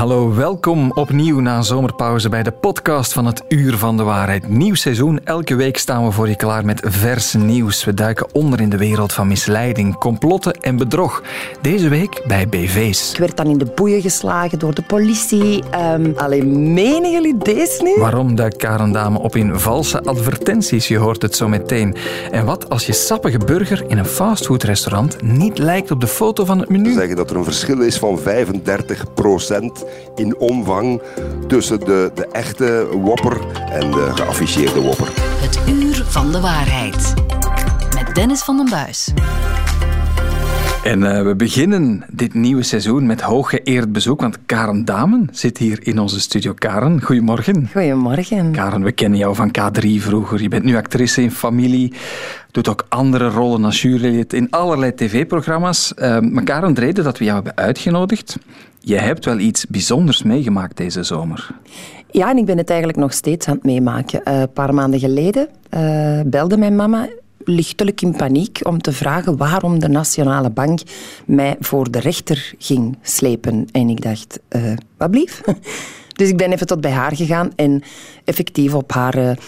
Hallo, 0.00 0.34
welkom 0.34 0.92
opnieuw 0.92 1.40
na 1.40 1.62
zomerpauze 1.62 2.28
bij 2.28 2.42
de 2.42 2.50
podcast 2.50 3.12
van 3.12 3.26
het 3.26 3.42
Uur 3.48 3.76
van 3.76 3.96
de 3.96 4.02
Waarheid. 4.02 4.48
Nieuw 4.48 4.74
seizoen, 4.74 5.24
elke 5.24 5.54
week 5.54 5.76
staan 5.78 6.04
we 6.04 6.10
voor 6.10 6.28
je 6.28 6.36
klaar 6.36 6.64
met 6.64 6.80
vers 6.84 7.34
nieuws. 7.34 7.84
We 7.84 7.94
duiken 7.94 8.34
onder 8.34 8.60
in 8.60 8.68
de 8.68 8.76
wereld 8.76 9.12
van 9.12 9.28
misleiding, 9.28 9.98
complotten 9.98 10.52
en 10.52 10.76
bedrog. 10.76 11.22
Deze 11.60 11.88
week 11.88 12.22
bij 12.26 12.48
BV's. 12.48 13.12
Ik 13.12 13.18
werd 13.18 13.36
dan 13.36 13.46
in 13.46 13.58
de 13.58 13.72
boeien 13.74 14.00
geslagen 14.00 14.58
door 14.58 14.74
de 14.74 14.82
politie. 14.82 15.62
Um, 15.94 16.12
alleen, 16.16 16.72
menen 16.72 17.10
jullie 17.10 17.38
deze 17.38 17.82
nu? 17.82 17.94
Waarom 17.98 18.34
duikt 18.34 18.56
Karen 18.56 18.92
Dame 18.92 19.18
op 19.18 19.36
in 19.36 19.58
valse 19.58 20.02
advertenties? 20.02 20.88
Je 20.88 20.98
hoort 20.98 21.22
het 21.22 21.36
zo 21.36 21.48
meteen. 21.48 21.96
En 22.30 22.44
wat 22.44 22.68
als 22.68 22.86
je 22.86 22.92
sappige 22.92 23.38
burger 23.38 23.84
in 23.88 23.98
een 23.98 24.06
fastfoodrestaurant 24.06 25.22
niet 25.22 25.58
lijkt 25.58 25.90
op 25.90 26.00
de 26.00 26.06
foto 26.06 26.44
van 26.44 26.58
het 26.58 26.68
menu? 26.68 26.92
Zeggen 26.92 27.16
dat 27.16 27.30
er 27.30 27.36
een 27.36 27.44
verschil 27.44 27.80
is 27.80 27.98
van 27.98 28.18
35 28.18 29.14
procent 29.14 29.88
in 30.14 30.36
omvang 30.38 31.02
tussen 31.46 31.80
de, 31.80 32.10
de 32.14 32.26
echte 32.26 32.88
wopper 32.92 33.40
en 33.70 33.90
de 33.90 34.10
geafficheerde 34.14 34.80
wopper. 34.80 35.08
Het 35.40 35.60
uur 35.68 36.04
van 36.06 36.32
de 36.32 36.40
waarheid. 36.40 37.14
Met 37.94 38.14
Dennis 38.14 38.42
van 38.42 38.56
den 38.56 38.70
Buis. 38.70 39.12
En 40.82 41.00
uh, 41.00 41.22
we 41.22 41.34
beginnen 41.36 42.04
dit 42.10 42.34
nieuwe 42.34 42.62
seizoen 42.62 43.06
met 43.06 43.20
hooggeëerd 43.20 43.92
bezoek, 43.92 44.20
want 44.20 44.38
Karen 44.46 44.84
Damen 44.84 45.28
zit 45.32 45.58
hier 45.58 45.78
in 45.82 45.98
onze 45.98 46.20
studio. 46.20 46.52
Karen, 46.54 47.02
goedemorgen. 47.02 47.68
Goedemorgen. 47.72 48.52
Karen, 48.52 48.82
we 48.82 48.92
kennen 48.92 49.18
jou 49.18 49.34
van 49.34 49.48
K3 49.58 49.86
vroeger. 49.96 50.42
Je 50.42 50.48
bent 50.48 50.64
nu 50.64 50.76
actrice 50.76 51.22
in 51.22 51.30
Familie, 51.30 51.92
doet 52.50 52.68
ook 52.68 52.86
andere 52.88 53.28
rollen 53.28 53.64
als 53.64 53.82
jurylid 53.82 54.32
in 54.32 54.50
allerlei 54.50 54.94
tv-programma's. 54.94 55.92
Uh, 55.96 56.18
maar 56.18 56.44
Karen, 56.44 56.74
de 56.74 56.80
reden 56.80 57.04
dat 57.04 57.18
we 57.18 57.24
jou 57.24 57.36
hebben 57.36 57.56
uitgenodigd, 57.56 58.36
je 58.80 58.96
hebt 58.96 59.24
wel 59.24 59.38
iets 59.38 59.66
bijzonders 59.66 60.22
meegemaakt 60.22 60.76
deze 60.76 61.02
zomer. 61.02 61.50
Ja, 62.10 62.30
en 62.30 62.36
ik 62.36 62.44
ben 62.44 62.58
het 62.58 62.70
eigenlijk 62.70 62.98
nog 62.98 63.12
steeds 63.12 63.46
aan 63.46 63.54
het 63.54 63.64
meemaken. 63.64 64.20
Uh, 64.28 64.40
een 64.40 64.52
paar 64.52 64.74
maanden 64.74 65.00
geleden 65.00 65.48
uh, 65.74 66.20
belde 66.26 66.56
mijn 66.56 66.76
mama 66.76 67.08
lichtelijk 67.44 68.00
in 68.00 68.16
paniek 68.16 68.58
om 68.62 68.80
te 68.80 68.92
vragen 68.92 69.36
waarom 69.36 69.78
de 69.78 69.88
Nationale 69.88 70.50
Bank 70.50 70.80
mij 71.26 71.56
voor 71.60 71.90
de 71.90 71.98
rechter 71.98 72.52
ging 72.58 72.98
slepen. 73.02 73.66
En 73.72 73.88
ik 73.88 74.02
dacht, 74.02 74.40
uh, 74.56 74.72
wat 74.96 75.10
blief? 75.10 75.40
Dus 76.20 76.28
ik 76.28 76.36
ben 76.36 76.52
even 76.52 76.66
tot 76.66 76.80
bij 76.80 76.90
haar 76.90 77.16
gegaan 77.16 77.52
en 77.56 77.82
effectief 78.24 78.74
op 78.74 78.92
haar 78.92 79.38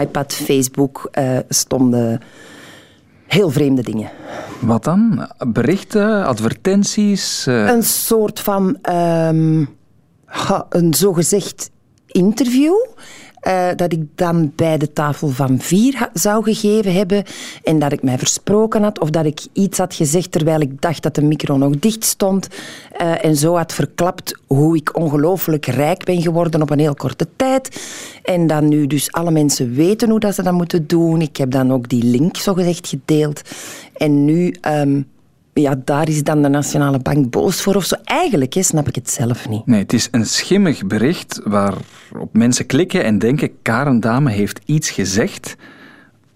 iPad, 0.00 0.32
Facebook 0.32 1.10
stonden 1.48 2.20
heel 3.32 3.50
vreemde 3.50 3.82
dingen. 3.82 4.10
Wat 4.60 4.84
dan? 4.84 5.28
Berichten, 5.46 6.24
advertenties? 6.24 7.46
Een 7.46 7.82
soort 7.82 8.40
van 8.40 8.78
um, 8.90 9.68
een 10.68 10.94
zogezegd 10.94 11.70
interview 12.06 12.74
uh, 13.48 13.68
dat 13.76 13.92
ik 13.92 14.04
dan 14.14 14.52
bij 14.56 14.78
de 14.78 14.92
tafel 14.92 15.28
van 15.28 15.58
vier 15.58 16.10
zou 16.12 16.44
gegeven 16.44 16.92
hebben 16.92 17.24
en 17.64 17.78
dat 17.78 17.92
ik 17.92 18.02
mij 18.02 18.18
versproken 18.18 18.82
had 18.82 19.00
of 19.00 19.10
dat 19.10 19.24
ik 19.24 19.40
iets 19.52 19.78
had 19.78 19.94
gezegd 19.94 20.32
terwijl 20.32 20.60
ik 20.60 20.80
dacht 20.80 21.02
dat 21.02 21.14
de 21.14 21.22
micro 21.22 21.56
nog 21.56 21.78
dicht 21.78 22.04
stond 22.04 22.48
uh, 23.00 23.24
en 23.24 23.36
zo 23.36 23.56
had 23.56 23.72
verklapt 23.72 24.38
hoe 24.46 24.76
ik 24.76 24.96
ongelooflijk 24.96 25.66
rijk 25.66 26.04
ben 26.04 26.22
geworden 26.22 26.62
op 26.62 26.70
een 26.70 26.78
heel 26.78 26.94
korte 26.94 27.28
tijd. 27.36 27.82
En 28.22 28.46
dan 28.46 28.68
nu 28.68 28.86
dus 28.86 29.12
alle 29.12 29.30
mensen 29.30 29.74
weten 29.74 30.10
hoe 30.10 30.20
dat 30.20 30.34
ze 30.34 30.42
dat 30.42 30.52
moeten 30.52 30.86
doen. 30.86 31.20
Ik 31.20 31.36
heb 31.36 31.50
dan 31.50 31.72
ook 31.72 31.88
die 31.88 32.04
link 32.04 32.36
zogezegd 32.36 32.88
gedeeld. 32.88 33.42
En 33.96 34.24
nu 34.24 34.54
um, 34.66 35.06
ja, 35.52 35.74
daar 35.84 36.08
is 36.08 36.22
dan 36.22 36.42
de 36.42 36.48
Nationale 36.48 36.98
Bank 36.98 37.30
boos 37.30 37.62
voor 37.62 37.74
of 37.74 37.84
zo. 37.84 37.96
Eigenlijk 38.04 38.54
hè, 38.54 38.62
snap 38.62 38.88
ik 38.88 38.94
het 38.94 39.10
zelf 39.10 39.48
niet. 39.48 39.66
Nee, 39.66 39.80
het 39.80 39.92
is 39.92 40.08
een 40.10 40.26
schimmig 40.26 40.86
bericht 40.86 41.40
waarop 41.44 42.28
mensen 42.32 42.66
klikken 42.66 43.04
en 43.04 43.18
denken 43.18 43.50
Karen 43.62 44.00
Dame 44.00 44.30
heeft 44.30 44.60
iets 44.64 44.90
gezegd 44.90 45.56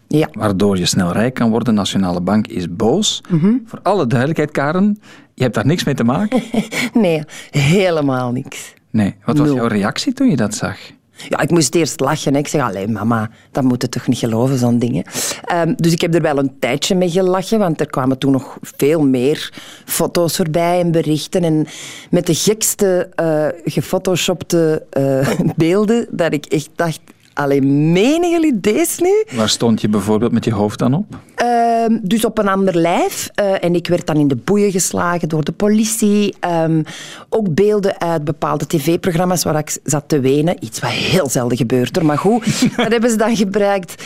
ja. 0.06 0.28
waardoor 0.32 0.78
je 0.78 0.86
snel 0.86 1.12
rijk 1.12 1.34
kan 1.34 1.50
worden. 1.50 1.68
De 1.68 1.80
Nationale 1.80 2.20
Bank 2.20 2.46
is 2.46 2.74
boos. 2.74 3.20
Mm 3.28 3.62
Voor 3.66 3.80
alle 3.82 4.06
duidelijkheid, 4.06 4.50
Karen, 4.50 4.98
je 5.34 5.42
hebt 5.42 5.54
daar 5.54 5.66
niks 5.66 5.84
mee 5.84 5.94
te 5.94 6.04
maken? 6.04 6.42
nee, 6.92 7.22
helemaal 7.50 8.32
niks. 8.32 8.74
Nee, 8.90 9.14
wat 9.24 9.38
was 9.38 9.52
jouw 9.52 9.66
reactie 9.66 10.12
toen 10.12 10.30
je 10.30 10.36
dat 10.36 10.54
zag? 10.54 10.78
Ja, 11.28 11.40
ik 11.40 11.50
moest 11.50 11.74
eerst 11.74 12.00
lachen. 12.00 12.36
Ik 12.36 12.48
zeg, 12.48 12.62
alleen 12.62 12.92
mama, 12.92 13.30
dat 13.50 13.64
moet 13.64 13.82
je 13.82 13.88
toch 13.88 14.06
niet 14.06 14.18
geloven, 14.18 14.58
zo'n 14.58 14.78
dingen. 14.78 15.04
Um, 15.52 15.74
dus 15.76 15.92
ik 15.92 16.00
heb 16.00 16.14
er 16.14 16.22
wel 16.22 16.38
een 16.38 16.58
tijdje 16.58 16.94
mee 16.94 17.10
gelachen, 17.10 17.58
want 17.58 17.80
er 17.80 17.86
kwamen 17.86 18.18
toen 18.18 18.32
nog 18.32 18.58
veel 18.60 19.06
meer 19.06 19.52
foto's 19.84 20.36
voorbij 20.36 20.80
en 20.80 20.90
berichten. 20.90 21.44
En 21.44 21.66
met 22.10 22.26
de 22.26 22.34
gekste 22.34 23.08
uh, 23.20 23.46
gefotoshopte 23.64 24.86
uh, 24.98 25.28
beelden, 25.56 26.06
dat 26.10 26.32
ik 26.32 26.46
echt 26.46 26.70
dacht, 26.74 27.00
Alleen 27.36 27.92
menen 27.92 28.30
jullie 28.30 28.60
deze 28.60 29.02
nu? 29.02 29.36
Waar 29.36 29.48
stond 29.48 29.80
je 29.80 29.88
bijvoorbeeld 29.88 30.32
met 30.32 30.44
je 30.44 30.52
hoofd 30.52 30.78
dan 30.78 30.94
op? 30.94 31.18
Uh, 31.42 31.98
dus 32.02 32.24
op 32.24 32.38
een 32.38 32.48
ander 32.48 32.76
lijf. 32.76 33.30
Uh, 33.40 33.64
en 33.64 33.74
ik 33.74 33.88
werd 33.88 34.06
dan 34.06 34.16
in 34.16 34.28
de 34.28 34.36
boeien 34.36 34.70
geslagen 34.70 35.28
door 35.28 35.44
de 35.44 35.52
politie. 35.52 36.34
Um, 36.64 36.82
ook 37.28 37.54
beelden 37.54 38.00
uit 38.00 38.24
bepaalde 38.24 38.66
tv-programma's 38.66 39.42
waar 39.42 39.58
ik 39.58 39.78
zat 39.84 40.04
te 40.06 40.20
wenen. 40.20 40.64
Iets 40.64 40.80
wat 40.80 40.90
heel 40.90 41.28
zelden 41.28 41.56
gebeurt. 41.56 42.02
Maar 42.02 42.18
goed, 42.18 42.60
dat 42.76 42.92
hebben 42.92 43.10
ze 43.10 43.16
dan 43.16 43.36
gebruikt. 43.36 44.04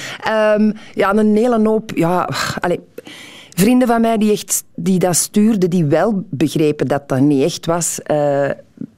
Um, 0.56 0.72
ja, 0.94 1.14
een 1.14 1.36
hele 1.36 1.68
hoop... 1.68 1.90
Ja, 1.94 2.28
allez, 2.60 2.78
vrienden 3.54 3.88
van 3.88 4.00
mij 4.00 4.18
die, 4.18 4.32
echt, 4.32 4.64
die 4.74 4.98
dat 4.98 5.16
stuurden, 5.16 5.70
die 5.70 5.84
wel 5.84 6.24
begrepen 6.30 6.86
dat 6.86 7.08
dat 7.08 7.20
niet 7.20 7.42
echt 7.42 7.66
was... 7.66 8.00
Uh, 8.10 8.50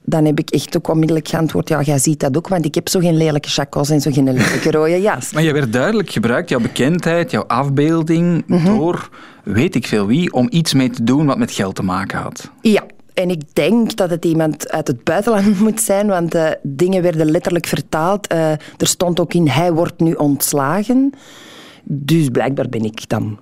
dan 0.05 0.25
heb 0.25 0.39
ik 0.39 0.49
echt 0.49 0.77
ook 0.77 0.87
onmiddellijk 0.87 1.27
geantwoord, 1.27 1.69
ja, 1.69 1.81
jij 1.81 1.99
ziet 1.99 2.19
dat 2.19 2.37
ook, 2.37 2.47
want 2.47 2.65
ik 2.65 2.75
heb 2.75 2.89
zo 2.89 2.99
geen 2.99 3.17
lelijke 3.17 3.49
chacos 3.49 3.89
en 3.89 4.01
zo 4.01 4.11
geen 4.11 4.23
lelijke 4.23 4.71
rode 4.71 5.01
jas. 5.11 5.33
Maar 5.33 5.43
je 5.43 5.53
werd 5.53 5.73
duidelijk 5.73 6.09
gebruikt, 6.09 6.49
jouw 6.49 6.59
bekendheid, 6.59 7.31
jouw 7.31 7.43
afbeelding, 7.47 8.43
mm 8.47 8.57
-hmm. 8.57 8.77
door 8.77 9.09
weet 9.43 9.75
ik 9.75 9.87
veel 9.87 10.07
wie, 10.07 10.33
om 10.33 10.47
iets 10.49 10.73
mee 10.73 10.89
te 10.89 11.03
doen 11.03 11.25
wat 11.25 11.37
met 11.37 11.51
geld 11.51 11.75
te 11.75 11.83
maken 11.83 12.19
had. 12.19 12.51
Ja, 12.61 12.83
en 13.13 13.29
ik 13.29 13.41
denk 13.53 13.95
dat 13.95 14.09
het 14.09 14.25
iemand 14.25 14.69
uit 14.69 14.87
het 14.87 15.03
buitenland 15.03 15.59
moet 15.65 15.81
zijn, 15.81 16.07
want 16.07 16.35
uh, 16.35 16.49
dingen 16.61 17.01
werden 17.01 17.31
letterlijk 17.31 17.65
vertaald. 17.65 18.33
Uh, 18.33 18.51
er 18.51 18.87
stond 18.87 19.19
ook 19.19 19.33
in, 19.33 19.47
hij 19.47 19.73
wordt 19.73 19.99
nu 19.99 20.13
ontslagen. 20.13 21.13
Dus 21.83 22.29
blijkbaar 22.29 22.69
ben 22.69 22.83
ik 22.83 23.09
dan 23.09 23.39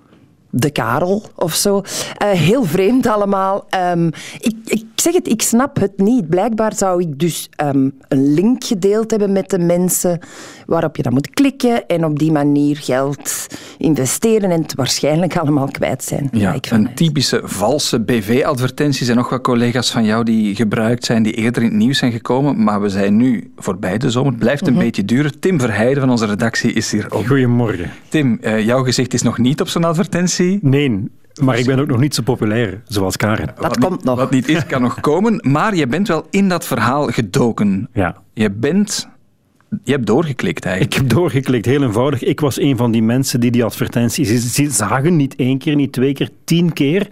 de 0.51 0.69
Karel 0.69 1.23
of 1.35 1.53
zo. 1.53 1.77
Uh, 1.77 2.29
heel 2.29 2.63
vreemd 2.63 3.07
allemaal. 3.07 3.67
Um, 3.91 4.09
ik, 4.39 4.55
ik 4.65 4.85
zeg 4.95 5.13
het, 5.13 5.27
ik 5.27 5.41
snap 5.41 5.79
het 5.79 5.97
niet. 5.97 6.29
Blijkbaar 6.29 6.75
zou 6.75 7.01
ik 7.01 7.19
dus 7.19 7.49
um, 7.63 7.97
een 8.07 8.33
link 8.33 8.63
gedeeld 8.63 9.11
hebben 9.11 9.31
met 9.31 9.49
de 9.49 9.59
mensen 9.59 10.19
waarop 10.65 10.95
je 10.95 11.03
dan 11.03 11.13
moet 11.13 11.29
klikken 11.29 11.87
en 11.87 12.05
op 12.05 12.19
die 12.19 12.31
manier 12.31 12.77
geld 12.77 13.40
investeren 13.81 14.51
en 14.51 14.61
het 14.61 14.75
waarschijnlijk 14.75 15.37
allemaal 15.37 15.67
kwijt 15.71 16.03
zijn. 16.03 16.29
Ja, 16.31 16.55
een 16.69 16.93
typische 16.93 17.41
valse 17.43 17.99
BV-advertentie. 17.99 19.05
zijn 19.05 19.17
nog 19.17 19.29
wat 19.29 19.41
collega's 19.41 19.91
van 19.91 20.05
jou 20.05 20.23
die 20.23 20.55
gebruikt 20.55 21.05
zijn, 21.05 21.23
die 21.23 21.33
eerder 21.33 21.63
in 21.63 21.67
het 21.69 21.77
nieuws 21.77 21.97
zijn 21.97 22.11
gekomen, 22.11 22.63
maar 22.63 22.81
we 22.81 22.89
zijn 22.89 23.17
nu 23.17 23.51
voorbij 23.57 23.97
de 23.97 24.09
zomer. 24.09 24.31
Het 24.31 24.39
blijft 24.39 24.61
een 24.61 24.67
mm 24.67 24.73
-hmm. 24.73 24.85
beetje 24.85 25.05
duren. 25.05 25.39
Tim 25.39 25.59
Verheijden 25.59 25.99
van 25.99 26.09
onze 26.09 26.25
redactie 26.25 26.73
is 26.73 26.91
hier 26.91 27.05
ook. 27.09 27.27
Goedemorgen. 27.27 27.91
Tim, 28.09 28.37
uh, 28.41 28.65
jouw 28.65 28.83
gezicht 28.83 29.13
is 29.13 29.21
nog 29.21 29.37
niet 29.37 29.61
op 29.61 29.67
zo'n 29.67 29.83
advertentie. 29.83 30.59
Nee, 30.61 31.09
maar 31.41 31.57
ik 31.57 31.65
ben 31.65 31.79
ook 31.79 31.87
nog 31.87 31.99
niet 31.99 32.15
zo 32.15 32.21
populair, 32.21 32.81
zoals 32.87 33.17
Karen. 33.17 33.45
Dat 33.45 33.57
wat 33.57 33.77
komt 33.77 33.91
niet, 33.91 34.03
nog. 34.03 34.17
Wat 34.17 34.31
niet 34.31 34.47
is, 34.47 34.65
kan 34.65 34.81
nog 34.81 34.99
komen. 34.99 35.49
Maar 35.51 35.75
je 35.75 35.87
bent 35.87 36.07
wel 36.07 36.25
in 36.29 36.49
dat 36.49 36.65
verhaal 36.65 37.07
gedoken. 37.07 37.89
Ja. 37.93 38.15
Je 38.33 38.51
bent... 38.51 39.09
Je 39.83 39.91
hebt 39.91 40.05
doorgeklikt 40.05 40.65
eigenlijk. 40.65 40.95
Ik 40.95 41.01
heb 41.01 41.09
doorgeklikt, 41.09 41.65
heel 41.65 41.83
eenvoudig. 41.83 42.23
Ik 42.23 42.39
was 42.39 42.59
een 42.59 42.77
van 42.77 42.91
die 42.91 43.03
mensen 43.03 43.39
die 43.39 43.51
die 43.51 43.63
advertenties 43.63 44.77
zagen. 44.77 45.15
Niet 45.15 45.35
één 45.35 45.57
keer, 45.57 45.75
niet 45.75 45.91
twee 45.91 46.13
keer, 46.13 46.29
tien 46.43 46.73
keer. 46.73 47.07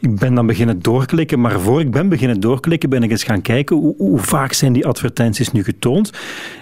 Ik 0.00 0.18
ben 0.18 0.34
dan 0.34 0.46
beginnen 0.46 0.82
doorklikken, 0.82 1.40
maar 1.40 1.60
voor 1.60 1.80
ik 1.80 1.90
ben 1.90 2.08
beginnen 2.08 2.40
doorklikken 2.40 2.90
ben 2.90 3.02
ik 3.02 3.10
eens 3.10 3.22
gaan 3.22 3.42
kijken 3.42 3.76
hoe, 3.76 3.94
hoe, 3.96 4.18
vaak 4.18 4.52
zijn 4.52 4.72
die 4.72 4.86
advertenties 4.86 5.52
nu 5.52 5.64
getoond. 5.64 6.10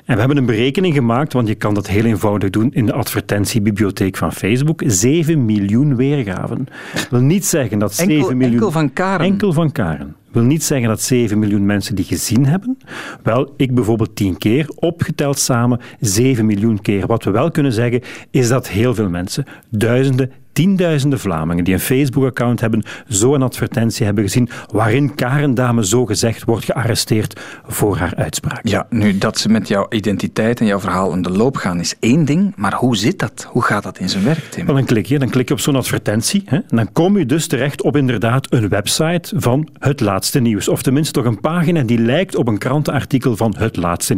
En 0.05 0.14
we 0.14 0.19
hebben 0.19 0.37
een 0.37 0.46
berekening 0.46 0.94
gemaakt, 0.94 1.32
want 1.32 1.49
je 1.49 1.55
kan 1.55 1.75
dat 1.75 1.87
heel 1.87 2.05
eenvoudig 2.05 2.50
doen 2.50 2.73
in 2.73 2.87
de 2.87 2.93
advertentiebibliotheek 2.93 4.17
van 4.17 4.32
Facebook. 4.32 4.82
7 4.87 5.44
miljoen 5.44 5.96
weergaven. 5.96 6.69
Dat 6.94 7.08
wil 7.11 7.20
niet 7.20 7.46
zeggen 7.46 7.79
dat 7.79 7.94
7 7.94 8.14
enkel, 8.14 8.35
miljoen... 8.35 8.52
Enkel 8.52 8.70
van 8.70 8.93
Karen? 8.93 9.26
Enkel 9.26 9.52
van 9.52 9.73
Karen 9.73 10.17
wil 10.32 10.42
niet 10.42 10.64
zeggen 10.64 10.88
dat 10.88 11.02
7 11.02 11.38
miljoen 11.38 11.66
mensen 11.66 11.94
die 11.94 12.04
gezien 12.04 12.46
hebben. 12.46 12.78
Wel, 13.22 13.54
ik 13.56 13.75
bijvoorbeeld 13.75 14.16
10 14.16 14.38
keer, 14.38 14.69
opgeteld 14.75 15.38
samen 15.38 15.80
7 16.00 16.46
miljoen 16.46 16.80
keer. 16.80 17.06
Wat 17.06 17.25
we 17.25 17.30
wel 17.30 17.50
kunnen 17.50 17.72
zeggen, 17.72 18.02
is 18.30 18.48
dat 18.48 18.69
heel 18.69 18.94
veel 18.94 19.08
mensen, 19.08 19.44
duizenden, 19.69 20.32
tienduizenden 20.58 21.19
Vlamingen 21.19 21.64
die 21.64 21.75
een 21.75 21.81
Facebook-account 21.81 22.60
hebben, 22.60 22.82
zo 23.08 23.34
een 23.34 23.43
advertentie 23.43 24.05
hebben 24.05 24.25
gezien 24.25 24.49
waarin 24.72 25.14
Karen 25.14 25.55
Dame 25.55 25.87
zo 25.87 26.06
gezegd 26.06 26.44
wordt 26.44 26.64
gearresteerd 26.64 27.40
voor 27.66 27.96
haar 27.96 28.14
uitspraak. 28.16 28.60
Ja, 28.69 28.87
nu 28.90 29.19
dat 29.19 29.38
ze 29.38 29.49
met 29.49 29.69
jouw 29.69 29.87
identiteit 29.90 30.60
en 30.60 30.66
jouw 30.66 30.81
verhaal 30.81 31.12
in 31.12 31.22
de 31.22 31.31
loop 31.31 31.56
gaan 31.56 31.81
is 31.81 31.94
één 32.00 32.25
ding, 32.25 32.52
maar 32.56 32.75
hoe 32.75 32.96
zit 32.96 33.19
dat? 33.19 33.49
Hoe 33.50 33.62
gaat 33.62 33.82
dat 33.82 33.99
in 33.99 34.08
zijn 34.08 34.25
werk, 34.25 34.44
Tim? 34.50 34.66
dan 34.66 34.84
klik 34.84 35.06
je, 35.06 35.19
dan 35.19 35.31
klik 35.31 35.49
je 35.49 35.55
op 35.55 35.60
zo'n 35.60 35.76
advertentie 35.76 36.43
hè, 36.44 36.56
en 36.56 36.76
dan 36.76 36.93
kom 36.93 37.19
je 37.19 37.26
dus 37.26 37.46
terecht 37.46 37.82
op 37.82 37.96
inderdaad 37.96 38.52
een 38.52 38.69
website 38.69 39.34
van 39.37 39.69
het 39.78 40.00
laatste 40.00 40.40
nieuws. 40.40 40.69
Of 40.69 40.82
tenminste 40.82 41.12
toch 41.12 41.25
een 41.25 41.40
pagina 41.40 41.82
die 41.82 41.99
lijkt 41.99 42.37
op 42.37 42.49
een 42.49 42.58
krantenartikel 42.58 43.37
van 43.37 43.54
hetlaatste 43.58 44.16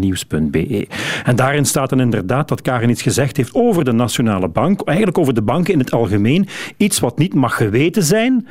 En 1.25 1.36
daarin 1.36 1.64
staat 1.64 1.90
dan 1.90 2.00
inderdaad 2.00 2.48
dat 2.48 2.62
Karen 2.62 2.90
iets 2.90 3.02
gezegd 3.02 3.36
heeft 3.36 3.54
over 3.54 3.84
de 3.84 3.93
Nationale 3.93 4.48
Bank, 4.48 4.82
eigenlijk 4.82 5.19
over 5.19 5.34
de 5.34 5.43
banken 5.43 5.72
in 5.72 5.78
het 5.78 5.93
algemeen, 5.93 6.28
iets 6.77 7.00
wat 7.00 7.19
niet 7.19 7.35
mag 7.35 7.56
geweten 7.56 8.03
zijn. 8.03 8.47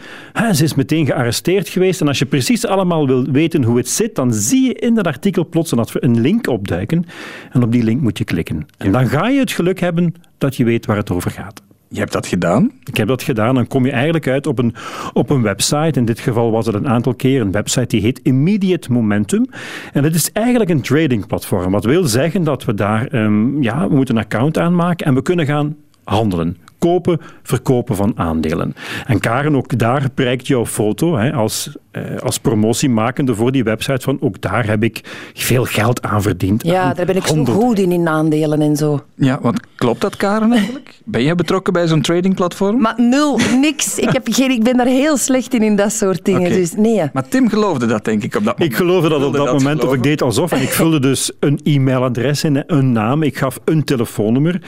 Ze 0.53 0.63
is 0.63 0.75
meteen 0.75 1.05
gearresteerd 1.05 1.69
geweest 1.69 2.01
en 2.01 2.07
als 2.07 2.19
je 2.19 2.25
precies 2.25 2.65
allemaal 2.65 3.07
wil 3.07 3.23
weten 3.23 3.63
hoe 3.63 3.77
het 3.77 3.89
zit, 3.89 4.15
dan 4.15 4.33
zie 4.33 4.67
je 4.67 4.73
in 4.73 4.93
dat 4.95 5.07
artikel 5.07 5.47
plots 5.49 5.73
een 5.93 6.21
link 6.21 6.47
opduiken 6.47 7.05
en 7.51 7.63
op 7.63 7.71
die 7.71 7.83
link 7.83 8.01
moet 8.01 8.17
je 8.17 8.23
klikken. 8.23 8.65
En 8.77 8.91
dan 8.91 9.07
ga 9.07 9.27
je 9.27 9.39
het 9.39 9.51
geluk 9.51 9.79
hebben 9.79 10.13
dat 10.37 10.55
je 10.55 10.63
weet 10.63 10.85
waar 10.85 10.97
het 10.97 11.11
over 11.11 11.31
gaat. 11.31 11.61
Je 11.91 11.99
hebt 11.99 12.11
dat 12.11 12.27
gedaan? 12.27 12.71
Ik 12.83 12.97
heb 12.97 13.07
dat 13.07 13.23
gedaan. 13.23 13.55
Dan 13.55 13.67
kom 13.67 13.85
je 13.85 13.91
eigenlijk 13.91 14.27
uit 14.27 14.47
op 14.47 14.59
een, 14.59 14.73
op 15.13 15.29
een 15.29 15.41
website. 15.41 15.99
In 15.99 16.05
dit 16.05 16.19
geval 16.19 16.51
was 16.51 16.65
het 16.65 16.75
een 16.75 16.87
aantal 16.87 17.13
keer 17.13 17.41
een 17.41 17.51
website 17.51 17.87
die 17.87 18.01
heet 18.01 18.19
Immediate 18.23 18.91
Momentum. 18.91 19.45
En 19.93 20.03
dat 20.03 20.13
is 20.13 20.31
eigenlijk 20.31 20.69
een 20.69 20.81
tradingplatform. 20.81 21.71
Wat 21.71 21.83
wil 21.83 22.03
zeggen 22.03 22.43
dat 22.43 22.65
we 22.65 22.73
daar 22.73 23.13
um, 23.13 23.61
ja, 23.63 23.87
we 23.87 23.95
moeten 23.95 24.15
een 24.15 24.23
account 24.23 24.57
aanmaken 24.57 25.05
en 25.05 25.13
we 25.13 25.21
kunnen 25.21 25.45
gaan 25.45 25.75
handelen 26.09 26.57
kopen, 26.79 27.19
verkopen 27.43 27.95
van 27.95 28.11
aandelen. 28.15 28.75
En 29.05 29.19
Karen, 29.19 29.55
ook 29.55 29.77
daar 29.77 30.09
prijkt 30.13 30.47
jouw 30.47 30.65
foto 30.65 31.17
hè, 31.17 31.33
als, 31.33 31.75
eh, 31.91 32.17
als 32.17 32.39
promotiemakende 32.39 33.35
voor 33.35 33.51
die 33.51 33.63
website 33.63 34.01
van 34.01 34.17
ook 34.21 34.41
daar 34.41 34.67
heb 34.67 34.83
ik 34.83 35.01
veel 35.33 35.65
geld 35.65 36.01
aan 36.01 36.21
verdiend. 36.21 36.63
Ja, 36.63 36.93
daar 36.93 37.05
ben 37.05 37.15
ik 37.15 37.25
zo 37.25 37.45
goed 37.45 37.79
in, 37.79 37.91
in 37.91 38.07
aandelen 38.07 38.61
en 38.61 38.75
zo. 38.75 39.03
Ja, 39.15 39.39
want 39.41 39.59
klopt 39.75 40.01
dat, 40.01 40.15
Karen, 40.15 40.51
eigenlijk? 40.51 40.99
Ben 41.05 41.23
jij 41.23 41.35
betrokken 41.35 41.73
bij 41.73 41.87
zo'n 41.87 42.01
tradingplatform? 42.01 42.81
Maar 42.81 42.93
nul, 42.97 43.39
niks. 43.61 43.97
Ik, 43.97 44.09
heb 44.09 44.27
geen, 44.31 44.51
ik 44.51 44.63
ben 44.63 44.77
daar 44.77 44.85
heel 44.85 45.17
slecht 45.17 45.53
in, 45.53 45.61
in 45.61 45.75
dat 45.75 45.91
soort 45.91 46.25
dingen. 46.25 46.51
Dus 46.51 46.73
nee. 46.75 47.09
Maar 47.13 47.27
Tim 47.27 47.49
geloofde 47.49 47.85
dat, 47.85 48.05
denk 48.05 48.23
ik, 48.23 48.35
op 48.35 48.43
dat 48.43 48.57
moment. 48.57 48.71
Ik 48.71 48.77
geloofde 48.77 49.09
dat 49.09 49.23
op 49.23 49.33
dat, 49.33 49.53
moment, 49.53 49.85
of 49.85 49.93
ik 49.93 50.03
deed 50.03 50.21
alsof. 50.21 50.51
En 50.51 50.61
ik 50.61 50.69
vulde 50.69 50.99
dus 50.99 51.31
een 51.39 51.59
e-mailadres 51.63 52.43
in, 52.43 52.63
een 52.67 52.91
naam. 52.91 53.23
Ik 53.23 53.37
gaf 53.37 53.59
een 53.65 53.83
telefoonnummer. 53.83 54.61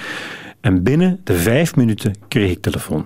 En 0.61 0.83
binnen 0.83 1.19
de 1.23 1.33
vijf 1.33 1.75
minuten 1.75 2.15
kreeg 2.27 2.51
ik 2.51 2.61
telefoon. 2.61 3.05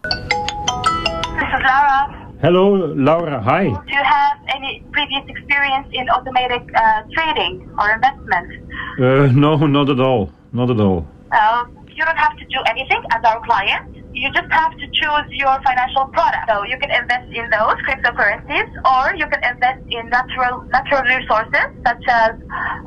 This 0.00 1.52
is 1.52 1.62
Laura. 1.62 2.08
Hello, 2.38 2.94
Laura. 2.94 3.42
Hi. 3.42 3.68
Do 3.68 3.80
you 3.84 4.04
have 4.04 4.36
any 4.44 4.82
previous 4.90 5.22
experience 5.26 5.86
in 5.90 6.10
automatic 6.10 6.62
uh, 6.70 6.80
trading 7.08 7.62
or 7.76 7.90
investment? 7.94 8.52
Uh, 8.98 9.32
no, 9.32 9.66
not 9.66 9.88
at 9.88 9.98
all. 9.98 10.30
Not 10.50 10.70
at 10.70 10.80
all. 10.80 11.06
Well, 11.30 11.66
you 11.94 12.04
don't 12.04 12.18
have 12.18 12.36
to 12.36 12.44
do 12.46 12.58
anything 12.66 13.02
as 13.12 13.22
our 13.24 13.40
client. 13.44 13.96
You 14.14 14.30
just 14.32 14.50
have 14.50 14.72
to 14.78 14.86
choose 14.92 15.26
your 15.30 15.58
financial 15.62 16.06
product. 16.12 16.46
So 16.48 16.62
you 16.64 16.78
can 16.78 16.90
invest 16.90 17.30
in 17.32 17.50
those 17.50 17.76
cryptocurrencies, 17.86 18.68
or 18.86 19.14
you 19.16 19.26
can 19.26 19.42
invest 19.42 19.82
in 19.90 20.08
natural 20.10 20.62
natural 20.70 21.02
resources 21.02 21.66
such 21.86 22.04
as 22.08 22.32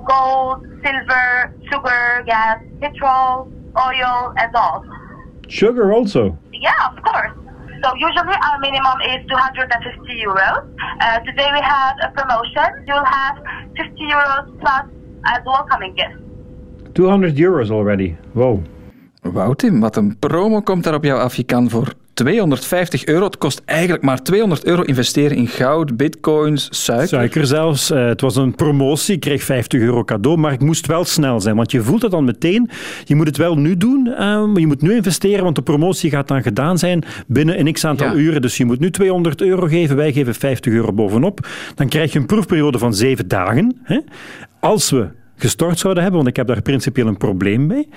gold, 0.07 0.63
silver, 0.83 1.53
sugar, 1.69 2.23
gas, 2.25 2.63
petrol, 2.79 3.51
oil, 3.75 4.33
and 4.37 4.55
all. 4.55 4.85
Sugar 5.47 5.91
also? 5.91 6.37
Yeah, 6.53 6.71
of 6.91 7.03
course. 7.03 7.31
So 7.83 7.93
usually 7.95 8.35
our 8.47 8.59
minimum 8.59 8.97
is 9.11 9.19
250 9.29 10.23
euros. 10.25 10.63
Uh, 10.99 11.19
today 11.19 11.47
we 11.53 11.61
have 11.61 11.95
a 12.03 12.09
promotion. 12.11 12.83
You'll 12.87 13.05
have 13.05 13.37
50 13.77 13.93
euros 14.01 14.59
plus 14.59 14.85
as 15.25 15.39
welcoming 15.45 15.93
gift. 15.95 16.15
200 16.95 17.35
euros 17.35 17.69
already. 17.69 18.17
Wow. 18.33 18.63
Wauw 19.21 19.53
Tim, 19.53 19.79
wat 19.79 19.95
een 19.95 20.17
promo 20.19 20.61
komt 20.61 20.83
daar 20.83 20.93
op 20.93 21.03
jou 21.03 21.19
af. 21.19 21.35
Je 21.35 21.43
kan 21.43 21.69
voor 21.69 21.93
250 22.13 23.05
euro. 23.05 23.25
Het 23.25 23.37
kost 23.37 23.61
eigenlijk 23.65 24.03
maar 24.03 24.23
200 24.23 24.65
euro 24.65 24.81
investeren 24.81 25.37
in 25.37 25.47
goud, 25.47 25.97
bitcoins, 25.97 26.67
suiker. 26.71 27.07
Suiker 27.07 27.45
zelfs. 27.45 27.91
Uh, 27.91 28.05
het 28.07 28.21
was 28.21 28.35
een 28.35 28.55
promotie. 28.55 29.15
Ik 29.15 29.19
kreeg 29.19 29.43
50 29.43 29.81
euro 29.81 30.03
cadeau, 30.03 30.37
maar 30.37 30.51
ik 30.51 30.59
moest 30.59 30.85
wel 30.87 31.05
snel 31.05 31.41
zijn. 31.41 31.55
Want 31.55 31.71
je 31.71 31.81
voelt 31.81 32.01
het 32.01 32.11
dan 32.11 32.25
meteen. 32.25 32.69
Je 33.03 33.15
moet 33.15 33.27
het 33.27 33.37
wel 33.37 33.55
nu 33.57 33.77
doen, 33.77 34.05
uh, 34.07 34.17
maar 34.17 34.59
je 34.59 34.67
moet 34.67 34.81
nu 34.81 34.95
investeren, 34.95 35.43
want 35.43 35.55
de 35.55 35.61
promotie 35.61 36.09
gaat 36.09 36.27
dan 36.27 36.41
gedaan 36.41 36.77
zijn 36.77 37.03
binnen 37.27 37.59
een 37.59 37.73
x 37.73 37.85
aantal 37.85 38.15
uren. 38.15 38.41
Dus 38.41 38.57
je 38.57 38.65
moet 38.65 38.79
nu 38.79 38.91
200 38.91 39.41
euro 39.41 39.67
geven. 39.67 39.95
Wij 39.95 40.13
geven 40.13 40.35
50 40.35 40.73
euro 40.73 40.93
bovenop. 40.93 41.47
Dan 41.75 41.87
krijg 41.87 42.13
je 42.13 42.19
een 42.19 42.25
proefperiode 42.25 42.77
van 42.77 42.93
7 42.93 43.27
dagen. 43.27 43.77
Hè? 43.83 43.99
Als 44.59 44.89
we 44.89 45.07
gestort 45.37 45.79
zouden 45.79 46.03
hebben, 46.03 46.21
want 46.21 46.31
ik 46.31 46.37
heb 46.37 46.47
daar 46.47 46.61
principieel 46.61 47.07
een 47.07 47.17
probleem 47.17 47.65
mee. 47.65 47.87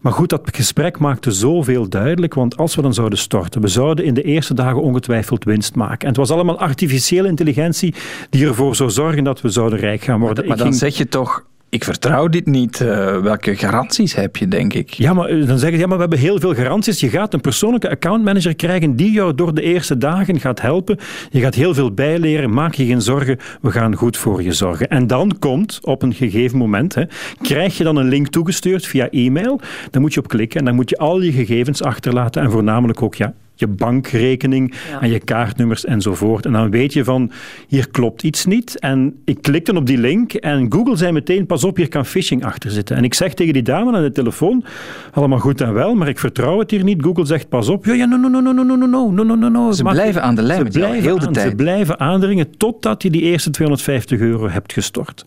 Maar 0.00 0.12
goed, 0.12 0.28
dat 0.28 0.48
gesprek 0.52 0.98
maakte 0.98 1.30
zoveel 1.30 1.88
duidelijk, 1.88 2.34
want 2.34 2.56
als 2.56 2.74
we 2.74 2.82
dan 2.82 2.94
zouden 2.94 3.18
storten, 3.18 3.60
we 3.60 3.68
zouden 3.68 4.04
in 4.04 4.14
de 4.14 4.22
eerste 4.22 4.54
dagen 4.54 4.82
ongetwijfeld 4.82 5.44
winst 5.44 5.74
maken. 5.74 6.00
En 6.00 6.08
het 6.08 6.16
was 6.16 6.30
allemaal 6.30 6.58
artificiële 6.58 7.28
intelligentie 7.28 7.94
die 8.30 8.46
ervoor 8.46 8.76
zou 8.76 8.90
zorgen 8.90 9.24
dat 9.24 9.40
we 9.40 9.48
zouden 9.48 9.78
rijk 9.78 10.02
gaan 10.02 10.20
worden. 10.20 10.46
Maar, 10.46 10.56
dan 10.56 10.74
zeg 10.74 10.96
je 10.96 11.08
toch, 11.08 11.44
ik 11.70 11.84
vertrouw 11.84 12.28
dit 12.28 12.46
niet. 12.46 12.80
Uh, 12.80 13.18
welke 13.18 13.56
garanties 13.56 14.14
heb 14.14 14.36
je, 14.36 14.48
denk 14.48 14.74
ik? 14.74 14.90
Ja, 14.90 15.12
maar 15.12 15.28
eh, 15.28 15.46
dan 15.46 15.58
zeggen 15.58 15.72
ze, 15.72 15.78
ja, 15.78 15.86
maar 15.86 15.96
we 15.96 16.00
hebben 16.00 16.18
heel 16.18 16.40
veel 16.40 16.54
garanties. 16.54 17.00
Je 17.00 17.08
gaat 17.08 17.34
een 17.34 17.40
persoonlijke 17.40 17.90
accountmanager 17.90 18.54
krijgen 18.54 18.96
die 18.96 19.12
jou 19.12 19.34
door 19.34 19.54
de 19.54 19.62
eerste 19.62 19.98
dagen 19.98 20.40
gaat 20.40 20.60
helpen. 20.60 20.98
Je 21.30 21.40
gaat 21.40 21.54
heel 21.54 21.74
veel 21.74 21.92
bijleren. 21.92 22.52
Maak 22.52 22.74
je 22.74 22.86
geen 22.86 23.02
zorgen. 23.02 23.38
We 23.60 23.70
gaan 23.70 23.94
goed 23.94 24.16
voor 24.16 24.42
je 24.42 24.52
zorgen. 24.52 24.88
En 24.88 25.06
dan 25.06 25.36
komt 25.38 25.78
op 25.82 26.02
een 26.02 26.14
gegeven 26.14 26.58
moment, 26.58 26.94
hè, 26.94 27.04
krijg 27.42 27.76
je 27.76 27.84
dan 27.84 27.96
een 27.96 28.08
link 28.08 28.28
toegestuurd 28.28 28.86
via 28.86 29.10
e-mail. 29.10 29.60
Dan 29.90 30.02
moet 30.02 30.14
je 30.14 30.20
op 30.20 30.28
klikken 30.28 30.58
en 30.58 30.64
dan 30.64 30.74
moet 30.74 30.90
je 30.90 30.98
al 30.98 31.20
je 31.20 31.32
gegevens 31.32 31.82
achterlaten 31.82 32.42
en 32.42 32.50
voornamelijk 32.50 33.02
ook 33.02 33.14
ja, 33.14 33.34
je 33.60 33.66
bankrekening 33.66 34.74
en 35.00 35.10
je 35.10 35.18
kaartnummers 35.18 35.84
enzovoort. 35.84 36.46
En 36.46 36.52
dan 36.52 36.70
weet 36.70 36.92
je 36.92 37.04
van, 37.04 37.30
hier 37.68 37.90
klopt 37.90 38.22
iets 38.22 38.46
niet. 38.46 38.78
En 38.78 39.20
ik 39.24 39.42
klikte 39.42 39.74
op 39.74 39.86
die 39.86 39.98
link 39.98 40.32
en 40.32 40.72
Google 40.72 40.96
zei 40.96 41.12
meteen, 41.12 41.46
pas 41.46 41.64
op, 41.64 41.76
hier 41.76 41.88
kan 41.88 42.06
phishing 42.06 42.44
achter 42.44 42.70
zitten. 42.70 42.96
En 42.96 43.04
ik 43.04 43.14
zeg 43.14 43.34
tegen 43.34 43.52
die 43.52 43.62
dame 43.62 43.96
aan 43.96 44.02
de 44.02 44.12
telefoon, 44.12 44.64
allemaal 45.12 45.38
goed 45.38 45.60
en 45.60 45.72
wel, 45.72 45.94
maar 45.94 46.08
ik 46.08 46.18
vertrouw 46.18 46.58
het 46.58 46.70
hier 46.70 46.84
niet. 46.84 47.02
Google 47.02 47.26
zegt, 47.26 47.48
pas 47.48 47.68
op. 47.68 47.84
Ja, 47.84 47.92
ja, 47.92 48.04
no, 48.04 48.16
no, 48.16 48.28
no, 48.28 48.40
no, 48.40 48.52
no, 48.52 48.62
no, 48.62 49.10
no, 49.10 49.24
no, 49.24 49.34
no, 49.34 49.48
no. 49.48 49.72
Ze 49.72 49.82
blijven 49.82 50.22
aan 50.22 50.34
de 50.34 50.42
lijn 50.42 50.62
met 50.62 50.74
jou, 50.74 50.96
heel 50.96 51.18
de 51.18 51.30
tijd. 51.30 51.48
Ze 51.48 51.54
blijven 51.54 52.00
aandringen 52.00 52.56
totdat 52.56 53.02
je 53.02 53.10
die 53.10 53.22
eerste 53.22 53.50
250 53.50 54.20
euro 54.20 54.48
hebt 54.48 54.72
gestort. 54.72 55.22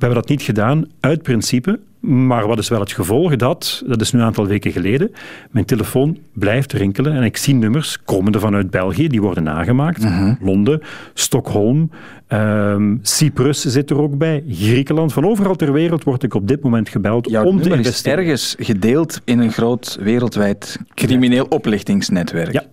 We 0.00 0.06
hebben 0.06 0.22
dat 0.22 0.30
niet 0.30 0.42
gedaan 0.42 0.84
uit 1.00 1.22
principe, 1.22 1.80
maar 2.00 2.46
wat 2.46 2.58
is 2.58 2.68
wel 2.68 2.80
het 2.80 2.92
gevolg? 2.92 3.36
Dat, 3.36 3.82
dat 3.86 4.00
is 4.00 4.12
nu 4.12 4.18
een 4.18 4.24
aantal 4.24 4.46
weken 4.46 4.72
geleden, 4.72 5.12
mijn 5.50 5.64
telefoon 5.64 6.18
blijft 6.32 6.72
rinkelen 6.72 7.12
en 7.12 7.22
ik 7.22 7.36
zie 7.36 7.54
nummers 7.54 8.02
komende 8.04 8.40
vanuit 8.40 8.70
België, 8.70 9.08
die 9.08 9.20
worden 9.20 9.42
nagemaakt. 9.42 10.02
Mhm. 10.02 10.34
Londen, 10.40 10.80
Stockholm, 11.14 11.90
um, 12.28 12.98
Cyprus 13.02 13.60
zit 13.60 13.90
er 13.90 14.00
ook 14.00 14.18
bij, 14.18 14.44
Griekenland. 14.48 15.12
Van 15.12 15.26
overal 15.26 15.56
ter 15.56 15.72
wereld 15.72 16.04
word 16.04 16.22
ik 16.22 16.34
op 16.34 16.48
dit 16.48 16.62
moment 16.62 16.88
gebeld 16.88 17.30
Jouw 17.30 17.44
om 17.44 17.62
te 17.62 17.70
investeren. 17.70 18.18
is 18.18 18.24
ergens 18.24 18.56
gedeeld 18.58 19.20
in 19.24 19.38
een 19.38 19.52
groot 19.52 19.98
wereldwijd 20.00 20.78
crimineel 20.94 21.46
oplichtingsnetwerk. 21.48 22.52
Ja. 22.52 22.64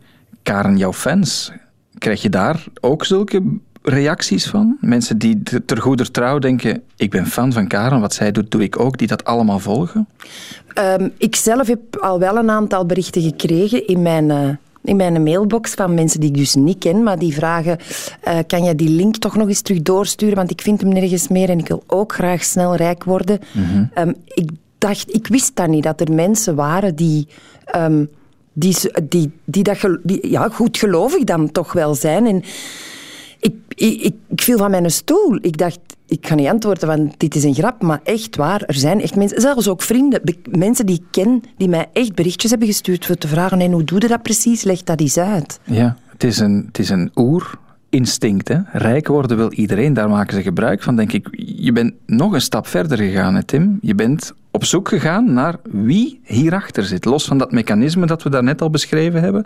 Karen, 0.44 0.78
jouw 0.78 0.94
fans, 0.94 1.52
krijg 1.98 2.22
je 2.22 2.30
daar 2.30 2.64
ook 2.80 3.06
zulke 3.06 3.42
reacties 3.90 4.46
van? 4.46 4.78
Mensen 4.82 5.18
die 5.18 5.44
ter 5.66 5.82
goeder 5.82 6.12
trouw 6.12 6.40
denken, 6.40 6.84
ik 6.96 7.10
ben 7.10 7.26
fan 7.26 7.54
van 7.54 7.68
Karen, 7.68 8.00
wat 8.00 8.14
zij 8.14 8.32
doet, 8.32 8.52
doe 8.52 8.64
ik 8.64 8.80
ook, 8.80 8.98
die 8.98 9.08
dat 9.08 9.24
allemaal 9.24 9.60
volgen? 9.60 10.08
Um, 10.80 11.12
ik 11.18 11.36
zelf 11.36 11.68
heb 11.68 11.96
al 12.00 12.20
wel 12.20 12.38
een 12.38 12.50
aantal 12.50 12.86
berichten 12.86 13.22
gekregen 13.22 13.88
in 13.88 14.02
mijn... 14.02 14.30
Uh 14.30 14.50
in 14.84 14.96
mijn 14.96 15.24
mailbox 15.24 15.74
van 15.74 15.94
mensen 15.94 16.20
die 16.20 16.30
ik 16.30 16.38
dus 16.38 16.56
niet 16.56 16.78
ken, 16.78 17.04
maar 17.04 17.20
die 17.20 17.34
vragen: 17.34 17.78
uh, 18.28 18.38
kan 18.48 18.64
je 18.64 18.76
die 18.76 18.90
link 18.90 19.16
toch 19.18 19.36
nog 19.36 19.48
eens 19.48 19.62
terug 19.62 19.82
doorsturen? 19.82 20.36
Want 20.36 20.52
ik 20.52 20.62
vind 20.62 20.82
hem 20.82 20.94
nergens 20.94 21.28
meer 21.28 21.50
en 21.50 21.60
ik 21.60 21.68
wil 21.68 21.84
ook 21.88 22.14
graag 22.14 22.44
snel 22.44 22.76
rijk 22.76 23.04
worden. 23.04 23.40
Mm 23.52 23.90
um, 23.98 24.16
ik 24.26 24.50
dacht, 24.78 25.16
ik 25.16 25.28
wist 25.28 25.56
dat 25.56 25.68
niet, 25.68 25.84
dat 25.84 26.02
er 26.02 26.14
mensen 26.14 26.56
waren 26.56 26.96
die. 26.96 27.28
Um, 27.76 28.10
die, 28.54 28.76
die, 29.04 29.32
die 29.46 29.64
dat 29.64 29.98
die, 30.04 30.30
ja, 30.30 30.50
goed 30.50 30.78
gelovig 30.78 31.24
dan 31.24 31.52
toch 31.52 31.74
wel 31.74 31.96
zijn. 31.96 32.26
En 32.26 32.44
ik, 33.40 33.54
ik, 33.68 34.14
ik, 34.28 34.42
viel 34.42 34.58
van 34.58 34.72
mijn 34.72 34.92
stoel. 34.92 35.38
Ik 35.42 35.58
dacht, 35.58 35.80
ik 36.08 36.28
ga 36.28 36.36
niet 36.36 36.48
antwoorden, 36.48 36.88
want 36.88 37.20
dit 37.20 37.36
is 37.36 37.44
een 37.44 37.54
grap. 37.54 37.82
Maar 37.82 38.00
echt 38.04 38.36
waar, 38.36 38.62
er 38.62 38.74
zijn 38.74 39.02
echt 39.02 39.16
mensen, 39.16 39.42
zelfs 39.42 39.68
ook 39.68 39.82
vrienden, 39.82 40.22
mensen 40.50 40.86
die 40.86 40.96
ik 40.96 41.06
ken, 41.12 41.44
die 41.58 41.70
mij 41.70 41.86
echt 41.94 42.16
berichtjes 42.16 42.50
hebben 42.50 42.68
gestuurd 42.68 43.06
voor 43.06 43.16
te 43.16 43.28
vragen, 43.28 43.60
en 43.60 43.72
hoe 43.72 43.84
doe 43.84 44.02
je 44.02 44.08
dat 44.08 44.22
precies? 44.22 44.64
Leg 44.64 44.84
dat 44.84 45.00
eens 45.00 45.18
uit. 45.18 45.60
Ja, 45.64 45.98
het 46.12 46.24
is 46.24 46.40
een, 46.40 46.64
het 46.68 46.80
is 46.80 46.90
een 46.90 47.12
oerinstinct. 47.16 48.48
Hè? 48.48 48.58
Rijk 48.72 49.08
worden 49.08 49.38
wil 49.38 49.52
iedereen, 49.52 49.94
daar 49.94 50.10
maken 50.10 50.36
ze 50.36 50.42
gebruik 50.42 50.84
van, 50.84 50.96
denk 50.96 51.12
ik. 51.12 51.28
Je 51.38 51.72
bent 51.72 51.94
nog 52.06 52.34
een 52.34 52.42
stap 52.42 52.68
verder 52.68 52.98
gegaan, 52.98 53.36
hè, 53.36 53.44
Tim. 53.44 53.80
Je 53.82 53.96
bent 53.96 54.34
op 54.52 54.66
zoek 54.66 54.90
gegaan 54.90 55.34
naar 55.34 55.56
wie 55.64 56.20
hierachter 56.24 56.84
zit. 56.84 57.06
Los 57.06 57.26
van 57.26 57.38
dat 57.38 57.52
mechanisme 57.52 58.06
dat 58.06 58.24
we 58.24 58.30
daarnet 58.30 58.62
al 58.62 58.70
beschreven 58.70 59.22
hebben. 59.22 59.46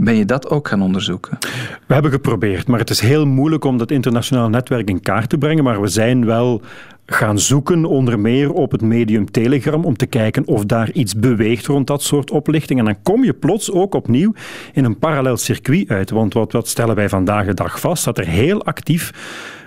Ben 0.00 0.16
je 0.16 0.24
dat 0.24 0.50
ook 0.50 0.68
gaan 0.68 0.82
onderzoeken? 0.82 1.38
We 1.86 1.92
hebben 1.92 2.10
geprobeerd, 2.10 2.66
maar 2.66 2.78
het 2.78 2.90
is 2.90 3.00
heel 3.00 3.26
moeilijk 3.26 3.64
om 3.64 3.78
dat 3.78 3.90
internationale 3.90 4.48
netwerk 4.48 4.88
in 4.88 5.00
kaart 5.00 5.28
te 5.28 5.38
brengen. 5.38 5.64
Maar 5.64 5.80
we 5.80 5.88
zijn 5.88 6.24
wel 6.24 6.62
gaan 7.06 7.38
zoeken, 7.38 7.84
onder 7.84 8.20
meer 8.20 8.52
op 8.52 8.70
het 8.72 8.82
medium 8.82 9.30
Telegram, 9.30 9.84
om 9.84 9.96
te 9.96 10.06
kijken 10.06 10.46
of 10.46 10.64
daar 10.64 10.90
iets 10.92 11.14
beweegt 11.14 11.66
rond 11.66 11.86
dat 11.86 12.02
soort 12.02 12.30
oplichting. 12.30 12.78
En 12.78 12.84
dan 12.84 13.02
kom 13.02 13.24
je 13.24 13.32
plots 13.32 13.72
ook 13.72 13.94
opnieuw 13.94 14.32
in 14.72 14.84
een 14.84 14.98
parallel 14.98 15.36
circuit 15.36 15.88
uit. 15.88 16.10
Want 16.10 16.32
wat, 16.32 16.52
wat 16.52 16.68
stellen 16.68 16.94
wij 16.94 17.08
vandaag 17.08 17.46
de 17.46 17.54
dag 17.54 17.80
vast? 17.80 18.04
Dat 18.04 18.18
er 18.18 18.26
heel 18.26 18.64
actief 18.64 19.12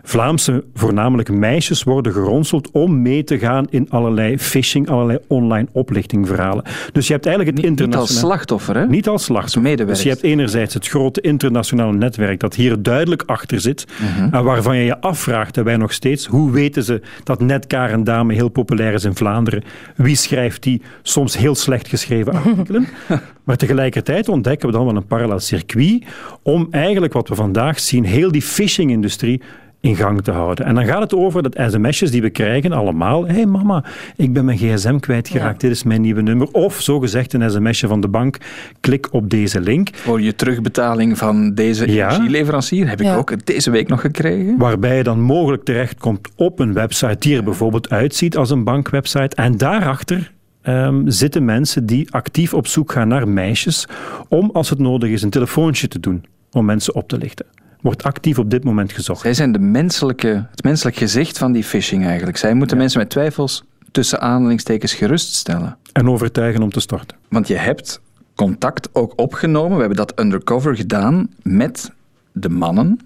Vlaamse, 0.03 0.63
voornamelijk 0.73 1.31
meisjes, 1.31 1.83
worden 1.83 2.13
geronseld 2.13 2.71
om 2.71 3.01
mee 3.01 3.23
te 3.23 3.39
gaan 3.39 3.67
in 3.69 3.89
allerlei 3.89 4.39
phishing, 4.39 4.89
allerlei 4.89 5.19
online 5.27 5.67
oplichtingverhalen. 5.71 6.63
Dus 6.91 7.07
je 7.07 7.13
hebt 7.13 7.25
eigenlijk 7.25 7.57
het 7.57 7.65
internationale... 7.65 8.09
Niet 8.09 8.19
als 8.19 8.19
slachtoffer, 8.19 8.75
hè? 8.75 8.87
Niet 8.87 9.07
als 9.07 9.23
slachtoffer. 9.23 9.85
Dus 9.85 10.03
je 10.03 10.09
hebt 10.09 10.23
enerzijds 10.23 10.73
het 10.73 10.87
grote 10.87 11.21
internationale 11.21 11.93
netwerk 11.93 12.39
dat 12.39 12.55
hier 12.55 12.83
duidelijk 12.83 13.23
achter 13.25 13.59
zit 13.59 13.85
mhm. 13.99 14.33
en 14.35 14.43
waarvan 14.43 14.77
je 14.77 14.83
je 14.83 15.01
afvraagt, 15.01 15.57
en 15.57 15.63
wij 15.63 15.77
nog 15.77 15.93
steeds, 15.93 16.25
hoe 16.25 16.51
weten 16.51 16.83
ze 16.83 17.01
dat 17.23 17.41
net 17.41 17.67
Karen 17.67 18.03
Dame 18.03 18.33
heel 18.33 18.49
populair 18.49 18.93
is 18.93 19.03
in 19.03 19.15
Vlaanderen? 19.15 19.63
Wie 19.95 20.15
schrijft 20.15 20.63
die 20.63 20.81
soms 21.01 21.37
heel 21.37 21.55
slecht 21.55 21.87
geschreven 21.87 22.33
artikelen? 22.33 22.87
Maar 23.43 23.57
tegelijkertijd 23.57 24.29
ontdekken 24.29 24.67
we 24.67 24.73
dan 24.73 24.85
wel 24.85 24.95
een 24.95 25.05
parallel 25.05 25.39
circuit 25.39 26.03
om 26.43 26.67
eigenlijk 26.71 27.13
wat 27.13 27.27
we 27.27 27.35
vandaag 27.35 27.79
zien, 27.79 28.05
heel 28.05 28.31
die 28.31 28.41
phishing-industrie 28.41 29.41
in 29.81 29.95
gang 29.95 30.21
te 30.21 30.31
houden. 30.31 30.65
En 30.65 30.75
dan 30.75 30.85
gaat 30.85 31.01
het 31.01 31.15
over 31.15 31.43
dat 31.43 31.71
sms'jes 31.71 32.11
die 32.11 32.21
we 32.21 32.29
krijgen, 32.29 32.71
allemaal. 32.71 33.27
Hé 33.27 33.33
hey 33.33 33.45
mama, 33.45 33.83
ik 34.15 34.33
ben 34.33 34.45
mijn 34.45 34.57
gsm 34.57 34.99
kwijtgeraakt, 34.99 35.61
dit 35.61 35.71
is 35.71 35.83
mijn 35.83 36.01
nieuwe 36.01 36.21
nummer. 36.21 36.47
Of 36.51 36.81
zogezegd 36.81 37.33
een 37.33 37.51
sms'je 37.51 37.87
van 37.87 38.01
de 38.01 38.07
bank, 38.07 38.37
klik 38.79 39.13
op 39.13 39.29
deze 39.29 39.61
link. 39.61 39.89
Voor 39.93 40.21
je 40.21 40.35
terugbetaling 40.35 41.17
van 41.17 41.53
deze 41.53 41.85
energieleverancier 41.85 42.89
heb 42.89 43.01
ik 43.01 43.07
ook 43.07 43.45
deze 43.45 43.71
week 43.71 43.87
nog 43.87 44.01
gekregen. 44.01 44.57
Waarbij 44.57 44.97
je 44.97 45.03
dan 45.03 45.21
mogelijk 45.21 45.63
terechtkomt 45.63 46.29
op 46.35 46.59
een 46.59 46.73
website 46.73 47.15
die 47.19 47.35
er 47.35 47.43
bijvoorbeeld 47.43 47.89
uitziet 47.89 48.37
als 48.37 48.49
een 48.49 48.63
bankwebsite. 48.63 49.35
En 49.35 49.57
daarachter 49.57 50.31
Um, 50.63 51.09
zitten 51.09 51.45
mensen 51.45 51.85
die 51.85 52.11
actief 52.11 52.53
op 52.53 52.67
zoek 52.67 52.91
gaan 52.91 53.07
naar 53.07 53.27
meisjes 53.27 53.87
om, 54.27 54.49
als 54.53 54.69
het 54.69 54.79
nodig 54.79 55.09
is, 55.09 55.21
een 55.21 55.29
telefoontje 55.29 55.87
te 55.87 55.99
doen 55.99 56.25
om 56.51 56.65
mensen 56.65 56.95
op 56.95 57.07
te 57.07 57.17
lichten 57.17 57.45
wordt 57.81 58.03
actief 58.03 58.39
op 58.39 58.49
dit 58.49 58.63
moment 58.63 58.91
gezocht. 58.91 59.21
Zij 59.21 59.33
zijn 59.33 59.51
de 59.51 59.59
menselijke, 59.59 60.47
het 60.51 60.63
menselijk 60.63 60.97
gezicht 60.97 61.37
van 61.37 61.51
die 61.51 61.63
phishing 61.63 62.05
eigenlijk. 62.05 62.37
Zij 62.37 62.53
moeten 62.53 62.77
mensen 62.77 62.99
met 62.99 63.09
twijfels 63.09 63.63
tussen 63.91 64.21
aanhalingstekens 64.21 64.93
geruststellen. 64.93 65.77
En 65.91 66.09
overtuigen 66.09 66.61
om 66.61 66.71
te 66.71 66.79
starten. 66.79 67.17
Want 67.29 67.47
je 67.47 67.55
hebt 67.55 68.01
contact 68.35 68.89
ook 68.93 69.13
opgenomen, 69.15 69.73
we 69.73 69.79
hebben 69.79 69.97
dat 69.97 70.19
undercover 70.19 70.75
gedaan, 70.75 71.29
met 71.41 71.91
de 72.31 72.49
mannen, 72.49 72.99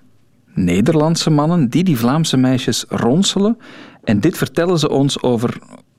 Nederlandse 0.53 1.29
mannen, 1.29 1.69
die 1.69 1.83
die 1.83 1.97
Vlaamse 1.97 2.37
meisjes 2.37 2.85
ronselen. 2.89 3.57
En 4.03 4.19
dit 4.19 4.37
vertellen 4.37 4.79
ze 4.79 4.89
ons 4.89 5.21
over 5.21 5.57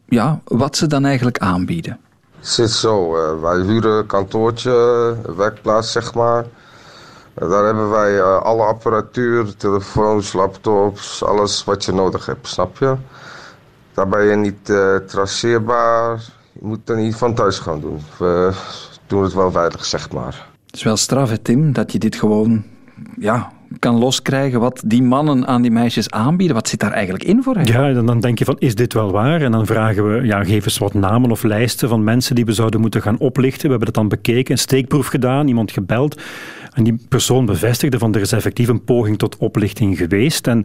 ja, 0.09 0.41
wat 0.45 0.77
ze 0.77 0.87
dan 0.87 1.05
eigenlijk 1.05 1.39
aanbieden. 1.39 1.99
Het 2.39 2.49
zit 2.49 2.71
zo, 2.71 3.17
uh, 3.17 3.41
wij 3.41 3.61
huren 3.61 3.99
een 3.99 4.07
kantoortje, 4.07 5.15
werkplaats 5.37 5.93
zeg 5.93 6.15
maar. 6.15 6.45
Daar 7.39 7.65
hebben 7.65 7.91
wij 7.91 8.15
uh, 8.15 8.43
alle 8.43 8.63
apparatuur, 8.63 9.57
telefoons, 9.57 10.33
laptops, 10.33 11.25
alles 11.25 11.65
wat 11.65 11.85
je 11.85 11.93
nodig 11.93 12.27
hebt, 12.27 12.49
snap 12.49 12.79
je? 12.79 12.95
Daar 13.95 14.09
ben 14.09 14.25
je 14.25 14.37
niet 14.37 14.69
uh, 14.69 14.97
traceerbaar. 14.97 16.21
Je 16.53 16.61
moet 16.63 16.89
er 16.89 16.97
niet 16.97 17.17
van 17.17 17.35
thuis 17.35 17.59
gaan 17.59 17.81
doen. 17.81 18.01
We 18.19 18.53
doen 19.07 19.23
het 19.23 19.33
wel 19.33 19.51
veilig, 19.51 19.85
zeg 19.85 20.11
maar. 20.11 20.47
Het 20.67 20.77
is 20.77 20.83
wel 20.83 20.97
straf, 20.97 21.31
hè, 21.31 21.39
Tim, 21.39 21.73
dat 21.73 21.93
je 21.93 21.99
dit 21.99 22.17
gewoon 22.17 22.65
ja, 23.19 23.53
kan 23.79 23.99
loskrijgen 23.99 24.61
wat 24.61 24.83
die 24.87 25.03
mannen 25.03 25.47
aan 25.47 25.63
die 25.63 25.71
meisjes 25.71 26.11
aanbieden. 26.11 26.57
Wat 26.57 26.69
zit 26.69 26.81
daar 26.81 26.93
eigenlijk 26.93 27.25
in 27.25 27.43
voor 27.43 27.55
hen? 27.55 27.67
Ja, 27.67 27.93
dan, 27.93 28.07
dan 28.07 28.21
denk 28.21 28.39
je 28.39 28.45
van, 28.45 28.57
is 28.59 28.75
dit 28.75 28.93
wel 28.93 29.11
waar? 29.11 29.41
En 29.41 29.53
dan 29.53 29.67
vragen 29.67 30.13
we, 30.13 30.27
ja, 30.27 30.45
geef 30.45 30.65
eens 30.65 30.79
wat 30.79 30.95
namen 30.95 31.31
of 31.31 31.43
lijsten 31.43 31.89
van 31.89 32.05
mensen 32.05 32.35
die 32.35 32.45
we 32.45 32.53
zouden 32.53 32.81
moeten 32.81 33.03
gaan 33.03 33.19
oplichten. 33.19 33.63
We 33.63 33.69
hebben 33.69 33.87
dat 33.87 33.95
dan 33.95 34.09
bekeken, 34.09 34.53
een 34.53 34.59
steekproef 34.59 35.07
gedaan, 35.07 35.49
iemand 35.49 35.71
gebeld. 35.71 36.21
En 36.77 36.85
die 36.85 36.99
persoon 37.09 37.47
bevestigde 37.47 37.99
van 37.99 38.15
er 38.15 38.21
is 38.21 38.33
effectief 38.33 38.69
een 38.69 38.85
poging 38.85 39.19
tot 39.19 39.37
oplichting 39.37 39.97
geweest. 39.97 40.47
En 40.47 40.65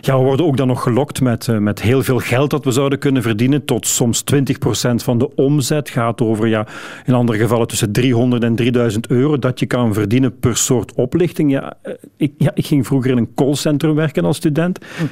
ja, 0.00 0.18
we 0.18 0.24
worden 0.24 0.46
ook 0.46 0.56
dan 0.56 0.66
nog 0.66 0.82
gelokt 0.82 1.20
met, 1.20 1.48
eh, 1.48 1.56
met 1.56 1.82
heel 1.82 2.02
veel 2.02 2.18
geld 2.18 2.50
dat 2.50 2.64
we 2.64 2.70
zouden 2.70 2.98
kunnen 2.98 3.22
verdienen. 3.22 3.64
Tot 3.64 3.86
soms 3.86 4.22
20% 4.22 5.02
van 5.02 5.18
de 5.18 5.34
omzet 5.34 5.90
gaat 5.90 6.20
over, 6.20 6.46
ja, 6.46 6.66
in 7.04 7.14
andere 7.14 7.38
gevallen 7.38 7.66
tussen 7.66 7.92
300 7.92 8.42
en 8.42 8.54
3000 8.54 9.06
euro 9.06 9.38
dat 9.38 9.58
je 9.58 9.66
kan 9.66 9.94
verdienen 9.94 10.38
per 10.38 10.56
soort 10.56 10.92
oplichting. 10.92 11.50
Ja, 11.50 11.76
eh, 11.82 11.92
ik, 12.16 12.32
ja, 12.36 12.50
ik 12.54 12.66
ging 12.66 12.86
vroeger 12.86 13.10
in 13.10 13.16
een 13.16 13.34
callcentrum 13.34 13.94
werken 13.94 14.24
als 14.24 14.36
student. 14.36 14.78
Hm 14.96 15.04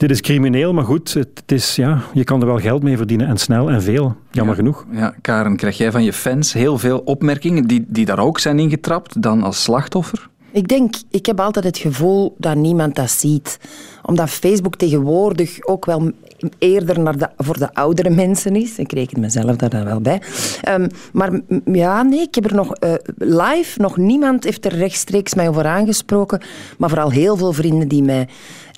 dit 0.00 0.10
is 0.10 0.20
crimineel, 0.20 0.72
maar 0.72 0.84
goed, 0.84 1.14
het 1.14 1.52
is, 1.52 1.76
ja, 1.76 2.02
je 2.12 2.24
kan 2.24 2.40
er 2.40 2.46
wel 2.46 2.58
geld 2.58 2.82
mee 2.82 2.96
verdienen 2.96 3.26
en 3.26 3.36
snel 3.36 3.70
en 3.70 3.82
veel. 3.82 4.16
Jammer 4.30 4.54
genoeg. 4.54 4.86
Ja, 4.92 5.14
Karen, 5.20 5.56
krijg 5.56 5.76
jij 5.76 5.90
van 5.90 6.04
je 6.04 6.12
fans 6.12 6.52
heel 6.52 6.78
veel 6.78 6.98
opmerkingen 6.98 7.64
die, 7.64 7.84
die 7.88 8.04
daar 8.04 8.18
ook 8.18 8.38
zijn 8.38 8.58
ingetrapt 8.58 9.22
dan 9.22 9.42
als 9.42 9.62
slachtoffer? 9.62 10.28
Ik 10.52 10.68
denk, 10.68 10.94
ik 11.10 11.26
heb 11.26 11.40
altijd 11.40 11.64
het 11.64 11.78
gevoel 11.78 12.34
dat 12.38 12.56
niemand 12.56 12.94
dat 12.94 13.10
ziet. 13.10 13.58
Omdat 14.02 14.30
Facebook 14.30 14.76
tegenwoordig 14.76 15.66
ook 15.66 15.84
wel 15.84 16.10
eerder 16.58 17.00
naar 17.00 17.18
de, 17.18 17.28
voor 17.36 17.58
de 17.58 17.74
oudere 17.74 18.10
mensen 18.10 18.56
is. 18.56 18.78
Ik 18.78 18.92
reken 18.92 19.20
mezelf 19.20 19.56
daar 19.56 19.70
dan 19.70 19.84
wel 19.84 20.00
bij. 20.00 20.22
Um, 20.68 20.86
maar 21.12 21.40
ja, 21.64 22.02
nee, 22.02 22.20
ik 22.20 22.34
heb 22.34 22.44
er 22.44 22.54
nog 22.54 22.72
uh, 22.84 22.92
live, 23.16 23.80
nog 23.80 23.96
niemand 23.96 24.44
heeft 24.44 24.64
er 24.64 24.74
rechtstreeks 24.74 25.34
mij 25.34 25.48
over 25.48 25.66
aangesproken. 25.66 26.40
Maar 26.78 26.88
vooral 26.88 27.10
heel 27.10 27.36
veel 27.36 27.52
vrienden 27.52 27.88
die 27.88 28.02
mij 28.02 28.28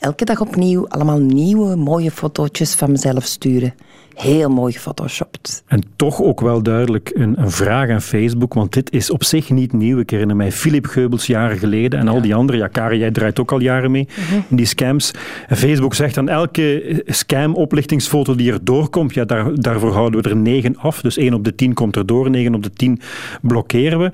elke 0.03 0.25
dag 0.25 0.41
opnieuw 0.41 0.89
allemaal 0.89 1.19
nieuwe 1.19 1.77
mooie 1.77 2.11
fotootjes 2.11 2.75
van 2.75 2.91
mezelf 2.91 3.25
sturen. 3.25 3.75
Heel 4.15 4.51
mooi 4.51 4.73
gefotoshopt. 4.73 5.63
En 5.67 5.83
toch 5.97 6.23
ook 6.23 6.41
wel 6.41 6.63
duidelijk 6.63 7.11
een, 7.15 7.41
een, 7.41 7.51
vraag 7.51 7.91
aan 7.91 8.03
Facebook, 8.03 8.55
want 8.55 8.73
dit 8.73 8.93
is 8.93 9.11
op 9.11 9.25
zich 9.25 9.51
niet 9.51 9.73
nieuw. 9.73 9.99
Ik 9.99 10.11
herinner 10.11 10.37
mij 10.37 10.53
Philip 10.53 10.87
Geubels 10.87 11.27
jaren 11.27 11.59
geleden 11.59 11.99
en 11.99 12.09
al 12.09 12.21
die 12.21 12.35
anderen. 12.35 12.61
Ja, 12.61 12.67
Karen, 12.67 12.99
jij 12.99 13.11
draait 13.11 13.41
ook 13.41 13.53
al 13.53 13.61
jaren 13.61 13.91
mee 13.91 14.09
mhm. 14.17 14.41
in 14.49 14.57
die 14.57 14.67
scams. 14.67 15.11
En 15.49 15.57
Facebook 15.57 15.95
zegt 15.95 16.19
aan 16.19 16.29
elke 16.29 17.03
scam-oplichtingsfoto 17.07 18.35
die 18.35 18.53
er 18.53 18.65
doorkomt, 18.65 19.15
ja, 19.15 19.25
daar, 19.25 19.55
daarvoor 19.55 19.93
houden 19.93 20.23
we 20.23 20.29
er 20.29 20.37
negen 20.37 20.77
af. 20.77 21.01
Dus 21.01 21.17
één 21.17 21.35
op 21.35 21.45
de 21.45 21.55
tien 21.55 21.75
komt 21.75 21.97
er 21.97 22.07
door, 22.07 22.31
negen 22.31 22.55
op 22.55 22.63
de 22.63 22.73
tien 22.73 23.01
blokkeren 23.43 23.99
we. 23.99 24.11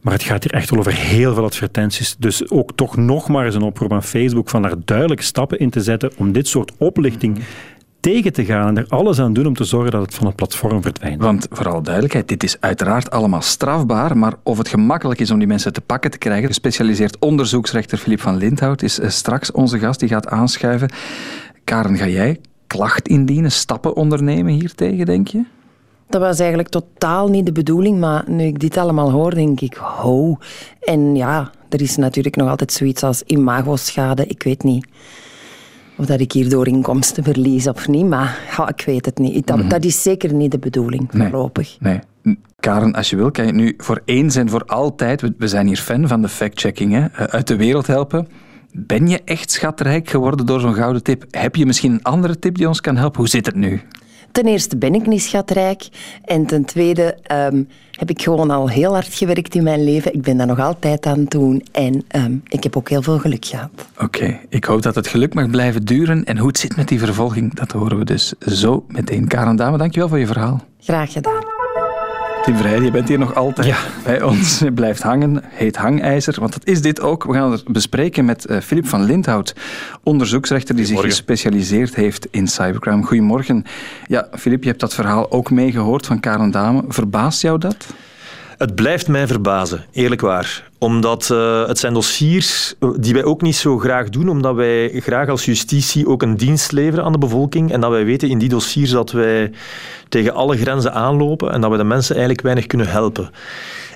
Maar 0.00 0.12
het 0.12 0.22
gaat 0.22 0.42
hier 0.42 0.52
echt 0.52 0.70
wel 0.70 0.78
over 0.78 0.94
heel 0.94 1.34
veel 1.34 1.44
advertenties. 1.44 2.16
Dus 2.18 2.50
ook 2.50 2.72
toch 2.74 2.96
nog 2.96 3.28
maar 3.28 3.44
eens 3.44 3.54
een 3.54 3.62
oproep 3.62 3.92
aan 3.92 4.02
Facebook 4.02 4.48
van 4.48 4.62
daar 4.62 4.74
duidelijk 4.84 5.22
stappen 5.22 5.58
in 5.58 5.70
te 5.70 5.80
zetten 5.80 6.10
om 6.16 6.32
dit 6.32 6.48
soort 6.48 6.72
oplichting 6.76 7.38
tegen 8.00 8.32
te 8.32 8.44
gaan 8.44 8.68
en 8.68 8.76
er 8.76 8.88
alles 8.88 9.18
aan 9.18 9.32
doen 9.32 9.46
om 9.46 9.54
te 9.54 9.64
zorgen 9.64 9.90
dat 9.90 10.02
het 10.02 10.14
van 10.14 10.26
het 10.26 10.36
platform 10.36 10.82
verdwijnt. 10.82 11.22
Want 11.22 11.46
vooral 11.50 11.82
duidelijkheid, 11.82 12.28
dit 12.28 12.42
is 12.42 12.56
uiteraard 12.60 13.10
allemaal 13.10 13.42
strafbaar, 13.42 14.16
maar 14.16 14.34
of 14.42 14.58
het 14.58 14.68
gemakkelijk 14.68 15.20
is 15.20 15.30
om 15.30 15.38
die 15.38 15.48
mensen 15.48 15.72
te 15.72 15.80
pakken 15.80 16.10
te 16.10 16.18
krijgen, 16.18 16.46
gespecialiseerd 16.46 17.18
onderzoeksrechter 17.18 17.98
Filip 17.98 18.20
van 18.20 18.36
Lindhout 18.36 18.82
is 18.82 18.98
eh, 18.98 19.08
straks 19.08 19.52
onze 19.52 19.78
gast, 19.78 20.00
die 20.00 20.08
gaat 20.08 20.28
aanschuiven. 20.28 20.90
Karen, 21.64 21.96
ga 21.96 22.06
jij 22.06 22.40
klacht 22.66 23.08
indienen, 23.08 23.52
stappen 23.52 23.96
ondernemen 23.96 24.52
hiertegen, 24.52 25.06
denk 25.06 25.28
je? 25.28 25.44
Dat 26.10 26.20
was 26.20 26.38
eigenlijk 26.38 26.68
totaal 26.68 27.28
niet 27.28 27.46
de 27.46 27.52
bedoeling, 27.52 27.98
maar 27.98 28.24
nu 28.26 28.44
ik 28.44 28.58
dit 28.58 28.76
allemaal 28.76 29.10
hoor, 29.10 29.34
denk 29.34 29.60
ik, 29.60 29.74
ho. 29.74 30.36
En 30.80 31.16
ja, 31.16 31.50
er 31.68 31.80
is 31.80 31.96
natuurlijk 31.96 32.36
nog 32.36 32.48
altijd 32.48 32.72
zoiets 32.72 33.02
als 33.02 33.22
imagoschade, 33.22 34.26
ik 34.26 34.42
weet 34.42 34.62
niet 34.62 34.86
of 36.00 36.06
dat 36.06 36.20
ik 36.20 36.32
hierdoor 36.32 36.66
inkomsten 36.66 37.24
verlies 37.24 37.68
of 37.68 37.88
niet, 37.88 38.06
maar 38.06 38.38
ja, 38.56 38.68
ik 38.68 38.82
weet 38.86 39.04
het 39.04 39.18
niet. 39.18 39.46
Dat, 39.46 39.56
mhm. 39.56 39.68
dat, 39.68 39.84
is 39.84 40.02
zeker 40.02 40.34
niet 40.34 40.50
de 40.50 40.58
bedoeling, 40.58 41.08
voorlopig. 41.12 41.76
Nee. 41.80 42.00
Karen, 42.60 42.92
als 42.92 43.10
je 43.10 43.16
wil, 43.16 43.30
kan 43.30 43.46
je 43.46 43.52
nu 43.52 43.74
voor 43.76 44.02
eens 44.04 44.36
en 44.36 44.48
voor 44.48 44.64
altijd, 44.64 45.22
we 45.38 45.48
zijn 45.48 45.66
hier 45.66 45.76
fan 45.76 46.08
van 46.08 46.22
de 46.22 46.28
fact-checking, 46.28 46.96
eh, 46.96 47.24
uit 47.24 47.46
de 47.46 47.56
wereld 47.56 47.86
helpen. 47.86 48.28
Ben 48.72 49.08
je 49.08 49.20
echt 49.24 49.50
schatrijk 49.50 50.08
geworden 50.08 50.46
door 50.46 50.60
zo'n 50.60 50.74
gouden 50.74 51.02
tip? 51.02 51.24
Heb 51.30 51.56
je 51.56 51.66
misschien 51.66 51.92
een 51.92 52.02
andere 52.02 52.38
tip 52.38 52.56
die 52.56 52.68
ons 52.68 52.80
kan 52.80 52.96
helpen? 52.96 53.18
Hoe 53.18 53.28
zit 53.28 53.46
het 53.46 53.54
nu? 53.54 53.80
Ten 54.32 54.44
eerste 54.44 54.76
ben 54.76 54.94
ik 54.94 55.06
niet 55.06 55.22
schatrijk. 55.22 55.88
En 56.24 56.46
ten 56.46 56.64
tweede 56.64 57.16
ehm, 57.22 57.62
heb 57.90 58.10
ik 58.10 58.22
gewoon 58.22 58.50
al 58.50 58.68
heel 58.68 58.92
hard 58.92 59.14
gewerkt 59.14 59.54
in 59.54 59.62
mijn 59.62 59.84
leven. 59.84 60.14
Ik 60.14 60.22
ben 60.22 60.36
dat 60.36 60.46
nog 60.46 60.60
altijd 60.60 61.06
aan 61.06 61.18
het 61.18 61.30
doen. 61.30 61.64
En 61.72 62.04
ehm, 62.08 62.34
ik 62.48 62.62
heb 62.62 62.76
ook 62.76 62.88
heel 62.88 63.02
veel 63.02 63.18
geluk 63.18 63.44
gehad. 63.44 63.70
Oké, 63.98 64.40
ik 64.48 64.64
hoop 64.64 64.82
dat 64.82 64.94
het 64.94 65.06
geluk 65.06 65.34
mag 65.34 65.50
blijven 65.50 65.84
duren. 65.84 66.24
En 66.24 66.38
hoe 66.38 66.48
het 66.48 66.58
zit 66.58 66.76
met 66.76 66.88
die 66.88 66.98
vervolging, 66.98 67.54
dat 67.54 67.72
horen 67.72 67.98
we 67.98 68.04
dus 68.04 68.32
zo 68.38 68.84
meteen. 68.88 69.28
Karen 69.28 69.56
Dame, 69.56 69.78
dankjewel 69.78 70.08
voor 70.08 70.18
je 70.18 70.26
verhaal. 70.26 70.60
Graag 70.80 71.12
gedaan. 71.12 71.49
Tim 72.44 72.56
je 72.56 72.90
bent 72.90 73.08
hier 73.08 73.18
nog 73.18 73.34
altijd 73.34 73.66
ja. 73.66 73.76
bij 74.04 74.22
ons. 74.22 74.62
Blijft 74.74 75.02
hangen, 75.02 75.42
heet 75.44 75.76
hangijzer. 75.76 76.40
Want 76.40 76.52
dat 76.52 76.66
is 76.66 76.82
dit 76.82 77.00
ook. 77.00 77.24
We 77.24 77.32
gaan 77.32 77.52
het 77.52 77.64
bespreken 77.68 78.24
met 78.24 78.50
uh, 78.50 78.58
Filip 78.58 78.86
van 78.86 79.04
Lindhout, 79.04 79.54
onderzoeksrechter 80.02 80.76
die 80.76 80.84
zich 80.84 81.00
gespecialiseerd 81.00 81.94
heeft 81.94 82.26
in 82.30 82.48
cybercrime. 82.48 83.02
Goedemorgen. 83.02 83.64
Ja, 84.06 84.28
Filip, 84.38 84.62
je 84.62 84.68
hebt 84.68 84.80
dat 84.80 84.94
verhaal 84.94 85.30
ook 85.30 85.50
meegehoord 85.50 86.06
van 86.06 86.20
Karen 86.20 86.50
Dame. 86.50 86.84
Verbaast 86.88 87.42
jou 87.42 87.58
dat? 87.58 87.86
Het 88.60 88.74
blijft 88.74 89.08
mij 89.08 89.26
verbazen, 89.26 89.84
eerlijk 89.92 90.20
waar. 90.20 90.70
Omdat 90.78 91.28
uh, 91.32 91.66
het 91.66 91.78
zijn 91.78 91.94
dossiers 91.94 92.74
die 92.96 93.12
wij 93.12 93.24
ook 93.24 93.42
niet 93.42 93.56
zo 93.56 93.78
graag 93.78 94.08
doen, 94.08 94.28
omdat 94.28 94.54
wij 94.54 94.88
graag 94.88 95.28
als 95.28 95.44
justitie 95.44 96.06
ook 96.06 96.22
een 96.22 96.36
dienst 96.36 96.72
leveren 96.72 97.04
aan 97.04 97.12
de 97.12 97.18
bevolking 97.18 97.72
en 97.72 97.80
dat 97.80 97.90
wij 97.90 98.04
weten 98.04 98.28
in 98.28 98.38
die 98.38 98.48
dossiers 98.48 98.90
dat 98.90 99.10
wij 99.10 99.52
tegen 100.08 100.34
alle 100.34 100.56
grenzen 100.56 100.92
aanlopen 100.92 101.52
en 101.52 101.60
dat 101.60 101.70
we 101.70 101.76
de 101.76 101.84
mensen 101.84 102.14
eigenlijk 102.14 102.44
weinig 102.44 102.66
kunnen 102.66 102.88
helpen. 102.88 103.30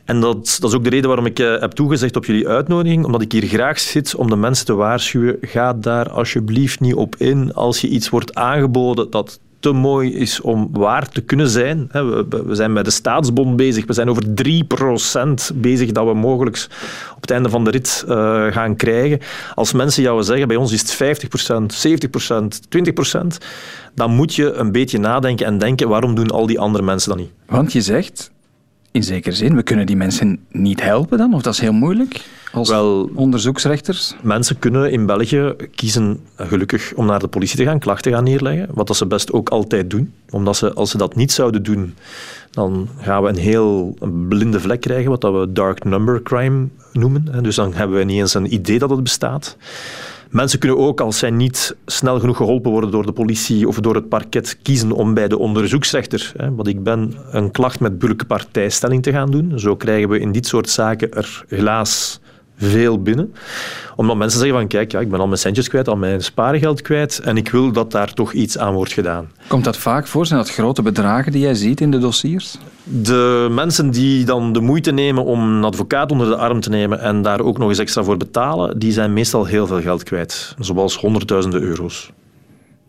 En 0.05 0.21
dat, 0.21 0.57
dat 0.61 0.71
is 0.71 0.77
ook 0.77 0.85
de 0.85 0.91
reden 0.91 1.09
waarom 1.09 1.27
ik 1.27 1.39
uh, 1.39 1.61
heb 1.61 1.73
toegezegd 1.73 2.17
op 2.17 2.25
jullie 2.25 2.49
uitnodiging, 2.49 3.05
omdat 3.05 3.23
ik 3.23 3.33
hier 3.33 3.47
graag 3.47 3.79
zit 3.79 4.15
om 4.15 4.31
de 4.31 4.37
mensen 4.37 4.67
te 4.67 4.75
waarschuwen. 4.75 5.37
Ga 5.41 5.73
daar 5.73 6.11
alsjeblieft 6.11 6.81
niet 6.81 6.95
op 6.95 7.17
in 7.17 7.55
als 7.55 7.81
je 7.81 7.89
iets 7.89 8.09
wordt 8.09 8.35
aangeboden 8.35 9.11
dat 9.11 9.41
te 9.65 9.73
mooi 9.73 10.15
is 10.15 10.41
om 10.41 10.69
waar 10.73 11.09
te 11.09 11.21
kunnen 11.21 11.49
zijn. 11.49 11.89
We, 11.93 12.45
zijn 12.51 12.73
met 12.73 12.85
de 12.85 12.91
staatsbond 12.91 13.57
bezig. 13.57 13.87
We 13.87 13.93
zijn 13.93 14.09
over 14.09 14.23
3% 15.53 15.55
bezig 15.55 15.93
dat 15.93 16.07
we 16.07 16.15
mogelijk 16.15 16.67
op 17.15 17.21
het 17.21 17.31
einde 17.31 17.49
van 17.49 17.65
de 17.65 17.71
rit 17.71 18.05
uh, 18.09 18.47
gaan 18.53 18.77
krijgen. 18.77 19.21
Als 19.55 19.73
mensen 19.73 20.03
jou 20.03 20.23
zeggen, 20.23 20.49
bij 20.49 20.57
ons 20.57 20.73
is 20.73 20.81
het 20.81 21.25
50%, 21.25 21.57
70%, 22.29 22.37
20%, 23.13 23.27
dan 23.95 24.15
moet 24.15 24.35
je 24.35 24.53
een 24.53 24.73
beetje 24.73 24.99
nadenken 24.99 25.47
en 25.47 25.59
denken, 25.59 25.89
waarom 25.89 26.15
doen 26.15 26.31
al 26.31 26.47
die 26.47 26.61
andere 26.61 26.85
mensen 26.85 27.11
dat 27.11 27.19
niet? 27.19 27.31
Want 27.47 27.73
je 27.73 27.81
zegt, 27.81 28.31
in 28.95 29.03
zekere 29.03 29.35
zin, 29.35 29.57
we 29.57 29.63
kunnen 29.63 29.87
die 29.87 29.97
mensen 29.97 30.39
niet 30.51 30.83
helpen 30.83 31.19
dan? 31.19 31.35
Of 31.35 31.43
dat 31.43 31.53
is 31.53 31.61
heel 31.61 31.73
moeilijk? 31.73 32.21
Als 32.53 32.69
Wel, 32.69 33.11
onderzoeksrechters? 33.15 34.15
Mensen 34.23 34.59
kunnen 34.59 34.93
in 34.93 35.07
België 35.07 35.55
kiezen, 35.75 36.21
gelukkig, 36.37 36.93
om 36.95 37.07
naar 37.07 37.19
de 37.19 37.29
politie 37.29 37.57
te 37.57 37.65
gaan, 37.65 37.79
klachten 37.79 38.13
gaan 38.13 38.25
neerleggen. 38.25 38.69
Wat 38.71 38.87
dat 38.87 38.97
ze 38.97 39.07
best 39.07 39.33
ook 39.33 39.49
altijd 39.49 39.91
doen. 39.91 40.13
Omdat 40.31 40.57
ze, 40.57 40.73
als 40.73 40.91
ze 40.91 40.99
dat 40.99 41.17
niet 41.17 41.33
zouden 41.33 41.63
doen, 41.63 41.95
dan 42.51 42.89
gaan 43.01 43.23
we 43.23 43.29
een 43.29 43.37
heel 43.37 43.97
blinde 44.29 44.61
vlek 44.61 44.81
krijgen, 44.81 45.11
wat 45.11 45.21
dat 45.21 45.33
we 45.33 45.53
dark 45.53 45.85
number 45.85 46.23
crime 46.23 46.69
noemen. 46.93 47.43
Dus 47.43 47.57
dan 47.57 47.75
hebben 47.75 47.99
we 47.99 48.05
niet 48.05 48.21
eens 48.21 48.35
een 48.35 48.55
idee 48.55 48.79
dat 48.79 48.91
het 48.91 49.03
bestaat. 49.03 49.57
Mensen 50.35 50.59
kunnen 50.59 50.79
ook, 50.79 51.01
als 51.01 51.19
zij 51.19 51.31
niet 51.31 51.77
snel 51.87 52.21
genoeg 52.21 52.37
geholpen 52.37 52.71
worden 52.71 52.91
door 52.91 53.07
de 53.07 53.13
politie 53.13 53.69
of 53.69 53.81
door 53.81 53.95
het 53.95 54.09
parket, 54.09 54.59
kiezen 54.63 54.93
om 54.93 55.15
bij 55.15 55.29
de 55.29 55.39
onderzoeksrechter, 55.39 56.33
hè, 56.37 56.55
wat 56.55 56.67
ik 56.67 56.83
ben, 56.83 57.15
een 57.31 57.51
klacht 57.51 57.81
met 57.81 57.91
burgerlijke 57.93 58.25
partijstelling 58.25 59.03
te 59.03 59.13
gaan 59.13 59.31
doen. 59.31 59.59
Zo 59.59 59.77
krijgen 59.77 60.09
we 60.09 60.19
in 60.19 60.33
dit 60.33 60.47
soort 60.47 60.69
zaken 60.69 61.13
er 61.13 61.45
helaas 61.49 62.21
veel 62.57 63.03
binnen. 63.03 63.35
Omdat 63.97 64.17
mensen 64.17 64.39
zeggen 64.39 64.59
van 64.59 64.69
kijk, 64.69 64.93
ja, 64.93 65.01
ik 65.01 65.11
ben 65.11 65.21
al 65.21 65.27
mijn 65.27 65.39
centjes 65.39 65.69
kwijt, 65.69 65.89
al 65.89 65.97
mijn 65.97 66.23
spaargeld 66.23 66.83
kwijt 66.83 67.19
en 67.19 67.37
ik 67.37 67.49
wil 67.49 67.73
dat 67.73 67.91
daar 67.91 68.13
toch 68.13 68.33
iets 68.33 68.59
aan 68.59 68.75
wordt 68.75 68.93
gedaan. 68.93 69.31
Komt 69.47 69.65
dat 69.65 69.77
vaak 69.77 70.07
voor? 70.07 70.27
Zijn 70.27 70.39
dat 70.39 70.51
grote 70.51 70.83
bedragen 70.83 71.33
die 71.33 71.41
jij 71.41 71.55
ziet 71.55 71.81
in 71.81 71.91
de 71.91 71.99
dossiers? 71.99 72.57
De 72.83 73.49
mensen 73.51 73.91
die 73.91 74.25
dan 74.25 74.53
de 74.53 74.61
moeite 74.61 74.91
nemen 74.91 75.25
om 75.25 75.57
een 75.57 75.65
advocaat 75.65 76.11
onder 76.11 76.27
de 76.27 76.37
arm 76.37 76.61
te 76.61 76.71
nemen 76.71 77.01
en 77.01 77.23
daar 77.23 77.41
ook 77.41 77.59
nog 77.59 77.69
eens 77.69 77.79
extra 77.79 78.03
voor 78.03 78.17
betalen, 78.17 78.79
die 78.79 78.93
zijn 78.93 79.13
meestal 79.13 79.45
heel 79.45 79.67
veel 79.67 79.81
geld 79.81 80.03
kwijt. 80.03 80.55
Zoals 80.59 80.97
honderdduizenden 80.97 81.63
euro's. 81.63 82.11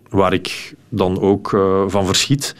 Waar 0.09 0.33
ik 0.33 0.75
dan 0.95 1.19
ook 1.19 1.51
uh, 1.51 1.83
van 1.87 2.05
verschiet. 2.05 2.55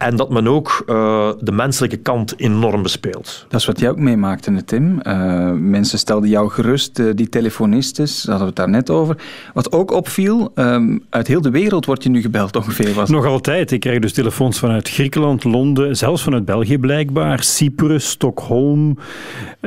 En 0.00 0.16
dat 0.16 0.30
men 0.30 0.48
ook 0.48 0.84
uh, 0.86 1.30
de 1.40 1.52
menselijke 1.52 1.96
kant 1.96 2.38
enorm 2.38 2.82
bespeelt. 2.82 3.46
Dat 3.48 3.60
is 3.60 3.66
wat 3.66 3.80
jij 3.80 3.90
ook 3.90 3.98
meemaakte, 3.98 4.64
Tim. 4.64 5.00
Uh, 5.02 5.50
mensen 5.52 5.98
stelden 5.98 6.28
jou 6.28 6.50
gerust, 6.50 6.98
uh, 6.98 7.12
die 7.14 7.28
telefonist 7.28 7.98
is, 7.98 8.22
daar 8.22 8.38
hadden 8.38 8.54
we 8.54 8.62
het 8.62 8.70
daar 8.70 8.80
net 8.80 8.90
over. 8.90 9.16
Wat 9.54 9.72
ook 9.72 9.90
opviel, 9.90 10.52
um, 10.54 11.04
uit 11.10 11.26
heel 11.26 11.40
de 11.40 11.50
wereld 11.50 11.86
wordt 11.86 12.02
je 12.02 12.08
nu 12.08 12.20
gebeld 12.20 12.56
ongeveer. 12.56 12.94
Was 12.94 13.10
Nog 13.10 13.26
altijd. 13.26 13.70
Ik 13.70 13.80
krijg 13.80 13.98
dus 13.98 14.12
telefoons 14.12 14.58
vanuit 14.58 14.88
Griekenland, 14.88 15.44
Londen, 15.44 15.96
zelfs 15.96 16.22
vanuit 16.22 16.44
België 16.44 16.78
blijkbaar, 16.78 17.42
Cyprus, 17.42 18.08
Stockholm. 18.08 18.98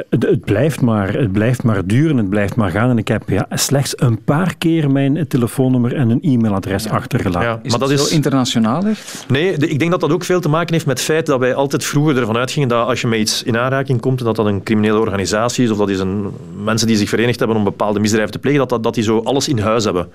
Het, 0.09 0.23
het, 0.23 0.45
blijft 0.45 0.81
maar, 0.81 1.13
het 1.13 1.31
blijft 1.31 1.63
maar 1.63 1.85
duren, 1.85 2.17
het 2.17 2.29
blijft 2.29 2.55
maar 2.55 2.71
gaan. 2.71 2.89
En 2.89 2.97
ik 2.97 3.07
heb 3.07 3.29
ja, 3.29 3.45
slechts 3.49 3.93
een 3.95 4.23
paar 4.23 4.57
keer 4.57 4.91
mijn 4.91 5.27
telefoonnummer 5.27 5.95
en 5.95 6.09
een 6.09 6.21
e-mailadres 6.21 6.83
ja. 6.83 6.91
achtergelaten. 6.91 7.49
Ja, 7.63 7.69
maar 7.69 7.82
dat 7.89 7.99
is 7.99 8.07
zo 8.07 8.15
internationaal 8.15 8.85
echt? 8.85 9.25
Nee, 9.27 9.57
de, 9.57 9.67
ik 9.67 9.79
denk 9.79 9.91
dat 9.91 9.99
dat 9.99 10.11
ook 10.11 10.23
veel 10.23 10.39
te 10.39 10.49
maken 10.49 10.73
heeft 10.73 10.85
met 10.85 10.97
het 10.97 11.05
feit 11.07 11.25
dat 11.25 11.39
wij 11.39 11.55
altijd 11.55 11.85
vroeger 11.85 12.17
ervan 12.17 12.37
uitgingen 12.37 12.67
dat 12.67 12.87
als 12.87 13.01
je 13.01 13.07
met 13.07 13.19
iets 13.19 13.43
in 13.43 13.57
aanraking 13.57 14.01
komt, 14.01 14.23
dat 14.23 14.35
dat 14.35 14.45
een 14.45 14.63
criminele 14.63 14.99
organisatie 14.99 15.63
is 15.63 15.71
of 15.71 15.77
dat 15.77 15.89
is 15.89 15.99
een, 15.99 16.31
mensen 16.63 16.87
die 16.87 16.97
zich 16.97 17.09
verenigd 17.09 17.39
hebben 17.39 17.57
om 17.57 17.63
bepaalde 17.63 17.99
misdrijven 17.99 18.31
te 18.31 18.39
plegen, 18.39 18.59
dat, 18.59 18.69
dat, 18.69 18.83
dat 18.83 18.93
die 18.93 19.03
zo 19.03 19.19
alles 19.19 19.47
in 19.47 19.59
huis 19.59 19.83
hebben. 19.83 20.09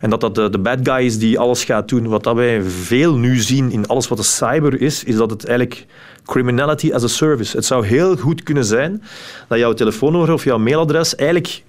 En 0.00 0.10
dat 0.10 0.20
dat 0.20 0.34
de, 0.34 0.50
de 0.50 0.58
bad 0.58 0.78
guy 0.82 1.04
is 1.04 1.18
die 1.18 1.38
alles 1.38 1.64
gaat 1.64 1.88
doen. 1.88 2.08
Wat 2.08 2.22
dat 2.22 2.34
wij 2.34 2.62
veel 2.62 3.14
nu 3.14 3.36
zien 3.36 3.70
in 3.70 3.86
alles 3.86 4.08
wat 4.08 4.18
de 4.18 4.24
cyber 4.24 4.80
is, 4.80 5.04
is 5.04 5.16
dat 5.16 5.30
het 5.30 5.46
eigenlijk 5.46 5.86
criminality 6.24 6.92
as 6.92 7.04
a 7.04 7.06
service. 7.06 7.56
Het 7.56 7.64
zou 7.64 7.86
heel 7.86 8.16
goed 8.16 8.42
kunnen 8.42 8.64
zijn 8.64 9.02
dat 9.48 9.58
jouw 9.58 9.72
telefoonnummer 9.72 10.32
of 10.32 10.44
jouw 10.44 10.58
mailadres 10.58 11.14
eigenlijk 11.14 11.62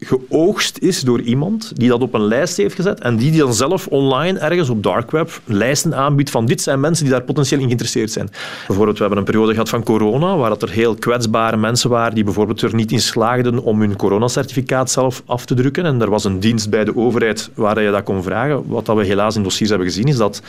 geoogst 0.00 0.78
is 0.78 1.00
door 1.00 1.20
iemand 1.20 1.72
die 1.74 1.88
dat 1.88 2.00
op 2.00 2.14
een 2.14 2.24
lijst 2.24 2.56
heeft 2.56 2.74
gezet 2.74 3.00
en 3.00 3.16
die, 3.16 3.30
die 3.30 3.40
dan 3.40 3.54
zelf 3.54 3.86
online 3.86 4.38
ergens 4.38 4.68
op 4.68 4.82
dark 4.82 5.10
web 5.10 5.40
lijsten 5.44 5.94
aanbiedt 5.94 6.30
van 6.30 6.46
dit 6.46 6.60
zijn 6.60 6.80
mensen 6.80 7.04
die 7.04 7.12
daar 7.12 7.22
potentieel 7.22 7.60
in 7.60 7.66
geïnteresseerd 7.66 8.10
zijn. 8.10 8.30
Bijvoorbeeld, 8.66 8.96
we 8.96 9.02
hebben 9.02 9.18
een 9.18 9.24
periode 9.24 9.52
gehad 9.52 9.68
van 9.68 9.82
corona 9.82 10.36
waar 10.36 10.48
dat 10.48 10.62
er 10.62 10.70
heel 10.70 10.94
kwetsbare 10.94 11.56
mensen 11.56 11.90
waren 11.90 12.14
die 12.14 12.24
bijvoorbeeld 12.24 12.62
er 12.62 12.74
niet 12.74 12.92
in 12.92 13.00
slaagden 13.00 13.62
om 13.62 13.80
hun 13.80 13.96
coronacertificaat 13.96 14.90
zelf 14.90 15.22
af 15.26 15.44
te 15.44 15.54
drukken 15.54 15.84
en 15.84 16.00
er 16.00 16.10
was 16.10 16.24
een 16.24 16.40
dienst 16.40 16.70
bij 16.70 16.84
de 16.84 16.96
overheid 16.96 17.50
waar 17.54 17.82
je 17.82 17.90
dat 17.90 18.02
kon 18.02 18.22
vragen. 18.22 18.66
Wat 18.66 18.86
dat 18.86 18.96
we 18.96 19.04
helaas 19.04 19.36
in 19.36 19.42
dossiers 19.42 19.70
hebben 19.70 19.88
gezien 19.88 20.06
is 20.06 20.16
dat 20.16 20.42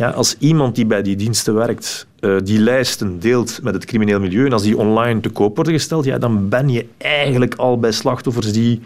ja, 0.00 0.10
als 0.10 0.36
iemand 0.38 0.74
die 0.74 0.86
bij 0.86 1.02
die 1.02 1.16
diensten 1.16 1.54
werkt, 1.54 2.06
uh, 2.20 2.36
die 2.44 2.58
lijsten 2.58 3.18
deelt 3.18 3.60
met 3.62 3.74
het 3.74 3.84
crimineel 3.84 4.20
milieu 4.20 4.46
en 4.46 4.52
als 4.52 4.62
die 4.62 4.76
online 4.76 5.20
te 5.20 5.28
koop 5.28 5.56
worden 5.56 5.74
gesteld, 5.74 6.04
ja, 6.04 6.18
dan 6.18 6.48
ben 6.48 6.68
je 6.68 6.86
eigenlijk 6.98 7.54
al 7.54 7.78
bij 7.78 7.92
slachtoffers 7.92 8.52
die 8.52 8.80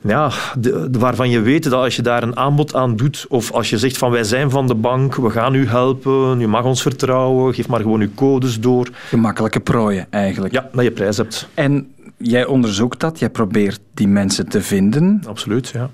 ja, 0.00 0.30
de, 0.58 0.90
de, 0.90 0.98
waarvan 0.98 1.30
je 1.30 1.40
weet 1.40 1.62
dat 1.62 1.72
als 1.72 1.96
je 1.96 2.02
daar 2.02 2.22
een 2.22 2.36
aanbod 2.36 2.74
aan 2.74 2.96
doet, 2.96 3.26
of 3.28 3.52
als 3.52 3.70
je 3.70 3.78
zegt 3.78 3.98
van 3.98 4.10
wij 4.10 4.24
zijn 4.24 4.50
van 4.50 4.66
de 4.66 4.74
bank, 4.74 5.14
we 5.14 5.30
gaan 5.30 5.54
u 5.54 5.66
helpen, 5.66 6.40
u 6.40 6.46
mag 6.46 6.64
ons 6.64 6.82
vertrouwen, 6.82 7.54
geef 7.54 7.68
maar 7.68 7.80
gewoon 7.80 8.00
uw 8.00 8.14
codes 8.14 8.60
door. 8.60 8.88
Gemakkelijke 9.08 9.60
prooien 9.60 10.06
eigenlijk. 10.10 10.54
Ja, 10.54 10.68
dat 10.72 10.84
je 10.84 10.90
prijs 10.90 11.16
hebt. 11.16 11.48
En 11.54 11.92
jij 12.16 12.46
onderzoekt 12.46 13.00
dat, 13.00 13.18
jij 13.18 13.30
probeert 13.30 13.80
die 13.94 14.08
mensen 14.08 14.48
te 14.48 14.62
vinden. 14.62 15.22
Absoluut, 15.26 15.68
ja. 15.68 15.90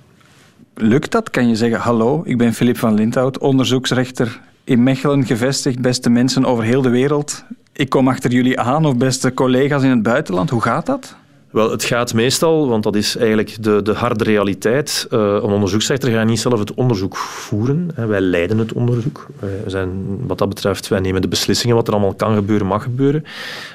Lukt 0.80 1.12
dat? 1.12 1.30
Kan 1.30 1.48
je 1.48 1.56
zeggen, 1.56 1.80
hallo, 1.80 2.22
ik 2.24 2.38
ben 2.38 2.54
Filip 2.54 2.78
van 2.78 2.94
Lindhout, 2.94 3.38
onderzoeksrechter 3.38 4.40
in 4.64 4.82
Mechelen 4.82 5.26
gevestigd, 5.26 5.80
beste 5.80 6.10
mensen 6.10 6.44
over 6.44 6.64
heel 6.64 6.82
de 6.82 6.88
wereld. 6.88 7.44
Ik 7.72 7.88
kom 7.88 8.08
achter 8.08 8.30
jullie 8.30 8.60
aan, 8.60 8.86
of 8.86 8.96
beste 8.96 9.34
collega's 9.34 9.82
in 9.82 9.90
het 9.90 10.02
buitenland. 10.02 10.50
Hoe 10.50 10.62
gaat 10.62 10.86
dat? 10.86 11.16
Wel, 11.50 11.70
het 11.70 11.84
gaat 11.84 12.14
meestal, 12.14 12.68
want 12.68 12.82
dat 12.82 12.96
is 12.96 13.16
eigenlijk 13.16 13.62
de, 13.62 13.82
de 13.82 13.92
harde 13.92 14.24
realiteit. 14.24 15.06
Uh, 15.10 15.20
een 15.20 15.40
onderzoeksrechter 15.40 16.10
gaat 16.10 16.26
niet 16.26 16.40
zelf 16.40 16.58
het 16.58 16.74
onderzoek 16.74 17.16
voeren. 17.16 17.90
Hè. 17.94 18.06
Wij 18.06 18.20
leiden 18.20 18.58
het 18.58 18.72
onderzoek. 18.72 19.26
Wij 19.40 19.62
zijn, 19.66 19.90
wat 20.26 20.38
dat 20.38 20.48
betreft, 20.48 20.88
wij 20.88 21.00
nemen 21.00 21.22
de 21.22 21.28
beslissingen 21.28 21.76
wat 21.76 21.86
er 21.86 21.92
allemaal 21.92 22.14
kan 22.14 22.34
gebeuren, 22.34 22.66
mag 22.66 22.82
gebeuren. 22.82 23.24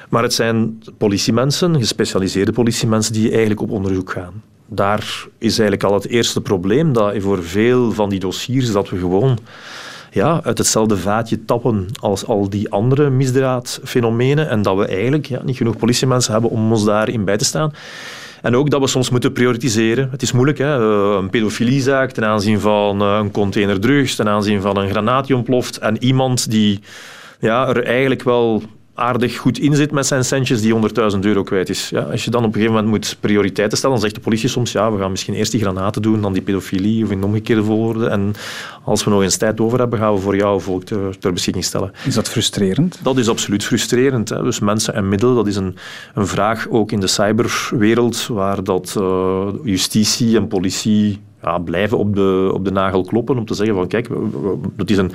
Maar 0.08 0.22
het 0.22 0.34
zijn 0.34 0.82
politiemensen, 0.98 1.78
gespecialiseerde 1.78 2.52
politiemensen, 2.52 3.12
die 3.12 3.30
eigenlijk 3.30 3.60
op 3.60 3.70
onderzoek 3.70 4.10
gaan 4.10 4.42
daar 4.66 5.26
is 5.38 5.58
eigenlijk 5.58 5.82
al 5.82 5.94
het 5.94 6.08
eerste 6.08 6.40
probleem 6.40 6.92
dat 6.92 7.14
voor 7.18 7.44
veel 7.44 7.92
van 7.92 8.08
die 8.08 8.20
dossiers 8.20 8.72
dat 8.72 8.90
we 8.90 8.98
gewoon 8.98 9.38
ja, 10.10 10.40
uit 10.44 10.58
hetzelfde 10.58 10.96
vaatje 10.96 11.44
tappen 11.44 11.86
als 12.00 12.26
al 12.26 12.48
die 12.48 12.70
andere 12.70 13.10
misdaadfenomenen 13.10 14.48
en 14.48 14.62
dat 14.62 14.76
we 14.76 14.86
eigenlijk 14.86 15.26
ja, 15.26 15.40
niet 15.44 15.56
genoeg 15.56 15.76
politiemensen 15.76 16.32
hebben 16.32 16.50
om 16.50 16.72
ons 16.72 16.84
daarin 16.84 17.24
bij 17.24 17.36
te 17.36 17.44
staan. 17.44 17.72
En 18.42 18.56
ook 18.56 18.70
dat 18.70 18.80
we 18.80 18.86
soms 18.86 19.10
moeten 19.10 19.32
prioritiseren. 19.32 20.08
Het 20.10 20.22
is 20.22 20.32
moeilijk, 20.32 20.58
hè? 20.58 20.76
Eh, 20.76 21.16
een 21.16 21.30
pedofiliezaak 21.30 22.10
ten 22.10 22.24
aanzien 22.24 22.60
van 22.60 23.00
eh, 23.00 23.18
een 23.20 23.30
container 23.30 23.80
drugs, 23.80 24.14
ten 24.14 24.28
aanzien 24.28 24.60
van 24.60 24.76
een 24.76 24.90
granaat 24.90 25.26
die 25.26 25.36
ontploft 25.36 25.78
en 25.78 26.02
iemand 26.02 26.50
die 26.50 26.80
ja, 27.40 27.68
er 27.68 27.84
eigenlijk 27.84 28.22
wel 28.22 28.62
aardig 28.94 29.36
goed 29.36 29.58
in 29.58 29.74
zit 29.74 29.90
met 29.90 30.06
zijn 30.06 30.24
centjes 30.24 30.60
die 30.60 30.74
100.000 31.12 31.18
euro 31.20 31.42
kwijt 31.42 31.68
is. 31.68 31.88
Ja, 31.88 32.00
als 32.00 32.24
je 32.24 32.30
dan 32.30 32.40
op 32.40 32.46
een 32.46 32.54
gegeven 32.54 32.74
moment 32.74 32.92
moet 32.92 33.16
prioriteiten 33.20 33.78
stellen, 33.78 33.96
dan 33.96 34.04
zegt 34.04 34.14
de 34.16 34.24
politie 34.24 34.48
soms 34.48 34.72
ja, 34.72 34.92
we 34.92 34.98
gaan 34.98 35.10
misschien 35.10 35.34
eerst 35.34 35.50
die 35.50 35.60
granaten 35.60 36.02
doen, 36.02 36.20
dan 36.20 36.32
die 36.32 36.42
pedofilie 36.42 37.04
of 37.04 37.10
in 37.10 37.24
omgekeerde 37.24 37.64
volgorde. 37.64 38.08
En 38.08 38.34
als 38.84 39.04
we 39.04 39.10
nog 39.10 39.22
eens 39.22 39.36
tijd 39.36 39.60
over 39.60 39.78
hebben, 39.78 39.98
gaan 39.98 40.14
we 40.14 40.20
voor 40.20 40.36
jouw 40.36 40.60
volk 40.60 40.84
ter, 40.84 41.18
ter 41.18 41.32
beschikking 41.32 41.64
stellen. 41.64 41.92
Is 42.04 42.14
dat 42.14 42.28
frustrerend? 42.28 42.98
Dat 43.02 43.18
is 43.18 43.28
absoluut 43.28 43.64
frustrerend. 43.64 44.28
Hè. 44.28 44.42
Dus 44.42 44.58
mensen 44.58 44.94
en 44.94 45.08
middelen, 45.08 45.34
dat 45.34 45.46
is 45.46 45.56
een, 45.56 45.76
een 46.14 46.26
vraag 46.26 46.68
ook 46.68 46.92
in 46.92 47.00
de 47.00 47.06
cyberwereld, 47.06 48.26
waar 48.26 48.64
dat 48.64 48.94
uh, 48.98 49.46
justitie 49.64 50.36
en 50.36 50.48
politie 50.48 51.20
ja, 51.44 51.58
blijven 51.58 51.98
op 51.98 52.14
de, 52.14 52.50
op 52.54 52.64
de 52.64 52.70
nagel 52.70 53.04
kloppen 53.04 53.38
om 53.38 53.46
te 53.46 53.54
zeggen 53.54 53.74
van 53.74 53.86
kijk, 53.86 54.08
dat 54.76 54.90
is 54.90 54.96
een, 54.96 55.12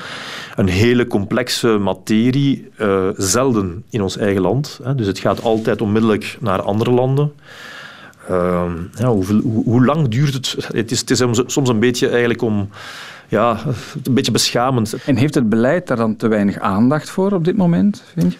een 0.56 0.68
hele 0.68 1.08
complexe 1.08 1.68
materie, 1.68 2.68
uh, 2.78 3.08
zelden 3.16 3.84
in 3.90 4.02
ons 4.02 4.18
eigen 4.18 4.42
land. 4.42 4.80
Hè. 4.84 4.96
Dus 4.96 5.08
het 5.08 5.20
gaat 5.20 5.44
altijd 5.44 5.82
onmiddellijk 5.82 6.38
naar 6.40 6.62
andere 6.62 6.92
landen. 6.92 7.32
Uh, 8.30 8.72
ja, 8.94 9.08
hoe, 9.08 9.26
hoe, 9.64 9.86
lang 9.86 10.08
duurt 10.08 10.34
het? 10.34 10.56
Het 10.74 10.92
is, 10.92 11.00
het 11.00 11.10
is 11.10 11.24
soms 11.46 11.70
een 11.70 11.80
beetje 11.80 12.08
eigenlijk 12.08 12.42
om 12.42 12.70
ja, 13.28 13.60
een 14.04 14.14
beetje 14.14 14.32
beschamend. 14.32 14.96
En 15.06 15.16
heeft 15.16 15.36
het 15.36 15.50
beleid 15.50 15.88
daar 15.88 15.98
dan 15.98 16.16
te 16.16 16.28
weinig 16.28 16.60
aandacht 16.60 17.10
voor 17.10 17.32
op 17.32 17.46
dit 17.46 17.58
moment, 17.58 18.04
vind 18.14 18.34
je? 18.34 18.40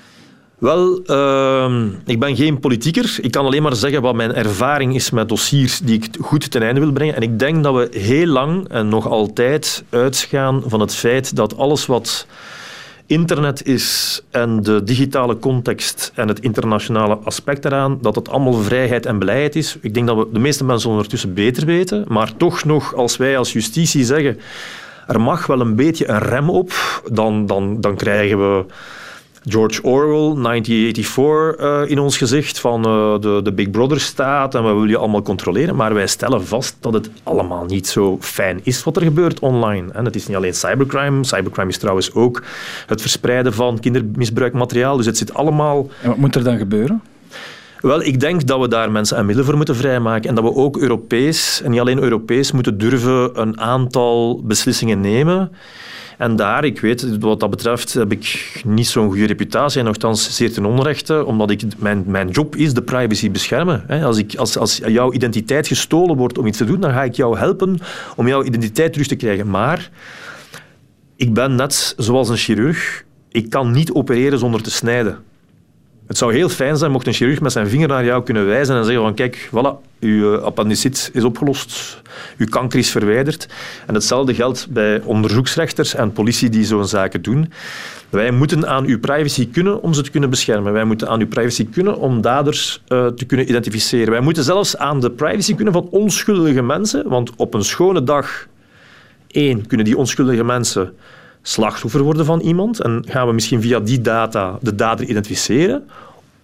Wel, 0.60 1.02
uh, 1.06 1.86
ik 2.06 2.20
ben 2.20 2.36
geen 2.36 2.60
politieker. 2.60 3.18
Ik 3.22 3.32
kan 3.32 3.46
alleen 3.46 3.64
maar 3.64 3.76
zeggen 3.76 4.02
wat 4.02 4.16
mijn 4.16 4.34
ervaring 4.34 4.96
is 4.96 5.10
met 5.10 5.30
dossiers 5.30 5.80
die 5.80 5.96
ik 5.96 6.18
goed 6.22 6.52
ten 6.52 6.62
einde 6.62 6.80
wil 6.80 6.92
brengen. 6.92 7.16
En 7.16 7.22
ik 7.22 7.40
denk 7.40 7.64
dat 7.64 7.76
we 7.76 8.00
heel 8.00 8.26
lang 8.26 8.70
en 8.70 8.90
nog 8.90 9.08
altijd 9.08 9.84
uitgaan 9.90 10.64
van 10.66 10.80
het 10.80 10.96
feit 10.96 11.36
dat 11.36 11.58
alles 11.58 11.86
wat 11.86 12.28
internet 13.06 13.66
is 13.66 14.22
en 14.32 14.62
de 14.62 14.84
digitale 14.84 15.40
context 15.40 16.12
en 16.16 16.28
het 16.28 16.40
internationale 16.40 17.18
aspect 17.24 17.66
eraan, 17.66 17.98
dat 18.02 18.16
het 18.16 18.30
allemaal 18.30 18.54
vrijheid 18.54 19.06
en 19.06 19.20
beleid 19.20 19.56
is. 19.56 19.78
Ik 19.82 19.94
denk 19.94 20.08
dat 20.08 20.18
we 20.18 20.28
de 20.34 20.40
meeste 20.40 20.64
mensen 20.64 20.90
ondertussen 20.90 21.34
beter 21.34 21.66
weten, 21.66 22.06
maar 22.08 22.38
toch 22.38 22.64
nog, 22.64 22.96
als 22.96 23.18
wij 23.18 23.38
als 23.38 23.54
justitie 23.54 24.04
zeggen, 24.04 24.40
er 25.08 25.22
mag 25.22 25.46
wel 25.46 25.60
een 25.60 25.76
beetje 25.76 26.10
een 26.10 26.20
rem 26.20 26.50
op, 26.50 26.72
dan, 27.12 27.46
dan, 27.46 27.82
dan 27.82 27.96
krijgen 27.96 28.38
we 28.38 28.66
George 29.46 29.84
Orwell, 29.84 30.44
1984, 30.44 31.60
uh, 31.60 31.90
in 31.90 32.00
ons 32.00 32.18
gezicht 32.18 32.60
van 32.60 32.88
uh, 32.88 33.20
de, 33.20 33.40
de 33.44 33.54
Big 33.54 33.70
Brother 33.70 34.00
staat 34.00 34.56
en 34.56 34.64
we 34.64 34.74
willen 34.74 34.90
je 34.90 34.98
allemaal 34.98 35.22
controleren. 35.22 35.76
Maar 35.76 35.94
wij 35.94 36.08
stellen 36.08 36.46
vast 36.46 36.76
dat 36.80 36.94
het 36.94 37.10
allemaal 37.24 37.66
niet 37.66 37.88
zo 37.88 38.18
fijn 38.22 38.60
is 38.64 38.84
wat 38.84 38.96
er 38.96 39.02
gebeurt 39.02 39.40
online. 39.40 39.92
En 39.92 40.06
het 40.06 40.16
is 40.16 40.28
niet 40.28 40.38
alleen 40.38 40.54
cybercrime. 40.54 41.24
Cybercrime 41.24 41.70
is 41.70 41.78
trouwens 41.78 42.14
ook 42.14 42.44
het 42.88 43.02
verspreiden 43.02 43.54
van 43.54 43.80
kindermisbruikmateriaal. 43.80 44.98
Dus 44.98 45.06
het 45.06 45.18
zit 45.18 45.34
allemaal... 45.34 45.88
En 46.02 46.10
wat 46.10 46.18
moet 46.18 46.36
er 46.36 46.44
dan 46.44 46.58
gebeuren? 46.58 47.02
Wel, 47.82 48.04
ik 48.04 48.20
denk 48.20 48.48
dat 48.48 48.60
we 48.60 48.68
daar 48.68 48.92
mensen 48.92 49.18
en 49.18 49.26
middelen 49.26 49.46
voor 49.46 49.58
moeten 49.58 49.76
vrijmaken 49.76 50.30
en 50.30 50.36
dat 50.36 50.44
we 50.44 50.56
ook 50.56 50.78
Europees, 50.78 51.62
en 51.62 51.72
niet 51.72 51.80
alleen 51.80 52.00
Europees, 52.00 52.52
moeten 52.52 52.78
durven 52.78 53.42
een 53.42 53.60
aantal 53.60 54.42
beslissingen 54.44 55.02
nemen 55.02 55.52
en 56.20 56.36
daar, 56.36 56.64
ik 56.64 56.80
weet, 56.80 57.18
wat 57.20 57.40
dat 57.40 57.50
betreft, 57.50 57.94
heb 57.94 58.12
ik 58.12 58.56
niet 58.66 58.88
zo'n 58.88 59.08
goede 59.08 59.26
reputatie, 59.26 59.80
en 59.80 59.86
nogthans 59.86 60.36
zeer 60.36 60.54
ten 60.54 60.66
onrechte, 60.66 61.26
omdat 61.26 61.50
ik, 61.50 61.62
mijn, 61.78 62.04
mijn 62.08 62.30
job 62.30 62.56
is 62.56 62.74
de 62.74 62.82
privacy 62.82 63.32
beschermen. 63.32 64.04
Als, 64.04 64.18
ik, 64.18 64.36
als, 64.36 64.58
als 64.58 64.78
jouw 64.86 65.14
identiteit 65.14 65.68
gestolen 65.68 66.18
wordt 66.18 66.38
om 66.38 66.46
iets 66.46 66.58
te 66.58 66.66
doen, 66.66 66.80
dan 66.80 66.92
ga 66.92 67.04
ik 67.04 67.16
jou 67.16 67.38
helpen 67.38 67.80
om 68.16 68.28
jouw 68.28 68.44
identiteit 68.44 68.92
terug 68.92 69.08
te 69.08 69.16
krijgen. 69.16 69.50
Maar 69.50 69.90
ik 71.16 71.34
ben 71.34 71.56
net 71.56 71.94
zoals 71.98 72.30
een 72.30 72.38
chirurg, 72.38 73.06
ik 73.32 73.50
kan 73.50 73.72
niet 73.72 73.92
opereren 73.92 74.40
zonder 74.40 74.62
te 74.62 74.72
snijden. 74.72 75.18
Het 76.10 76.18
zou 76.18 76.34
heel 76.34 76.50
fijn 76.50 76.78
zijn 76.78 76.92
mocht 76.92 77.08
een 77.08 77.14
chirurg 77.14 77.42
met 77.42 77.52
zijn 77.52 77.68
vinger 77.68 77.88
naar 77.88 78.06
jou 78.06 78.24
kunnen 78.24 78.46
wijzen 78.46 78.76
en 78.76 78.86
zeggen 78.86 79.04
van 79.04 79.14
kijk, 79.14 79.50
voilà, 79.50 80.00
uw 80.00 80.36
eh, 80.36 80.44
appendicit 80.44 81.10
is 81.14 81.24
opgelost, 81.24 82.02
uw 82.38 82.46
kanker 82.46 82.80
is 82.80 82.92
verwijderd. 82.92 83.48
En 83.88 83.94
hetzelfde 83.94 84.34
geldt 84.34 84.68
bij 84.70 85.02
onderzoeksrechters 85.02 85.96
en 85.96 86.12
politie 86.12 86.50
die 86.50 86.66
zo'n 86.66 86.88
zaken 86.88 87.22
doen. 87.22 87.52
Wij 88.10 88.32
moeten 88.32 88.68
aan 88.68 88.86
uw 88.86 89.00
privacy 89.00 89.50
kunnen 89.50 89.82
om 89.82 89.94
ze 89.94 90.02
te 90.02 90.12
kunnen 90.12 90.30
beschermen. 90.30 90.74
Wij 90.74 90.84
moeten 90.84 91.10
aan 91.10 91.20
uw 91.20 91.28
privacy 91.28 91.68
kunnen 91.70 91.98
om 91.98 92.22
daders 92.22 92.84
uh, 92.88 93.08
te 93.08 93.26
kunnen 93.26 93.50
identificeren. 93.50 94.12
Wij 94.12 94.22
moeten 94.22 94.44
zelfs 94.44 94.78
aan 94.78 95.00
de 95.00 95.12
privacy 95.12 95.56
kunnen 95.56 95.74
van 95.74 95.88
onschuldige 95.90 96.62
mensen, 96.62 97.10
want 97.10 97.32
op 97.36 97.54
een 97.54 97.64
schone 97.64 98.04
dag, 98.04 98.48
één, 99.28 99.68
kunnen 99.68 99.86
die 99.86 99.98
onschuldige 99.98 100.44
mensen 100.44 100.94
slachtoffer 101.42 102.02
worden 102.02 102.26
van 102.26 102.40
iemand 102.40 102.80
en 102.80 103.04
gaan 103.08 103.28
we 103.28 103.34
misschien 103.34 103.62
via 103.62 103.80
die 103.80 104.02
data 104.02 104.58
de 104.62 104.76
dader 104.76 105.06
identificeren. 105.06 105.84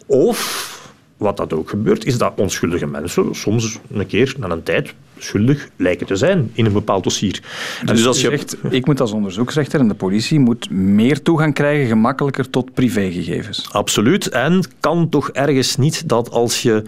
Of, 0.06 0.72
wat 1.18 1.38
dat 1.38 1.54
ook 1.54 1.70
gebeurt, 1.70 2.06
is 2.06 2.18
dat 2.18 2.34
onschuldige 2.36 2.88
mensen 2.88 3.36
soms 3.36 3.80
een 3.92 4.08
keer 4.08 4.36
na 4.38 4.50
een 4.50 4.64
tijd 4.64 4.94
schuldig 5.18 5.70
lijken 5.76 6.08
te 6.08 6.16
zijn 6.16 6.52
in 6.54 6.66
een 6.66 6.74
bepaald 6.74 7.04
dossier. 7.04 7.42
Dus, 7.86 7.98
dus 7.98 8.08
als 8.08 8.22
je 8.22 8.30
zegt, 8.30 8.58
ik 8.70 8.86
moet 8.86 9.02
als 9.02 9.12
onderzoeksrechter 9.12 9.80
en 9.80 9.88
de 9.88 9.94
politie 9.94 10.40
moet 10.40 10.70
meer 10.70 11.22
toegang 11.22 11.54
krijgen, 11.54 11.88
gemakkelijker 11.88 12.50
tot 12.50 12.74
privégegevens. 12.74 13.68
Absoluut. 13.72 14.30
En 14.30 14.64
kan 14.80 15.10
toch 15.10 15.30
ergens 15.30 15.76
niet 15.76 16.10
dat 16.10 16.32
als 16.32 16.62
je 16.62 16.84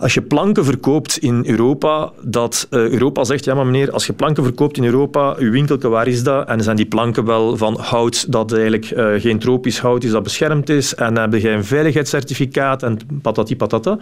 als 0.00 0.14
je 0.14 0.22
planken 0.22 0.64
verkoopt 0.64 1.18
in 1.18 1.44
Europa, 1.46 2.12
dat 2.20 2.66
uh, 2.70 2.88
Europa 2.88 3.24
zegt, 3.24 3.44
ja 3.44 3.54
maar 3.54 3.66
meneer, 3.66 3.90
als 3.90 4.06
je 4.06 4.12
planken 4.12 4.44
verkoopt 4.44 4.76
in 4.76 4.84
Europa, 4.84 5.34
uw 5.38 5.50
winkelke, 5.50 5.88
waar 5.88 6.06
is 6.06 6.22
dat? 6.22 6.48
En 6.48 6.62
zijn 6.62 6.76
die 6.76 6.86
planken 6.86 7.24
wel 7.24 7.56
van 7.56 7.78
hout 7.80 8.32
dat 8.32 8.52
eigenlijk 8.52 8.90
uh, 8.90 9.20
geen 9.20 9.38
tropisch 9.38 9.78
hout 9.78 10.04
is 10.04 10.10
dat 10.10 10.22
beschermd 10.22 10.68
is 10.68 10.94
en 10.94 11.14
dan 11.14 11.30
heb 11.30 11.40
je 11.40 11.50
een 11.50 11.64
veiligheidscertificaat 11.64 12.82
en 12.82 12.98
patati 13.22 13.56
patata. 13.56 13.98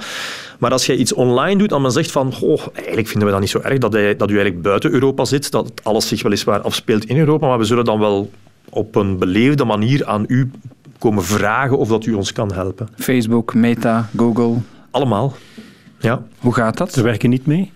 Maar 0.58 0.70
als 0.70 0.86
je 0.86 0.96
iets 0.96 1.12
online 1.12 1.58
doet, 1.58 1.68
dan 1.68 1.82
men 1.82 1.92
zegt 1.92 2.10
van, 2.10 2.32
eigenlijk 2.74 3.08
vinden 3.08 3.24
we 3.26 3.30
dat 3.30 3.40
niet 3.40 3.50
zo 3.50 3.60
erg 3.60 3.78
dat, 3.78 3.92
hij, 3.92 4.16
dat 4.16 4.30
u 4.30 4.32
eigenlijk 4.32 4.62
buiten 4.62 4.90
Europa 4.90 5.24
zit, 5.24 5.50
dat 5.50 5.72
alles 5.82 6.08
zich 6.08 6.22
weliswaar 6.22 6.60
afspeelt 6.60 7.04
in 7.04 7.18
Europa, 7.18 7.46
maar 7.46 7.58
we 7.58 7.64
zullen 7.64 7.84
dan 7.84 7.98
wel 7.98 8.30
op 8.68 8.94
een 8.94 9.18
beleefde 9.18 9.64
manier 9.64 10.06
aan 10.06 10.24
u 10.26 10.50
komen 10.98 11.24
vragen 11.24 11.78
of 11.78 11.88
dat 11.88 12.06
u 12.06 12.12
ons 12.12 12.32
kan 12.32 12.52
helpen. 12.52 12.88
Facebook, 12.96 13.54
Meta, 13.54 14.08
Google. 14.16 14.54
Allemaal. 14.90 15.34
Ja. 15.98 16.22
Hoe 16.38 16.54
gaat 16.54 16.76
dat? 16.76 16.92
Ze 16.92 17.02
werken 17.02 17.30
niet 17.30 17.46
mee? 17.46 17.72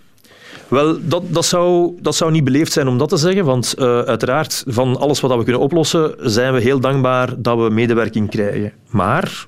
Wel, 0.68 0.98
dat, 1.02 1.22
dat, 1.28 1.44
zou, 1.44 1.92
dat 2.00 2.14
zou 2.14 2.30
niet 2.30 2.44
beleefd 2.44 2.72
zijn 2.72 2.88
om 2.88 2.98
dat 2.98 3.08
te 3.08 3.16
zeggen, 3.16 3.44
want 3.44 3.74
uh, 3.78 4.00
uiteraard, 4.00 4.64
van 4.66 4.96
alles 4.96 5.20
wat 5.20 5.36
we 5.36 5.42
kunnen 5.42 5.62
oplossen, 5.62 6.14
zijn 6.20 6.52
we 6.52 6.60
heel 6.60 6.80
dankbaar 6.80 7.34
dat 7.42 7.58
we 7.58 7.70
medewerking 7.70 8.30
krijgen. 8.30 8.72
Maar, 8.90 9.46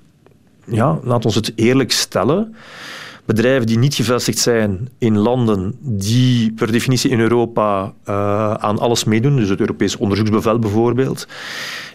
ja, 0.64 0.98
laat 1.02 1.24
ons 1.24 1.34
het 1.34 1.52
eerlijk 1.54 1.92
stellen, 1.92 2.54
bedrijven 3.24 3.66
die 3.66 3.78
niet 3.78 3.94
gevestigd 3.94 4.38
zijn 4.38 4.88
in 4.98 5.18
landen 5.18 5.74
die 5.80 6.52
per 6.52 6.72
definitie 6.72 7.10
in 7.10 7.20
Europa 7.20 7.92
uh, 8.08 8.54
aan 8.54 8.78
alles 8.78 9.04
meedoen, 9.04 9.36
dus 9.36 9.48
het 9.48 9.60
Europees 9.60 9.96
onderzoeksbevel 9.96 10.58
bijvoorbeeld, 10.58 11.26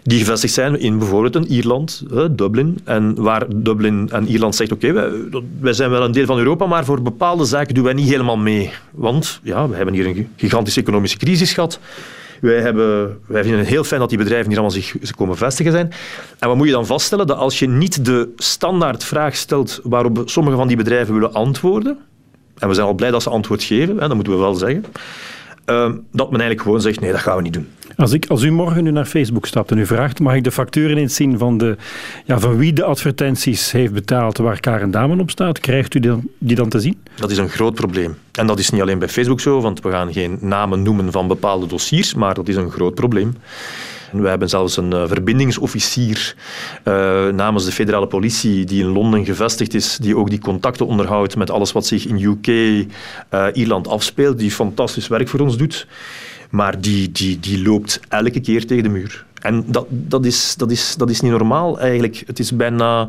die 0.02 0.18
gevestigd 0.18 0.52
zijn 0.52 0.80
in 0.80 0.98
bijvoorbeeld 0.98 1.34
een 1.34 1.46
Ierland, 1.46 2.04
uh, 2.12 2.24
Dublin, 2.30 2.78
en 2.84 3.22
waar 3.22 3.46
Dublin 3.56 4.08
en 4.12 4.28
Ierland 4.28 4.54
zegt 4.54 4.72
oké, 4.72 4.92
wij, 4.92 5.10
wij, 5.60 5.72
zijn 5.72 5.90
wel 5.90 6.04
een 6.04 6.12
deel 6.12 6.26
van 6.26 6.38
Europa, 6.38 6.66
maar 6.66 6.84
voor 6.84 7.02
bepaalde 7.02 7.44
zaken 7.44 7.74
doen 7.74 7.84
wij 7.84 7.92
niet 7.92 8.08
helemaal 8.08 8.38
mee. 8.38 8.72
Want 8.90 9.40
ja, 9.42 9.68
we 9.68 9.76
hebben 9.76 9.94
hier 9.94 10.06
een 10.06 10.28
gigantische 10.36 10.80
economische 10.80 11.18
crisis 11.18 11.52
gehad. 11.52 11.80
Wij, 12.40 12.60
hebben, 12.60 13.18
wij 13.26 13.42
vinden 13.42 13.60
het 13.60 13.68
heel 13.68 13.84
fijn 13.84 14.00
dat 14.00 14.08
die 14.08 14.18
bedrijven 14.18 14.48
hier 14.48 14.58
allemaal 14.58 14.76
zich, 14.76 14.94
zich 15.00 15.16
komen 15.16 15.36
vestigen 15.36 15.72
zijn. 15.72 15.92
En 16.38 16.48
wat 16.48 16.56
moet 16.56 16.66
je 16.66 16.72
dan 16.72 16.86
vaststellen? 16.86 17.26
Dat 17.26 17.36
als 17.36 17.58
je 17.58 17.68
niet 17.68 18.04
de 18.04 18.32
standaard 18.36 19.04
vraag 19.04 19.36
stelt 19.36 19.80
waarop 19.82 20.22
sommige 20.24 20.56
van 20.56 20.68
die 20.68 20.76
bedrijven 20.76 21.14
willen 21.14 21.32
antwoorden, 21.32 21.98
en 22.58 22.68
we 22.68 22.74
zijn 22.74 22.86
al 22.86 22.94
blij 22.94 23.10
dat 23.10 23.22
ze 23.22 23.30
antwoord 23.30 23.62
geven, 23.62 23.94
hè, 23.98 24.06
dat 24.06 24.14
moeten 24.14 24.32
we 24.32 24.38
wel 24.38 24.54
zeggen, 24.54 24.84
uh, 25.70 25.90
dat 26.12 26.30
men 26.30 26.40
eigenlijk 26.40 26.60
gewoon 26.60 26.80
zegt, 26.80 27.00
nee, 27.00 27.12
dat 27.12 27.20
gaan 27.20 27.36
we 27.36 27.42
niet 27.42 27.52
doen. 27.52 27.68
Als, 27.96 28.12
ik, 28.12 28.26
als 28.26 28.42
u 28.42 28.50
morgen 28.50 28.84
nu 28.84 28.90
naar 28.90 29.04
Facebook 29.04 29.46
stapt 29.46 29.70
en 29.70 29.78
u 29.78 29.86
vraagt, 29.86 30.20
mag 30.20 30.34
ik 30.34 30.44
de 30.44 30.50
factuur 30.50 30.90
ineens 30.90 31.14
zien 31.14 31.38
van, 31.38 31.58
de, 31.58 31.76
ja, 32.24 32.38
van 32.38 32.56
wie 32.56 32.72
de 32.72 32.84
advertenties 32.84 33.72
heeft 33.72 33.92
betaald 33.92 34.38
waar 34.38 34.60
Karen 34.60 34.90
Damen 34.90 35.20
op 35.20 35.30
staat? 35.30 35.60
Krijgt 35.60 35.94
u 35.94 36.00
die 36.00 36.10
dan, 36.10 36.28
die 36.38 36.56
dan 36.56 36.68
te 36.68 36.80
zien? 36.80 36.98
Dat 37.14 37.30
is 37.30 37.38
een 37.38 37.48
groot 37.48 37.74
probleem. 37.74 38.16
En 38.32 38.46
dat 38.46 38.58
is 38.58 38.70
niet 38.70 38.80
alleen 38.80 38.98
bij 38.98 39.08
Facebook 39.08 39.40
zo, 39.40 39.60
want 39.60 39.80
we 39.80 39.90
gaan 39.90 40.12
geen 40.12 40.38
namen 40.40 40.82
noemen 40.82 41.12
van 41.12 41.28
bepaalde 41.28 41.66
dossiers, 41.66 42.14
maar 42.14 42.34
dat 42.34 42.48
is 42.48 42.56
een 42.56 42.70
groot 42.70 42.94
probleem. 42.94 43.34
We 44.12 44.28
hebben 44.28 44.48
zelfs 44.48 44.76
een 44.76 44.94
uh, 44.94 45.02
verbindingsofficier 45.06 46.34
uh, 46.84 47.28
namens 47.28 47.64
de 47.64 47.72
federale 47.72 48.06
politie 48.06 48.64
die 48.64 48.82
in 48.82 48.88
Londen 48.88 49.24
gevestigd 49.24 49.74
is, 49.74 49.96
die 49.96 50.16
ook 50.16 50.30
die 50.30 50.38
contacten 50.38 50.86
onderhoudt 50.86 51.36
met 51.36 51.50
alles 51.50 51.72
wat 51.72 51.86
zich 51.86 52.06
in 52.06 52.22
UK, 52.22 52.46
eh, 53.28 53.46
Ierland 53.52 53.88
afspeelt, 53.88 54.38
die 54.38 54.50
fantastisch 54.50 55.08
werk 55.08 55.28
voor 55.28 55.40
ons 55.40 55.56
doet. 55.56 55.86
Maar 56.50 56.80
die, 56.80 57.12
die, 57.12 57.40
die 57.40 57.62
loopt 57.62 58.00
elke 58.08 58.40
keer 58.40 58.66
tegen 58.66 58.82
de 58.82 58.88
muur. 58.88 59.24
En 59.40 59.64
dat, 59.66 59.86
dat, 59.88 60.24
is, 60.24 60.54
dat, 60.56 60.70
is, 60.70 60.94
dat 60.96 61.10
is 61.10 61.20
niet 61.20 61.30
normaal 61.30 61.80
eigenlijk. 61.80 62.22
Het 62.26 62.38
is 62.38 62.56
bijna 62.56 63.08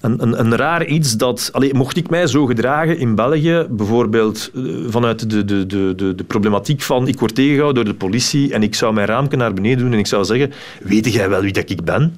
een, 0.00 0.22
een, 0.22 0.40
een 0.40 0.56
raar 0.56 0.86
iets 0.86 1.16
dat... 1.16 1.50
Allee, 1.52 1.74
mocht 1.74 1.96
ik 1.96 2.10
mij 2.10 2.26
zo 2.26 2.46
gedragen 2.46 2.98
in 2.98 3.14
België, 3.14 3.66
bijvoorbeeld 3.70 4.50
eh, 4.54 4.62
vanuit 4.88 5.30
de, 5.30 5.44
de, 5.44 5.66
de, 5.66 5.94
de, 5.96 6.14
de 6.14 6.24
problematiek 6.24 6.80
van 6.80 7.08
ik 7.08 7.18
word 7.18 7.34
tegengehouden 7.34 7.84
door 7.84 7.92
de 7.92 7.98
politie 7.98 8.52
en 8.52 8.62
ik 8.62 8.74
zou 8.74 8.94
mijn 8.94 9.06
raamje 9.06 9.36
naar 9.36 9.54
beneden 9.54 9.78
doen 9.78 9.92
en 9.92 9.98
ik 9.98 10.06
zou 10.06 10.24
zeggen, 10.24 10.52
weet 10.82 11.12
jij 11.12 11.28
wel 11.28 11.40
wie 11.40 11.52
dat 11.52 11.70
ik 11.70 11.84
ben? 11.84 12.16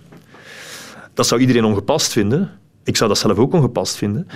Dat 1.15 1.27
zou 1.27 1.41
iedereen 1.41 1.65
ongepast 1.65 2.13
vinden. 2.13 2.51
Ik 2.85 2.97
zou 2.97 3.09
dat 3.09 3.19
zelf 3.19 3.39
ook 3.39 3.53
ongepast 3.53 3.97
vinden. 3.97 4.29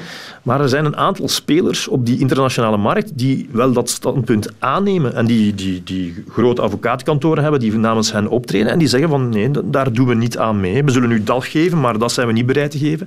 Maar 0.42 0.60
er 0.60 0.68
zijn 0.68 0.84
een 0.84 0.96
aantal 0.96 1.28
spelers 1.28 1.88
op 1.88 2.06
die 2.06 2.18
internationale 2.18 2.76
markt 2.76 3.18
die 3.18 3.48
wel 3.52 3.72
dat 3.72 3.90
standpunt 3.90 4.48
aannemen 4.58 5.14
en 5.14 5.26
die, 5.26 5.54
die, 5.54 5.82
die 5.84 6.24
grote 6.28 6.62
advocaatkantoren 6.62 7.42
hebben 7.42 7.60
die 7.60 7.72
namens 7.72 8.12
hen 8.12 8.28
optreden 8.28 8.72
en 8.72 8.78
die 8.78 8.88
zeggen 8.88 9.08
van 9.08 9.28
nee, 9.28 9.50
daar 9.64 9.92
doen 9.92 10.06
we 10.06 10.14
niet 10.14 10.38
aan 10.38 10.60
mee. 10.60 10.84
We 10.84 10.90
zullen 10.90 11.10
u 11.10 11.22
dat 11.22 11.44
geven, 11.44 11.80
maar 11.80 11.98
dat 11.98 12.12
zijn 12.12 12.26
we 12.26 12.32
niet 12.32 12.46
bereid 12.46 12.70
te 12.70 12.78
geven. 12.78 13.06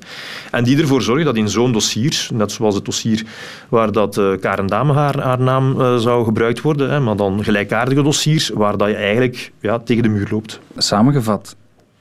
En 0.52 0.64
die 0.64 0.82
ervoor 0.82 1.02
zorgen 1.02 1.26
dat 1.26 1.36
in 1.36 1.50
zo'n 1.50 1.72
dossier, 1.72 2.28
net 2.34 2.52
zoals 2.52 2.76
het 2.76 2.86
dossier 2.86 3.26
waar 3.70 3.92
dat 3.92 4.18
uh, 4.18 4.38
Karen 4.40 4.68
Dame 4.68 4.94
haar, 4.94 5.40
naam 5.40 5.82
uh, 5.82 5.98
zou 5.98 6.24
gebruikt 6.24 6.62
worden, 6.62 7.04
maar 7.04 7.16
dan 7.16 7.44
gelijkaardige 7.44 8.02
dossiers 8.02 8.50
waar 8.50 8.78
dat 8.78 8.88
je 8.88 8.96
eigenlijk 8.96 9.52
ja, 9.60 9.80
tegen 9.80 10.04
de 10.04 10.10
muur 10.10 10.28
loopt. 10.32 10.60
Samengevat, 10.78 11.56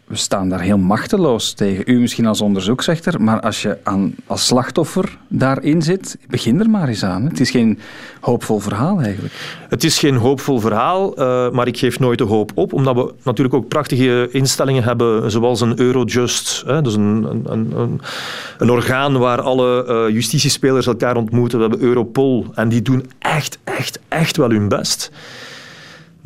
we 0.09 0.16
staan 0.16 0.49
daar 0.49 0.61
heel 0.61 0.79
machteloos 0.79 1.53
tegen. 1.53 1.85
U 1.87 2.01
misschien 2.01 2.27
als 2.27 2.40
onderzoeksrechter, 2.40 3.23
maar 3.23 3.40
als 3.40 3.62
je 3.62 3.79
aan, 3.83 4.14
als 4.27 4.47
slachtoffer 4.47 5.18
daarin 5.29 5.83
zit, 5.83 6.18
begin 6.29 6.61
er 6.61 6.71
maar 6.71 6.88
eens 6.88 7.05
aan. 7.05 7.25
Het 7.25 7.40
is 7.40 7.51
geen 7.51 7.79
hoopvol 8.21 8.59
verhaal 8.59 9.01
eigenlijk. 9.01 9.35
Het 9.68 9.85
is 9.85 9.99
geen 9.99 10.16
hoopvol 10.16 10.59
verhaal, 10.59 11.21
uh, 11.21 11.51
maar 11.51 11.66
ik 11.66 11.79
geef 11.79 11.99
nooit 11.99 12.18
de 12.18 12.25
hoop 12.25 12.51
op, 12.55 12.73
omdat 12.73 12.94
we 12.94 13.14
natuurlijk 13.23 13.57
ook 13.57 13.68
prachtige 13.68 14.29
instellingen 14.33 14.83
hebben, 14.83 15.31
zoals 15.31 15.61
een 15.61 15.81
Eurojust, 15.81 16.62
hè, 16.66 16.83
dus 16.83 16.94
een, 16.94 17.27
een, 17.44 17.73
een, 17.77 18.01
een, 18.59 18.71
orgaan 18.71 19.18
waar 19.18 19.40
alle 19.40 19.87
uh, 19.88 20.14
justitiespelers 20.14 20.87
elkaar 20.87 21.16
ontmoeten. 21.16 21.59
We 21.59 21.64
hebben 21.68 21.87
Europol 21.87 22.47
en 22.55 22.68
die 22.68 22.83
doen 22.83 23.11
echt, 23.18 23.59
echt, 23.64 23.99
echt 24.09 24.37
wel 24.37 24.51
hun 24.51 24.68
best. 24.68 25.11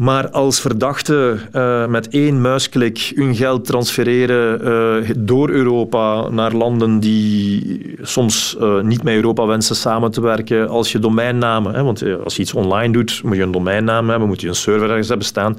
Maar 0.03 0.31
als 0.31 0.61
verdachte 0.61 1.39
uh, 1.53 1.87
met 1.87 2.09
één 2.09 2.41
muisklik 2.41 3.13
hun 3.15 3.35
geld 3.35 3.65
transfereren 3.65 4.69
uh, 5.05 5.11
door 5.17 5.51
Europa 5.51 6.29
naar 6.29 6.53
landen 6.53 7.01
die 7.01 7.95
soms 8.01 8.57
uh, 8.61 8.81
niet 8.81 9.03
met 9.03 9.15
Europa 9.15 9.47
wensen 9.47 9.77
samen 9.77 10.11
te 10.11 10.21
werken, 10.21 10.69
als 10.69 10.93
je 10.93 10.99
domeinnamen, 10.99 11.75
hè, 11.75 11.83
want 11.83 12.03
als 12.25 12.37
je 12.37 12.43
iets 12.43 12.55
online 12.55 12.93
doet, 12.93 13.21
moet 13.25 13.37
je 13.37 13.43
een 13.43 13.53
domeinnaam 13.53 14.09
hebben, 14.09 14.29
moet 14.29 14.41
je 14.41 14.49
een 14.49 14.55
server 14.55 14.91
ergens 14.91 15.09
hebben 15.09 15.27
staan. 15.27 15.59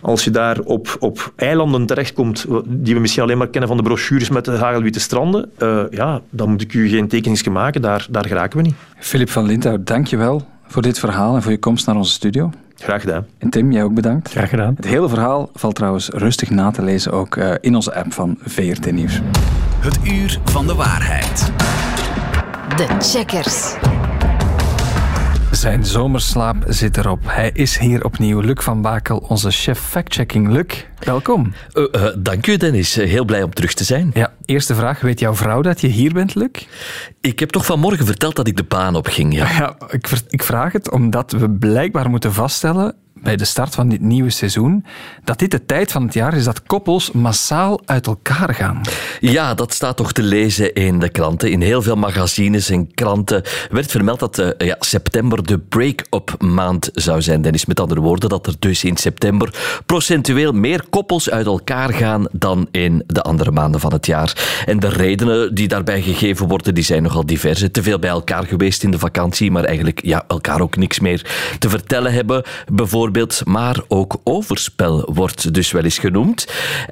Als 0.00 0.24
je 0.24 0.30
daar 0.30 0.58
op, 0.60 0.96
op 0.98 1.32
eilanden 1.36 1.86
terechtkomt, 1.86 2.46
die 2.66 2.94
we 2.94 3.00
misschien 3.00 3.22
alleen 3.22 3.38
maar 3.38 3.48
kennen 3.48 3.68
van 3.68 3.76
de 3.76 3.82
brochures 3.82 4.28
met 4.28 4.44
de 4.44 4.50
hagelwitte 4.56 5.00
stranden, 5.00 5.50
ja, 5.90 6.20
dan 6.30 6.50
moet 6.50 6.62
ik 6.62 6.74
u 6.74 6.88
geen 6.88 7.08
tekeningsje 7.08 7.50
maken, 7.50 7.82
daar, 7.82 8.06
daar 8.10 8.26
geraken 8.26 8.56
we 8.56 8.64
niet. 8.64 8.74
Filip 8.98 9.30
van 9.30 9.46
Lintau, 9.46 9.78
dank 9.84 10.06
je 10.06 10.16
wel 10.16 10.46
voor 10.66 10.82
dit 10.82 10.98
verhaal 10.98 11.34
en 11.34 11.42
voor 11.42 11.52
je 11.52 11.58
komst 11.58 11.86
naar 11.86 11.96
onze 11.96 12.12
studio. 12.12 12.50
Graag 12.74 13.00
gedaan. 13.00 13.26
En 13.38 13.50
Tim, 13.50 13.72
jij 13.72 13.82
ook 13.82 13.94
bedankt. 13.94 14.30
Graag 14.30 14.48
gedaan. 14.48 14.74
Het 14.76 14.84
hele 14.84 15.08
verhaal 15.08 15.50
valt 15.54 15.74
trouwens 15.74 16.08
rustig 16.08 16.50
na 16.50 16.70
te 16.70 16.82
lezen 16.82 17.12
ook 17.12 17.36
uh, 17.36 17.54
in 17.60 17.74
onze 17.74 17.94
app 17.94 18.12
van 18.12 18.38
VRT 18.40 18.92
Nieuws. 18.92 19.20
Het 19.78 19.98
uur 20.04 20.40
van 20.44 20.66
de 20.66 20.74
waarheid. 20.74 21.52
De 22.76 22.86
checkers. 22.98 23.74
Zijn 25.62 25.84
zomerslaap 25.84 26.64
zit 26.68 26.96
erop. 26.96 27.20
Hij 27.26 27.50
is 27.54 27.78
hier 27.78 28.04
opnieuw. 28.04 28.40
Luc 28.40 28.62
van 28.62 28.82
Bakel, 28.82 29.24
onze 29.28 29.50
chef 29.50 29.78
factchecking. 29.78 30.48
Luc, 30.48 30.84
welkom. 30.98 31.52
Uh, 31.74 31.86
uh, 31.92 32.06
dank 32.18 32.46
u, 32.46 32.56
Dennis. 32.56 32.94
Heel 32.94 33.24
blij 33.24 33.42
om 33.42 33.54
terug 33.54 33.74
te 33.74 33.84
zijn. 33.84 34.10
Ja, 34.14 34.32
eerste 34.44 34.74
vraag. 34.74 35.00
Weet 35.00 35.20
jouw 35.20 35.34
vrouw 35.34 35.62
dat 35.62 35.80
je 35.80 35.86
hier 35.86 36.12
bent, 36.12 36.34
Luc? 36.34 36.50
Ik 37.20 37.38
heb 37.38 37.50
toch 37.50 37.66
vanmorgen 37.66 38.06
verteld 38.06 38.36
dat 38.36 38.46
ik 38.46 38.56
de 38.56 38.64
baan 38.64 38.96
opging, 38.96 39.34
ja. 39.34 39.50
ja 39.50 39.76
ik, 39.90 40.08
ik 40.28 40.42
vraag 40.42 40.72
het 40.72 40.90
omdat 40.90 41.32
we 41.32 41.50
blijkbaar 41.50 42.10
moeten 42.10 42.32
vaststellen 42.32 42.94
bij 43.22 43.36
de 43.36 43.44
start 43.44 43.74
van 43.74 43.88
dit 43.88 44.00
nieuwe 44.00 44.30
seizoen 44.30 44.84
dat 45.24 45.38
dit 45.38 45.50
de 45.50 45.66
tijd 45.66 45.92
van 45.92 46.02
het 46.02 46.14
jaar 46.14 46.34
is 46.34 46.44
dat 46.44 46.62
koppels 46.62 47.12
massaal 47.12 47.80
uit 47.84 48.06
elkaar 48.06 48.54
gaan. 48.54 48.80
Ja, 49.20 49.54
dat 49.54 49.74
staat 49.74 49.96
toch 49.96 50.12
te 50.12 50.22
lezen 50.22 50.74
in 50.74 50.98
de 50.98 51.08
kranten. 51.08 51.50
In 51.50 51.60
heel 51.60 51.82
veel 51.82 51.96
magazines 51.96 52.70
en 52.70 52.94
kranten 52.94 53.42
werd 53.70 53.90
vermeld 53.90 54.20
dat 54.20 54.38
uh, 54.38 54.48
ja, 54.58 54.76
september 54.78 55.46
de 55.46 55.58
break-up 55.58 56.34
maand 56.38 56.90
zou 56.92 57.22
zijn. 57.22 57.42
Dennis, 57.42 57.66
met 57.66 57.80
andere 57.80 58.00
woorden, 58.00 58.28
dat 58.28 58.46
er 58.46 58.54
dus 58.58 58.84
in 58.84 58.96
september 58.96 59.80
procentueel 59.86 60.52
meer 60.52 60.84
koppels 60.90 61.30
uit 61.30 61.46
elkaar 61.46 61.92
gaan 61.92 62.26
dan 62.32 62.68
in 62.70 63.04
de 63.06 63.22
andere 63.22 63.50
maanden 63.50 63.80
van 63.80 63.92
het 63.92 64.06
jaar. 64.06 64.62
En 64.66 64.80
de 64.80 64.88
redenen 64.88 65.54
die 65.54 65.68
daarbij 65.68 66.02
gegeven 66.02 66.48
worden, 66.48 66.74
die 66.74 66.84
zijn 66.84 67.02
nogal 67.02 67.26
diverse. 67.26 67.70
Te 67.70 67.82
veel 67.82 67.98
bij 67.98 68.10
elkaar 68.10 68.46
geweest 68.46 68.82
in 68.82 68.90
de 68.90 68.98
vakantie, 68.98 69.50
maar 69.50 69.64
eigenlijk 69.64 70.00
ja, 70.04 70.24
elkaar 70.28 70.60
ook 70.60 70.76
niks 70.76 71.00
meer 71.00 71.26
te 71.58 71.68
vertellen 71.68 72.12
hebben. 72.12 72.42
Bijvoorbeeld 72.72 73.11
maar 73.44 73.80
ook 73.88 74.20
overspel 74.24 75.10
wordt 75.12 75.54
dus 75.54 75.70
wel 75.70 75.82
eens 75.82 75.98
genoemd. 75.98 76.46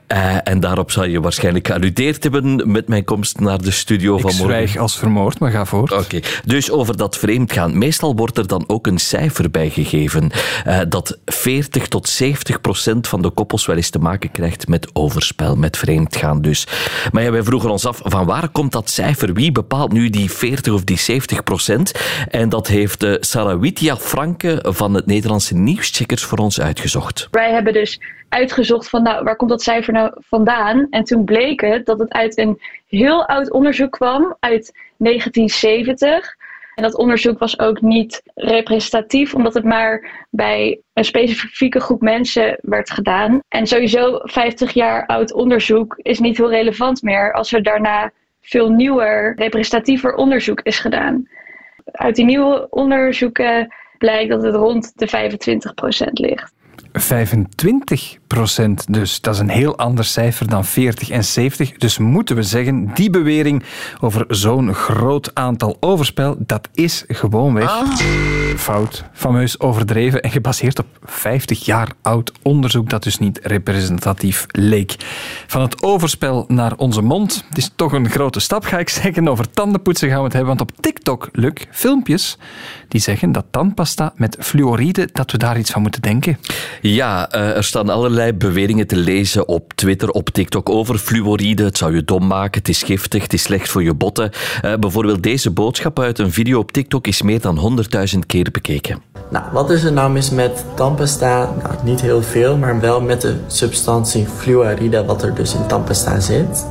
Uh, 0.08 0.36
en 0.44 0.60
daarop 0.60 0.90
zal 0.90 1.04
je 1.04 1.20
waarschijnlijk 1.20 1.66
gealludeerd 1.66 2.22
hebben 2.22 2.72
met 2.72 2.88
mijn 2.88 3.04
komst 3.04 3.40
naar 3.40 3.62
de 3.62 3.70
studio 3.70 4.18
van 4.18 4.36
morgen. 4.36 4.44
Ik 4.44 4.50
zwijg 4.50 4.76
als 4.76 4.98
vermoord, 4.98 5.38
maar 5.38 5.50
ga 5.50 5.64
voort. 5.64 5.92
Oké, 5.92 6.02
okay. 6.02 6.22
dus 6.44 6.70
over 6.70 6.96
dat 6.96 7.16
vreemdgaan. 7.16 7.78
Meestal 7.78 8.16
wordt 8.16 8.38
er 8.38 8.46
dan 8.46 8.64
ook 8.66 8.86
een 8.86 8.98
cijfer 8.98 9.50
bij 9.50 9.70
gegeven. 9.70 10.30
Uh, 10.66 10.80
dat 10.88 11.18
40 11.24 11.88
tot 11.88 12.08
70 12.08 12.60
procent 12.60 13.08
van 13.08 13.22
de 13.22 13.30
koppels 13.30 13.66
wel 13.66 13.76
eens 13.76 13.90
te 13.90 13.98
maken 13.98 14.30
krijgt 14.30 14.68
met 14.68 14.88
overspel, 14.92 15.56
met 15.56 15.76
vreemdgaan 15.76 16.42
dus. 16.42 16.66
Maar 17.12 17.22
ja, 17.22 17.30
wij 17.30 17.42
vroegen 17.42 17.70
ons 17.70 17.86
af, 17.86 18.00
van 18.04 18.26
waar 18.26 18.48
komt 18.48 18.72
dat 18.72 18.90
cijfer? 18.90 19.34
Wie 19.34 19.52
bepaalt 19.52 19.92
nu 19.92 20.10
die 20.10 20.30
40 20.30 20.72
of 20.72 20.84
die 20.84 20.98
70 20.98 21.42
procent? 21.42 21.92
En 22.28 22.48
dat 22.48 22.66
heeft 22.66 23.04
uh, 23.04 23.14
Sarawitia 23.20 23.96
Franke 23.96 24.64
van 24.68 24.94
het 24.94 25.06
Nederlandse 25.06 25.54
Nieuwscheck 25.54 26.09
voor 26.18 26.38
ons 26.38 26.60
uitgezocht. 26.60 27.28
Wij 27.30 27.52
hebben 27.52 27.72
dus 27.72 28.00
uitgezocht 28.28 28.88
van 28.88 29.02
nou, 29.02 29.24
waar 29.24 29.36
komt 29.36 29.50
dat 29.50 29.62
cijfer 29.62 29.92
nou 29.92 30.12
vandaan? 30.18 30.86
En 30.90 31.04
toen 31.04 31.24
bleek 31.24 31.60
het 31.60 31.86
dat 31.86 31.98
het 31.98 32.12
uit 32.12 32.38
een 32.38 32.60
heel 32.88 33.26
oud 33.26 33.50
onderzoek 33.50 33.90
kwam, 33.90 34.36
uit 34.40 34.72
1970. 34.96 36.38
En 36.74 36.82
dat 36.82 36.96
onderzoek 36.96 37.38
was 37.38 37.58
ook 37.58 37.80
niet 37.80 38.22
representatief, 38.34 39.34
omdat 39.34 39.54
het 39.54 39.64
maar 39.64 40.24
bij 40.30 40.80
een 40.92 41.04
specifieke 41.04 41.80
groep 41.80 42.00
mensen 42.00 42.58
werd 42.62 42.90
gedaan. 42.90 43.40
En 43.48 43.66
sowieso 43.66 44.20
50 44.22 44.72
jaar 44.72 45.06
oud 45.06 45.32
onderzoek 45.32 45.98
is 46.02 46.18
niet 46.18 46.36
heel 46.36 46.50
relevant 46.50 47.02
meer 47.02 47.32
als 47.32 47.52
er 47.52 47.62
daarna 47.62 48.10
veel 48.40 48.70
nieuwer, 48.70 49.34
representatiever 49.36 50.14
onderzoek 50.14 50.60
is 50.60 50.78
gedaan. 50.78 51.28
Uit 51.84 52.16
die 52.16 52.24
nieuwe 52.24 52.66
onderzoeken 52.70 53.74
blijkt 54.00 54.30
dat 54.30 54.42
het 54.42 54.54
rond 54.54 54.92
de 54.94 55.08
25% 56.08 56.12
ligt. 56.12 56.52
25 56.92 58.18
procent 58.34 58.84
dus. 58.92 59.20
Dat 59.20 59.34
is 59.34 59.40
een 59.40 59.48
heel 59.48 59.76
ander 59.76 60.04
cijfer 60.04 60.48
dan 60.48 60.64
40 60.64 61.10
en 61.10 61.24
70. 61.24 61.72
Dus 61.72 61.98
moeten 61.98 62.36
we 62.36 62.42
zeggen, 62.42 62.90
die 62.94 63.10
bewering 63.10 63.62
over 64.00 64.24
zo'n 64.28 64.74
groot 64.74 65.34
aantal 65.34 65.76
overspel, 65.80 66.36
dat 66.38 66.68
is 66.72 67.04
gewoonweg 67.08 67.70
ah. 67.70 67.96
fout, 68.56 69.04
fameus 69.12 69.60
overdreven 69.60 70.22
en 70.22 70.30
gebaseerd 70.30 70.78
op 70.78 70.86
50 71.04 71.64
jaar 71.64 71.88
oud 72.02 72.32
onderzoek 72.42 72.90
dat 72.90 73.02
dus 73.02 73.18
niet 73.18 73.40
representatief 73.42 74.46
leek. 74.48 74.96
Van 75.46 75.62
het 75.62 75.82
overspel 75.82 76.44
naar 76.48 76.76
onze 76.76 77.02
mond. 77.02 77.44
Het 77.48 77.58
is 77.58 77.70
toch 77.76 77.92
een 77.92 78.10
grote 78.10 78.40
stap, 78.40 78.64
ga 78.64 78.78
ik 78.78 78.88
zeggen. 78.88 79.28
Over 79.28 79.50
tandenpoetsen 79.50 80.08
gaan 80.08 80.18
we 80.18 80.24
het 80.24 80.32
hebben, 80.32 80.56
want 80.56 80.70
op 80.70 80.80
TikTok, 80.80 81.28
Luc, 81.32 81.52
filmpjes 81.70 82.38
die 82.88 83.00
zeggen 83.00 83.32
dat 83.32 83.44
tandpasta 83.50 84.12
met 84.16 84.36
fluoride, 84.40 85.08
dat 85.12 85.30
we 85.30 85.38
daar 85.38 85.58
iets 85.58 85.70
van 85.70 85.82
moeten 85.82 86.02
denken. 86.02 86.38
Ja, 86.80 87.30
er 87.30 87.64
staan 87.64 87.88
allerlei 87.88 88.19
beweringen 88.34 88.86
te 88.86 88.96
lezen 88.96 89.48
op 89.48 89.72
Twitter, 89.74 90.10
op 90.10 90.30
TikTok 90.30 90.68
over 90.68 90.98
fluoride. 90.98 91.64
Het 91.64 91.78
zou 91.78 91.94
je 91.94 92.04
dom 92.04 92.26
maken, 92.26 92.58
het 92.58 92.68
is 92.68 92.82
giftig, 92.82 93.22
het 93.22 93.32
is 93.32 93.42
slecht 93.42 93.68
voor 93.68 93.82
je 93.82 93.94
botten. 93.94 94.30
Uh, 94.64 94.74
bijvoorbeeld 94.74 95.22
deze 95.22 95.50
boodschap 95.50 95.98
uit 96.00 96.18
een 96.18 96.32
video 96.32 96.58
op 96.58 96.72
TikTok 96.72 97.06
is 97.06 97.22
meer 97.22 97.40
dan 97.40 97.78
100.000 98.14 98.18
keer 98.26 98.48
bekeken. 98.52 99.02
Nou, 99.30 99.44
wat 99.52 99.70
is 99.70 99.84
er 99.84 99.92
nou 99.92 100.12
mis 100.12 100.30
met 100.30 100.64
tandpasta? 100.74 101.54
Nou, 101.62 101.74
niet 101.84 102.00
heel 102.00 102.22
veel, 102.22 102.56
maar 102.56 102.80
wel 102.80 103.00
met 103.00 103.20
de 103.20 103.36
substantie 103.46 104.26
fluoride, 104.36 105.04
wat 105.04 105.22
er 105.22 105.34
dus 105.34 105.54
in 105.54 105.66
tandpasta 105.66 106.20
zit. 106.20 106.66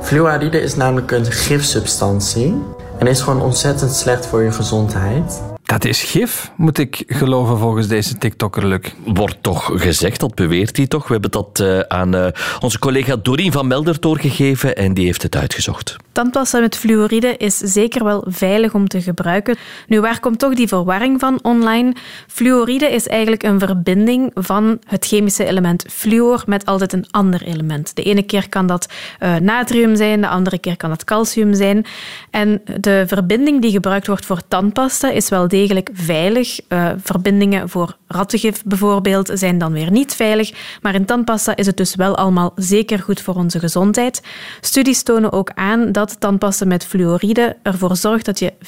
Fluoride 0.00 0.60
is 0.60 0.74
namelijk 0.74 1.10
een 1.10 1.26
gifsubstantie 1.26 2.54
en 2.98 3.06
is 3.06 3.20
gewoon 3.20 3.42
ontzettend 3.42 3.94
slecht 3.94 4.26
voor 4.26 4.42
je 4.42 4.52
gezondheid. 4.52 5.53
Dat 5.64 5.84
is 5.84 6.02
gif, 6.02 6.50
moet 6.56 6.78
ik 6.78 7.02
geloven 7.06 7.58
volgens 7.58 7.86
deze 7.88 8.18
TikToker, 8.18 8.66
Luc. 8.66 8.80
Wordt 9.04 9.36
toch 9.40 9.70
gezegd, 9.74 10.20
dat 10.20 10.34
beweert 10.34 10.76
hij 10.76 10.86
toch. 10.86 11.06
We 11.06 11.12
hebben 11.12 11.30
dat 11.30 11.60
uh, 11.62 11.78
aan 11.78 12.14
uh, 12.14 12.26
onze 12.60 12.78
collega 12.78 13.16
Doreen 13.16 13.52
van 13.52 13.66
Melder 13.66 14.00
doorgegeven 14.00 14.76
en 14.76 14.94
die 14.94 15.04
heeft 15.04 15.22
het 15.22 15.36
uitgezocht. 15.36 15.96
Tandpasta 16.12 16.60
met 16.60 16.76
fluoride 16.76 17.36
is 17.36 17.56
zeker 17.56 18.04
wel 18.04 18.24
veilig 18.28 18.74
om 18.74 18.88
te 18.88 19.02
gebruiken. 19.02 19.56
Nu, 19.86 20.00
waar 20.00 20.20
komt 20.20 20.38
toch 20.38 20.54
die 20.54 20.68
verwarring 20.68 21.20
van 21.20 21.38
online? 21.42 21.94
Fluoride 22.26 22.86
is 22.86 23.06
eigenlijk 23.06 23.42
een 23.42 23.58
verbinding 23.58 24.30
van 24.34 24.78
het 24.86 25.06
chemische 25.06 25.44
element 25.44 25.84
fluor 25.92 26.42
met 26.46 26.66
altijd 26.66 26.92
een 26.92 27.06
ander 27.10 27.42
element. 27.42 27.96
De 27.96 28.02
ene 28.02 28.22
keer 28.22 28.48
kan 28.48 28.66
dat 28.66 28.92
uh, 29.20 29.36
natrium 29.36 29.96
zijn, 29.96 30.20
de 30.20 30.28
andere 30.28 30.58
keer 30.58 30.76
kan 30.76 30.90
dat 30.90 31.04
calcium 31.04 31.54
zijn. 31.54 31.86
En 32.30 32.62
de 32.80 33.04
verbinding 33.06 33.62
die 33.62 33.70
gebruikt 33.70 34.06
wordt 34.06 34.26
voor 34.26 34.40
tandpasta 34.48 35.10
is 35.10 35.28
wel 35.28 35.48
degelijk 35.54 35.90
veilig. 35.92 36.60
Uh, 36.68 36.90
verbindingen 37.02 37.68
voor 37.68 37.96
rattengif 38.06 38.62
bijvoorbeeld 38.64 39.30
zijn 39.34 39.58
dan 39.58 39.72
weer 39.72 39.90
niet 39.90 40.14
veilig. 40.14 40.78
Maar 40.82 40.94
in 40.94 41.04
tandpasta 41.04 41.56
is 41.56 41.66
het 41.66 41.76
dus 41.76 41.94
wel 41.94 42.16
allemaal 42.16 42.52
zeker 42.56 42.98
goed 42.98 43.20
voor 43.20 43.34
onze 43.34 43.58
gezondheid. 43.58 44.22
Studies 44.60 45.02
tonen 45.02 45.32
ook 45.32 45.50
aan 45.54 45.92
dat 45.92 46.20
tandpasta 46.20 46.64
met 46.64 46.86
fluoride 46.86 47.56
ervoor 47.62 47.96
zorgt 47.96 48.24
dat 48.24 48.38
je 48.38 48.52
25% 48.52 48.60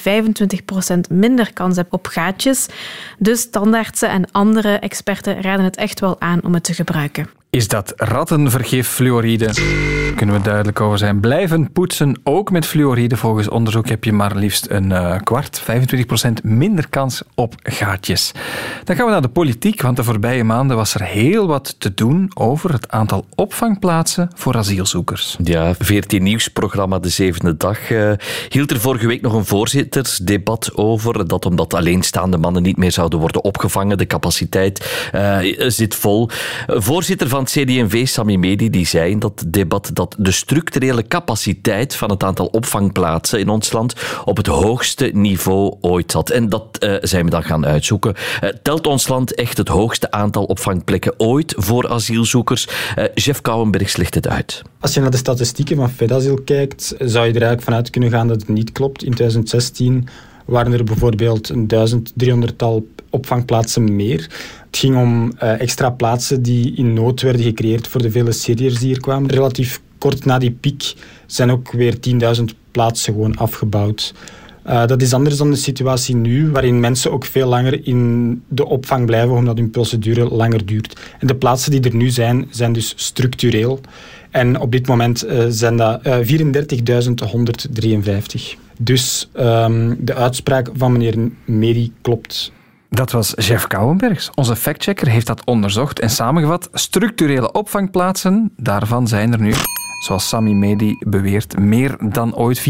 minder 1.10 1.52
kans 1.52 1.76
hebt 1.76 1.92
op 1.92 2.06
gaatjes. 2.06 2.66
Dus 3.18 3.50
tandartsen 3.50 4.08
en 4.08 4.30
andere 4.32 4.74
experten 4.74 5.42
raden 5.42 5.64
het 5.64 5.76
echt 5.76 6.00
wel 6.00 6.20
aan 6.20 6.44
om 6.44 6.54
het 6.54 6.64
te 6.64 6.74
gebruiken. 6.74 7.28
Is 7.50 7.68
dat 7.68 7.92
rattenvergif 7.96 8.88
fluoride? 8.88 9.95
Kunnen 10.16 10.34
we 10.34 10.42
duidelijk 10.42 10.80
over 10.80 10.98
zijn. 10.98 11.20
Blijven 11.20 11.72
poetsen, 11.72 12.20
ook 12.24 12.50
met 12.50 12.66
fluoride. 12.66 13.16
Volgens 13.16 13.48
onderzoek 13.48 13.88
heb 13.88 14.04
je 14.04 14.12
maar 14.12 14.36
liefst 14.36 14.70
een 14.70 14.90
uh, 14.90 15.16
kwart, 15.22 15.62
25% 15.62 15.64
minder 16.42 16.88
kans 16.88 17.22
op 17.34 17.54
gaatjes. 17.62 18.32
Dan 18.84 18.96
gaan 18.96 19.04
we 19.04 19.10
naar 19.10 19.22
de 19.22 19.28
politiek, 19.28 19.82
want 19.82 19.96
de 19.96 20.04
voorbije 20.04 20.44
maanden 20.44 20.76
was 20.76 20.94
er 20.94 21.02
heel 21.02 21.46
wat 21.46 21.74
te 21.78 21.94
doen 21.94 22.30
over 22.34 22.72
het 22.72 22.90
aantal 22.90 23.26
opvangplaatsen 23.34 24.30
voor 24.34 24.56
asielzoekers. 24.56 25.36
Ja, 25.42 25.74
14 25.78 26.22
nieuwsprogramma 26.22 26.98
De 26.98 27.08
Zevende 27.08 27.56
Dag 27.56 27.90
uh, 27.90 28.12
hield 28.48 28.70
er 28.70 28.80
vorige 28.80 29.06
week 29.06 29.22
nog 29.22 29.32
een 29.32 29.46
voorzittersdebat 29.46 30.70
over. 30.74 31.28
Dat 31.28 31.46
omdat 31.46 31.74
alleenstaande 31.74 32.38
mannen 32.38 32.62
niet 32.62 32.76
meer 32.76 32.92
zouden 32.92 33.18
worden 33.18 33.44
opgevangen. 33.44 33.98
De 33.98 34.06
capaciteit 34.06 35.08
uh, 35.14 35.38
zit 35.56 35.94
vol. 35.94 36.28
Voorzitter 36.66 37.28
van 37.28 37.40
het 37.40 37.50
CD&V, 37.50 38.06
Sami 38.06 38.38
Medi, 38.38 38.70
die 38.70 38.86
zei 38.86 39.10
in 39.10 39.18
dat 39.18 39.44
debat 39.46 39.90
dat 39.92 40.05
de 40.18 40.30
structurele 40.30 41.06
capaciteit 41.06 41.94
van 41.94 42.10
het 42.10 42.24
aantal 42.24 42.46
opvangplaatsen 42.46 43.40
in 43.40 43.48
ons 43.48 43.72
land 43.72 43.94
op 44.24 44.36
het 44.36 44.46
hoogste 44.46 45.10
niveau 45.12 45.74
ooit 45.80 46.12
zat. 46.12 46.30
En 46.30 46.48
dat 46.48 46.76
uh, 46.80 46.96
zijn 47.00 47.24
we 47.24 47.30
dan 47.30 47.42
gaan 47.42 47.66
uitzoeken. 47.66 48.14
Uh, 48.14 48.50
telt 48.62 48.86
ons 48.86 49.08
land 49.08 49.34
echt 49.34 49.56
het 49.56 49.68
hoogste 49.68 50.10
aantal 50.10 50.44
opvangplekken 50.44 51.14
ooit 51.16 51.54
voor 51.56 51.88
asielzoekers? 51.88 52.68
Uh, 52.98 53.04
Jeff 53.14 53.40
Kouwenberg 53.40 53.96
legt 53.96 54.14
het 54.14 54.28
uit. 54.28 54.62
Als 54.80 54.94
je 54.94 55.00
naar 55.00 55.10
de 55.10 55.16
statistieken 55.16 55.76
van 55.76 55.90
FedAsiel 55.90 56.40
kijkt, 56.44 56.94
zou 56.98 57.26
je 57.26 57.32
er 57.32 57.42
eigenlijk 57.42 57.62
vanuit 57.62 57.90
kunnen 57.90 58.10
gaan 58.10 58.28
dat 58.28 58.40
het 58.40 58.48
niet 58.48 58.72
klopt. 58.72 59.02
In 59.02 59.14
2016 59.14 60.08
waren 60.44 60.72
er 60.72 60.84
bijvoorbeeld 60.84 61.48
een 61.48 61.68
1300-tal 61.74 62.86
opvangplaatsen 63.10 63.96
meer. 63.96 64.30
Het 64.66 64.76
ging 64.76 64.96
om 64.96 65.32
extra 65.38 65.90
plaatsen 65.90 66.42
die 66.42 66.76
in 66.76 66.92
nood 66.92 67.20
werden 67.20 67.42
gecreëerd 67.42 67.88
voor 67.88 68.02
de 68.02 68.10
vele 68.10 68.32
Syriërs 68.32 68.78
die 68.78 68.88
hier 68.88 69.00
kwamen. 69.00 69.30
Relatief 69.30 69.80
kort 69.98 70.24
na 70.24 70.38
die 70.38 70.50
piek 70.50 70.94
zijn 71.26 71.50
ook 71.50 71.72
weer 71.72 71.96
10.000 72.38 72.44
plaatsen 72.70 73.12
gewoon 73.12 73.36
afgebouwd. 73.36 74.14
Uh, 74.66 74.86
dat 74.86 75.02
is 75.02 75.12
anders 75.12 75.36
dan 75.36 75.50
de 75.50 75.56
situatie 75.56 76.16
nu, 76.16 76.50
waarin 76.50 76.80
mensen 76.80 77.12
ook 77.12 77.24
veel 77.24 77.48
langer 77.48 77.86
in 77.86 78.42
de 78.48 78.66
opvang 78.66 79.06
blijven, 79.06 79.34
omdat 79.34 79.58
hun 79.58 79.70
procedure 79.70 80.34
langer 80.34 80.66
duurt. 80.66 81.00
En 81.18 81.26
de 81.26 81.36
plaatsen 81.36 81.70
die 81.70 81.80
er 81.80 81.94
nu 81.94 82.10
zijn, 82.10 82.46
zijn 82.50 82.72
dus 82.72 82.92
structureel. 82.96 83.80
En 84.30 84.60
op 84.60 84.72
dit 84.72 84.86
moment 84.86 85.26
uh, 85.26 85.44
zijn 85.48 85.76
dat 85.76 86.06
uh, 86.06 86.16
34.153. 86.18 86.22
Dus 88.78 89.30
um, 89.36 89.96
de 90.00 90.14
uitspraak 90.14 90.70
van 90.74 90.92
meneer 90.92 91.30
Meri 91.44 91.92
klopt 92.00 92.52
dat 92.88 93.10
was 93.10 93.32
Jeff 93.36 93.66
Kouwenbergs. 93.66 94.30
Onze 94.34 94.56
factchecker 94.56 95.08
heeft 95.08 95.26
dat 95.26 95.44
onderzocht 95.44 96.00
en 96.00 96.10
samengevat. 96.10 96.68
Structurele 96.72 97.52
opvangplaatsen, 97.52 98.52
daarvan 98.56 99.08
zijn 99.08 99.32
er 99.32 99.40
nu 99.40 99.52
zoals 99.98 100.28
Sami 100.28 100.54
Medi 100.54 100.96
beweert, 101.00 101.58
meer 101.58 101.96
dan 102.00 102.34
ooit. 102.34 102.58
34.153. 102.58 102.64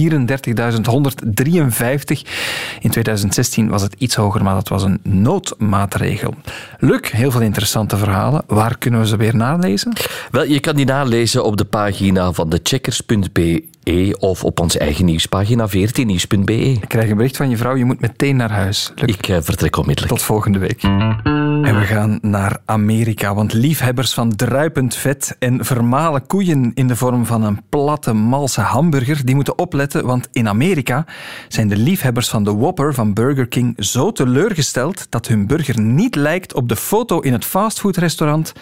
In 2.81 2.91
2016 2.91 3.69
was 3.69 3.83
het 3.83 3.95
iets 3.99 4.15
hoger, 4.15 4.43
maar 4.43 4.55
dat 4.55 4.69
was 4.69 4.83
een 4.83 5.01
noodmaatregel. 5.03 6.35
Luc, 6.79 7.11
heel 7.11 7.31
veel 7.31 7.41
interessante 7.41 7.97
verhalen. 7.97 8.43
Waar 8.47 8.79
kunnen 8.79 9.01
we 9.01 9.07
ze 9.07 9.17
weer 9.17 9.37
nalezen? 9.37 9.93
Wel, 10.31 10.45
je 10.45 10.61
kan 10.61 10.77
die 10.77 10.87
nalezen 10.87 11.45
op 11.45 11.57
de 11.57 11.65
pagina 11.65 12.33
van 12.33 12.49
de 12.49 12.61
checkers.be 12.63 13.75
of 14.19 14.45
op 14.45 14.61
onze 14.61 14.79
eigen 14.79 15.05
nieuwspagina 15.05 15.69
14nieuws.be. 15.69 16.53
Ik 16.53 16.89
krijg 16.89 17.11
een 17.11 17.17
bericht 17.17 17.37
van 17.37 17.51
je 17.51 17.57
vrouw, 17.57 17.77
je 17.77 17.85
moet 17.85 18.01
meteen 18.01 18.37
naar 18.37 18.51
huis. 18.51 18.93
Ik 18.95 19.29
uh, 19.29 19.37
vertrek 19.41 19.77
onmiddellijk. 19.77 20.15
Tot 20.15 20.23
volgende 20.23 20.59
week. 20.59 20.83
En 20.83 21.79
we 21.79 21.85
gaan 21.85 22.19
naar 22.23 22.59
Amerika, 22.65 23.35
want 23.35 23.53
liefhebbers 23.53 24.15
van 24.15 24.37
druipend 24.37 24.95
vet 24.95 25.37
en 25.39 25.65
vermalen 25.65 26.27
koeien 26.27 26.71
in 26.75 26.87
de 26.87 26.97
vorm 26.97 27.27
van 27.27 27.43
een 27.43 27.61
platte, 27.69 28.13
malse 28.13 28.61
hamburger, 28.61 29.25
die 29.25 29.35
moeten 29.35 29.59
opletten, 29.59 30.07
want 30.07 30.29
in 30.33 30.49
Amerika 30.49 31.07
zijn 31.49 31.69
de 31.69 31.77
liefhebbers 31.77 32.29
van 32.29 32.45
de 32.45 32.55
Whopper 32.55 32.95
van 32.95 33.13
Burger 33.13 33.49
King 33.49 33.75
zo 33.85 34.13
teleurgesteld 34.13 35.07
dat 35.11 35.27
hun 35.27 35.47
burger 35.47 35.81
niet 35.81 36.15
lijkt 36.15 36.55
op 36.55 36.69
de 36.69 36.77
foto 36.77 37.21
in 37.21 37.33
het 37.33 37.45
fastfoodrestaurant 37.45 38.53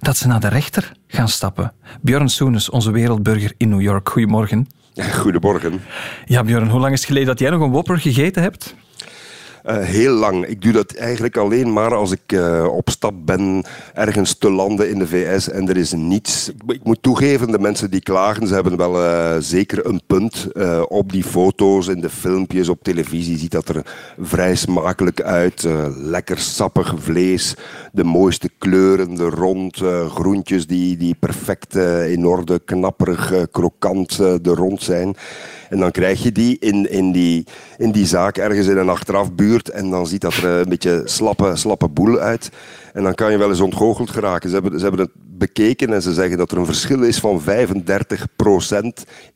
dat 0.00 0.16
ze 0.16 0.26
naar 0.26 0.40
de 0.40 0.48
rechter 0.48 0.92
gaan 1.06 1.28
stappen. 1.28 1.72
Björn 2.00 2.28
Soenes, 2.28 2.70
onze 2.70 2.90
wereldburger 2.90 3.52
in 3.56 3.68
New 3.68 3.80
York. 3.80 4.08
Goedemorgen. 4.08 4.66
Goedemorgen. 5.12 5.80
Ja, 6.24 6.44
Björn, 6.44 6.68
hoe 6.68 6.80
lang 6.80 6.92
is 6.92 6.98
het 6.98 7.08
geleden 7.08 7.28
dat 7.28 7.38
jij 7.38 7.50
nog 7.50 7.60
een 7.60 7.70
Whopper 7.70 7.98
gegeten 7.98 8.42
hebt? 8.42 8.74
Uh, 9.66 9.78
heel 9.78 10.12
lang. 10.12 10.46
Ik 10.46 10.62
doe 10.62 10.72
dat 10.72 10.92
eigenlijk 10.92 11.36
alleen 11.36 11.72
maar 11.72 11.94
als 11.94 12.12
ik 12.12 12.32
uh, 12.32 12.66
op 12.70 12.90
stap 12.90 13.14
ben 13.24 13.64
ergens 13.94 14.34
te 14.38 14.50
landen 14.50 14.90
in 14.90 14.98
de 14.98 15.06
VS 15.06 15.50
en 15.50 15.68
er 15.68 15.76
is 15.76 15.92
niets. 15.92 16.52
Ik 16.66 16.84
moet 16.84 17.02
toegeven, 17.02 17.50
de 17.50 17.58
mensen 17.58 17.90
die 17.90 18.00
klagen, 18.00 18.46
ze 18.46 18.54
hebben 18.54 18.76
wel 18.76 19.02
uh, 19.02 19.36
zeker 19.38 19.86
een 19.86 20.00
punt. 20.06 20.48
op 20.88 21.12
die 21.12 21.24
foto's, 21.24 21.88
in 21.88 22.00
de 22.00 22.10
filmpjes, 22.10 22.68
op 22.68 22.82
televisie 22.82 23.38
ziet 23.38 23.50
dat 23.50 23.68
er 23.68 23.84
vrij 24.20 24.54
smakelijk 24.54 25.22
uit. 25.22 25.66
lekker 25.96 26.38
sappig 26.38 26.94
vlees, 26.98 27.54
de 27.92 28.04
mooiste 28.04 28.50
kleuren, 28.58 29.14
de 29.14 29.28
rond, 29.28 29.82
groentjes 30.08 30.66
die, 30.66 30.96
die 30.96 31.14
perfect 31.14 31.74
in 32.06 32.26
orde, 32.26 32.60
knapperig, 32.64 33.32
krokant 33.50 34.16
de 34.16 34.54
rond 34.54 34.82
zijn. 34.82 35.16
En 35.68 35.78
dan 35.78 35.90
krijg 35.90 36.22
je 36.22 36.32
die 36.32 36.56
in, 36.60 36.90
in, 36.90 37.12
die 37.12 37.46
in 37.78 37.90
die 37.90 38.06
zaak 38.06 38.36
ergens 38.36 38.66
in 38.66 38.76
een 38.76 38.88
achterafbuurt 38.88 39.49
en 39.58 39.90
dan 39.90 40.06
ziet 40.06 40.20
dat 40.20 40.34
er 40.34 40.44
een 40.44 40.68
beetje 40.68 41.02
slappe, 41.04 41.56
slappe 41.56 41.88
boel 41.88 42.18
uit. 42.18 42.50
En 42.92 43.02
dan 43.02 43.14
kan 43.14 43.30
je 43.30 43.38
wel 43.38 43.48
eens 43.48 43.60
ontgoocheld 43.60 44.10
geraken. 44.10 44.48
Ze 44.48 44.54
hebben, 44.54 44.78
ze 44.78 44.86
hebben 44.86 45.00
het 45.00 45.10
bekeken 45.14 45.92
en 45.92 46.02
ze 46.02 46.12
zeggen 46.12 46.38
dat 46.38 46.50
er 46.50 46.58
een 46.58 46.66
verschil 46.66 47.02
is 47.02 47.18
van 47.18 47.42
35% 47.42 47.44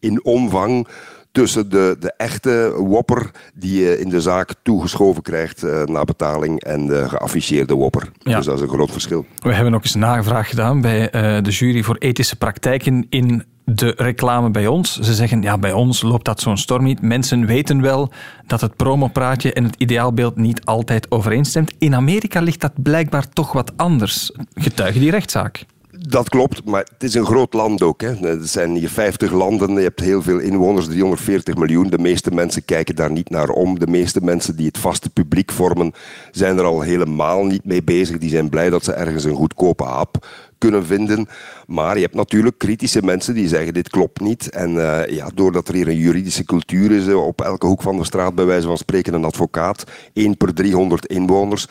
in 0.00 0.24
omvang 0.24 0.88
tussen 1.34 1.70
de, 1.70 1.96
de 2.00 2.12
echte 2.16 2.74
wopper 2.78 3.30
die 3.54 3.82
je 3.82 4.00
in 4.00 4.08
de 4.08 4.20
zaak 4.20 4.54
toegeschoven 4.62 5.22
krijgt 5.22 5.64
uh, 5.64 5.82
na 5.82 6.04
betaling 6.04 6.62
en 6.62 6.86
de 6.86 7.08
geafficheerde 7.08 7.74
wopper. 7.74 8.10
Ja. 8.18 8.36
Dus 8.36 8.46
dat 8.46 8.54
is 8.54 8.60
een 8.60 8.68
groot 8.68 8.90
verschil. 8.90 9.26
We 9.36 9.54
hebben 9.54 9.74
ook 9.74 9.82
eens 9.82 9.94
nagevraagd 9.94 10.48
gedaan 10.48 10.80
bij 10.80 11.00
uh, 11.02 11.42
de 11.42 11.50
jury 11.50 11.82
voor 11.82 11.96
ethische 11.96 12.36
praktijken 12.36 13.06
in 13.08 13.44
de 13.64 13.94
reclame 13.96 14.50
bij 14.50 14.66
ons. 14.66 14.98
Ze 14.98 15.14
zeggen, 15.14 15.42
ja, 15.42 15.58
bij 15.58 15.72
ons 15.72 16.02
loopt 16.02 16.24
dat 16.24 16.40
zo'n 16.40 16.58
storm 16.58 16.84
niet. 16.84 17.02
Mensen 17.02 17.46
weten 17.46 17.80
wel 17.80 18.12
dat 18.46 18.60
het 18.60 18.76
promopraatje 18.76 19.52
en 19.52 19.64
het 19.64 19.76
ideaalbeeld 19.78 20.36
niet 20.36 20.64
altijd 20.64 21.10
overeenstemt. 21.10 21.72
In 21.78 21.94
Amerika 21.94 22.40
ligt 22.40 22.60
dat 22.60 22.82
blijkbaar 22.82 23.28
toch 23.28 23.52
wat 23.52 23.72
anders. 23.76 24.32
Getuigen 24.54 25.00
die 25.00 25.10
rechtszaak. 25.10 25.64
Dat 25.98 26.28
klopt, 26.28 26.64
maar 26.64 26.86
het 26.92 27.02
is 27.02 27.14
een 27.14 27.26
groot 27.26 27.52
land 27.52 27.82
ook. 27.82 28.00
Hè. 28.00 28.28
Er 28.28 28.46
zijn 28.46 28.74
hier 28.74 28.88
50 28.88 29.32
landen, 29.32 29.72
je 29.72 29.80
hebt 29.80 30.00
heel 30.00 30.22
veel 30.22 30.38
inwoners, 30.38 30.86
340 30.86 31.54
miljoen. 31.54 31.90
De 31.90 31.98
meeste 31.98 32.30
mensen 32.30 32.64
kijken 32.64 32.96
daar 32.96 33.10
niet 33.10 33.30
naar 33.30 33.48
om. 33.48 33.78
De 33.78 33.86
meeste 33.86 34.20
mensen 34.20 34.56
die 34.56 34.66
het 34.66 34.78
vaste 34.78 35.10
publiek 35.10 35.52
vormen, 35.52 35.92
zijn 36.30 36.58
er 36.58 36.64
al 36.64 36.80
helemaal 36.80 37.44
niet 37.44 37.64
mee 37.64 37.82
bezig. 37.82 38.18
Die 38.18 38.30
zijn 38.30 38.48
blij 38.48 38.70
dat 38.70 38.84
ze 38.84 38.92
ergens 38.92 39.24
een 39.24 39.34
goedkope 39.34 39.84
hap 39.84 40.26
kunnen 40.64 40.86
vinden. 40.86 41.28
Maar 41.66 41.94
je 41.94 42.02
hebt 42.02 42.14
natuurlijk 42.14 42.58
kritische 42.58 43.02
mensen 43.02 43.34
die 43.34 43.48
zeggen 43.48 43.74
dit 43.74 43.88
klopt 43.88 44.20
niet. 44.20 44.50
En 44.50 44.70
uh, 44.74 45.06
ja, 45.06 45.28
doordat 45.34 45.68
er 45.68 45.74
hier 45.74 45.88
een 45.88 45.96
juridische 45.96 46.44
cultuur 46.44 46.90
is, 46.90 47.06
eh, 47.06 47.26
op 47.26 47.40
elke 47.40 47.66
hoek 47.66 47.82
van 47.82 47.96
de 47.96 48.04
straat 48.04 48.34
bij 48.34 48.44
wijze 48.44 48.66
van 48.66 48.78
spreken 48.78 49.14
een 49.14 49.24
advocaat, 49.24 49.84
1 50.12 50.36
per 50.36 50.54
300 50.54 51.06
inwoners, 51.06 51.68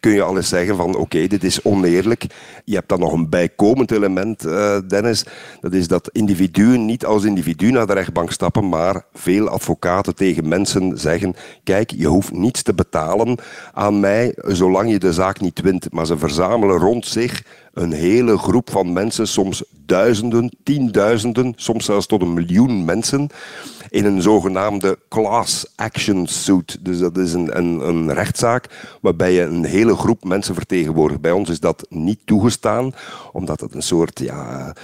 kun 0.00 0.12
je 0.12 0.22
al 0.22 0.36
eens 0.36 0.48
zeggen 0.48 0.76
van 0.76 0.96
oké, 0.96 1.26
dit 1.26 1.44
is 1.44 1.62
oneerlijk. 1.62 2.26
Je 2.64 2.74
hebt 2.74 2.88
dan 2.88 3.00
nog 3.00 3.12
een 3.12 3.28
bijkomend 3.28 3.90
element, 3.90 4.46
uh, 4.46 4.78
Dennis. 4.88 5.24
Dat 5.60 5.72
is 5.72 5.88
dat 5.88 6.08
individuen 6.12 6.84
niet 6.84 7.04
als 7.04 7.24
individu 7.24 7.70
naar 7.70 7.86
de 7.86 7.92
rechtbank 7.92 8.32
stappen, 8.32 8.68
maar 8.68 9.04
veel 9.12 9.48
advocaten 9.48 10.14
tegen 10.14 10.48
mensen 10.48 10.98
zeggen 10.98 11.34
kijk, 11.64 11.90
je 11.90 12.06
hoeft 12.06 12.32
niets 12.32 12.62
te 12.62 12.74
betalen 12.74 13.38
aan 13.72 14.00
mij 14.00 14.34
zolang 14.36 14.90
je 14.90 14.98
de 14.98 15.12
zaak 15.12 15.40
niet 15.40 15.60
wint. 15.60 15.92
Maar 15.92 16.06
ze 16.06 16.18
verzamelen 16.18 16.78
rond 16.78 17.06
zich 17.06 17.42
een 17.76 17.92
hele 17.92 18.38
groep 18.38 18.70
van 18.70 18.92
mensen, 18.92 19.28
soms 19.28 19.62
duizenden, 19.86 20.56
tienduizenden, 20.62 21.52
soms 21.56 21.84
zelfs 21.84 22.06
tot 22.06 22.22
een 22.22 22.34
miljoen 22.34 22.84
mensen 22.84 23.28
in 23.90 24.04
een 24.04 24.22
zogenaamde 24.22 24.98
class 25.08 25.72
action 25.76 26.26
suit. 26.26 26.78
Dus 26.80 26.98
dat 26.98 27.16
is 27.16 27.32
een, 27.32 27.56
een, 27.56 27.88
een 27.88 28.12
rechtszaak 28.12 28.96
waarbij 29.00 29.32
je 29.32 29.42
een 29.42 29.64
hele 29.64 29.96
groep 29.96 30.24
mensen 30.24 30.54
vertegenwoordigt. 30.54 31.20
Bij 31.20 31.32
ons 31.32 31.50
is 31.50 31.60
dat 31.60 31.86
niet 31.88 32.20
toegestaan, 32.24 32.92
omdat 33.32 33.60
het 33.60 33.74
een 33.74 33.82
soort 33.82 34.18
ja, 34.18 34.74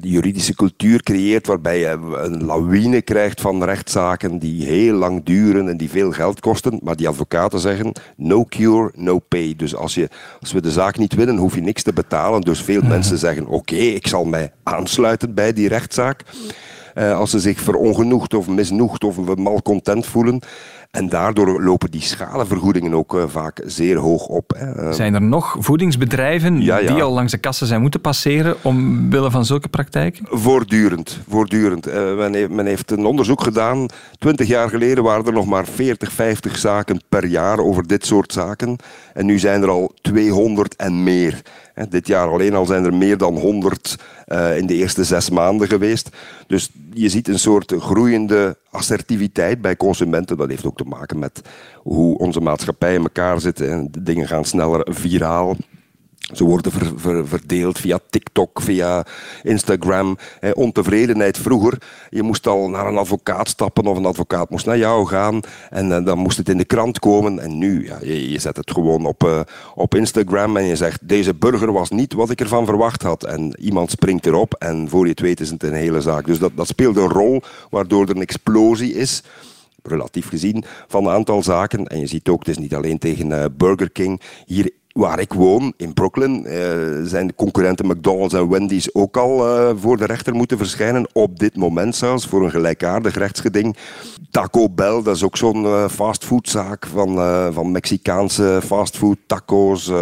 juridische 0.00 0.54
cultuur 0.54 1.02
creëert 1.02 1.46
waarbij 1.46 1.78
je 1.78 1.98
een 2.12 2.44
lawine 2.44 3.02
krijgt 3.02 3.40
van 3.40 3.64
rechtszaken 3.64 4.38
die 4.38 4.66
heel 4.66 4.94
lang 4.94 5.24
duren 5.24 5.68
en 5.68 5.76
die 5.76 5.90
veel 5.90 6.12
geld 6.12 6.40
kosten. 6.40 6.80
Maar 6.82 6.96
die 6.96 7.08
advocaten 7.08 7.60
zeggen 7.60 7.92
no 8.16 8.44
cure, 8.44 8.90
no 8.94 9.18
pay. 9.18 9.54
Dus 9.56 9.74
als, 9.74 9.94
je, 9.94 10.08
als 10.40 10.52
we 10.52 10.60
de 10.60 10.70
zaak 10.70 10.98
niet 10.98 11.14
winnen, 11.14 11.36
hoef 11.36 11.54
je 11.54 11.60
niks 11.60 11.82
te 11.82 11.92
betalen. 11.92 12.40
Dus 12.40 12.62
veel 12.62 12.80
mhm. 12.80 12.88
mensen 12.88 13.18
zeggen 13.18 13.46
oké, 13.46 13.74
ik 13.74 14.06
zal 14.06 14.24
mij 14.24 14.52
aansluiten 14.62 15.34
bij 15.34 15.52
die 15.52 15.68
rechtszaak. 15.68 16.22
Uh, 16.98 17.18
als 17.18 17.30
ze 17.30 17.40
zich 17.40 17.60
verongenoegd 17.60 18.34
of 18.34 18.48
misnoegd 18.48 19.04
of 19.04 19.36
malcontent 19.36 20.06
voelen. 20.06 20.40
En 20.90 21.08
daardoor 21.08 21.62
lopen 21.62 21.90
die 21.90 22.02
schadevergoedingen 22.02 22.94
ook 22.94 23.14
uh, 23.14 23.24
vaak 23.26 23.60
zeer 23.66 23.96
hoog 23.96 24.26
op. 24.26 24.52
Hè. 24.56 24.92
Zijn 24.92 25.14
er 25.14 25.22
nog 25.22 25.56
voedingsbedrijven 25.58 26.58
die 26.58 27.02
al 27.02 27.12
langs 27.12 27.32
de 27.32 27.38
kassen 27.38 27.66
zijn 27.66 27.80
moeten 27.80 28.00
passeren 28.00 28.56
omwille 28.62 29.30
van 29.30 29.44
zulke 29.44 29.68
praktijken? 29.68 30.26
Voortdurend. 30.30 31.20
voortdurend. 31.28 31.86
Men, 32.16 32.34
heeft, 32.34 32.50
men, 32.50 32.66
heeft, 32.66 32.90
een 32.90 33.06
onderzoek 33.06 33.42
gedaan. 33.42 33.86
Twintig 34.18 34.48
jaar 34.48 34.68
geleden 34.68 35.04
waren 35.04 35.26
er 35.26 35.32
nog 35.32 35.46
maar 35.46 35.66
40, 35.66 36.12
50 36.12 36.58
zaken 36.58 37.00
per 37.08 37.26
jaar 37.26 37.58
over 37.58 37.86
dit 37.86 38.06
soort 38.06 38.32
zaken. 38.32 38.78
En 39.16 39.26
nu 39.26 39.38
zijn 39.38 39.62
er 39.62 39.68
al 39.68 39.92
200 40.00 40.76
en 40.76 41.02
meer. 41.02 41.42
Dit 41.88 42.06
jaar 42.06 42.28
alleen 42.28 42.54
al 42.54 42.66
zijn 42.66 42.84
er 42.84 42.94
meer 42.94 43.16
dan 43.16 43.38
100 43.38 43.98
uh, 44.28 44.56
in 44.56 44.66
de 44.66 44.74
eerste 44.74 45.04
zes 45.04 45.30
maanden 45.30 45.68
geweest. 45.68 46.08
Dus 46.46 46.70
je 46.92 47.08
ziet 47.08 47.28
een 47.28 47.38
soort 47.38 47.74
groeiende 47.78 48.56
assertiviteit 48.70 49.60
bij 49.60 49.76
consumenten. 49.76 50.36
Dat 50.36 50.48
heeft 50.48 50.66
ook 50.66 50.76
te 50.76 50.84
maken 50.84 51.18
met 51.18 51.42
hoe 51.74 52.18
onze 52.18 52.40
maatschappij 52.40 52.94
in 52.94 53.02
elkaar 53.02 53.40
zit. 53.40 53.60
En 53.60 53.88
de 53.90 54.02
dingen 54.02 54.26
gaan 54.26 54.44
sneller 54.44 54.86
viraal. 54.90 55.56
Ze 56.34 56.44
worden 56.44 56.72
verdeeld 57.28 57.78
via 57.78 57.98
TikTok, 58.10 58.60
via 58.60 59.06
Instagram. 59.42 60.18
ontevredenheid 60.54 61.38
vroeger. 61.38 61.78
Je 62.10 62.22
moest 62.22 62.46
al 62.46 62.68
naar 62.68 62.86
een 62.86 62.96
advocaat 62.96 63.48
stappen 63.48 63.86
of 63.86 63.96
een 63.96 64.06
advocaat 64.06 64.50
moest 64.50 64.66
naar 64.66 64.78
jou 64.78 65.06
gaan. 65.06 65.40
En 65.70 65.92
eh, 65.92 66.04
dan 66.04 66.18
moest 66.18 66.36
het 66.36 66.48
in 66.48 66.58
de 66.58 66.64
krant 66.64 66.98
komen. 66.98 67.38
En 67.38 67.58
nu, 67.58 67.84
ja, 67.84 67.98
je, 68.02 68.38
zet 68.38 68.56
het 68.56 68.70
gewoon 68.70 69.06
op, 69.06 69.24
uh, 69.24 69.40
op 69.74 69.94
Instagram 69.94 70.56
en 70.56 70.64
je 70.64 70.76
zegt 70.76 71.08
deze 71.08 71.34
burger 71.34 71.72
was 71.72 71.90
niet 71.90 72.12
wat 72.12 72.30
ik 72.30 72.40
ervan 72.40 72.66
verwacht 72.66 73.02
had. 73.02 73.24
En 73.24 73.60
iemand 73.60 73.90
springt 73.90 74.26
erop 74.26 74.54
en 74.54 74.88
voor 74.88 75.04
je 75.04 75.10
het 75.10 75.20
weet 75.20 75.40
is 75.40 75.50
het 75.50 75.62
een 75.62 75.72
hele 75.72 76.00
zaak. 76.00 76.26
Dus 76.26 76.38
dat, 76.38 76.52
dat 76.54 76.66
speelt 76.66 76.96
een 76.96 77.08
rol 77.08 77.42
waardoor 77.70 78.02
er 78.02 78.16
een 78.16 78.22
explosie 78.22 78.94
is 78.94 79.22
relatief 79.82 80.28
gezien, 80.28 80.64
van 80.88 81.06
een 81.06 81.12
aantal 81.12 81.42
zaken. 81.42 81.86
En 81.86 82.00
je 82.00 82.06
ziet 82.06 82.28
ook, 82.28 82.38
het 82.38 82.48
is 82.48 82.58
niet 82.58 82.74
alleen 82.74 82.98
tegen 82.98 83.30
uh, 83.30 83.44
Burger 83.52 83.90
King. 83.90 84.20
Hier 84.46 84.70
waar 84.96 85.20
ik 85.20 85.32
woon, 85.32 85.72
in 85.76 85.92
Brooklyn, 85.92 86.44
uh, 86.46 86.52
zijn 87.04 87.34
concurrenten 87.34 87.86
McDonald's 87.86 88.34
en 88.34 88.48
Wendy's 88.48 88.88
ook 88.92 89.16
al 89.16 89.46
uh, 89.46 89.70
voor 89.76 89.96
de 89.96 90.04
rechter 90.04 90.34
moeten 90.34 90.58
verschijnen. 90.58 91.08
Op 91.12 91.38
dit 91.38 91.56
moment 91.56 91.96
zelfs, 91.96 92.26
voor 92.26 92.44
een 92.44 92.50
gelijkaardig 92.50 93.14
rechtsgeding. 93.14 93.76
Taco 94.30 94.68
Bell, 94.68 95.02
dat 95.02 95.16
is 95.16 95.22
ook 95.22 95.36
zo'n 95.36 95.62
uh, 95.62 95.88
fastfoodzaak 95.88 96.86
van, 96.86 97.14
van 97.52 97.70
Mexicaanse 97.70 98.60
fastfood, 98.64 99.18
taco's, 99.26 99.92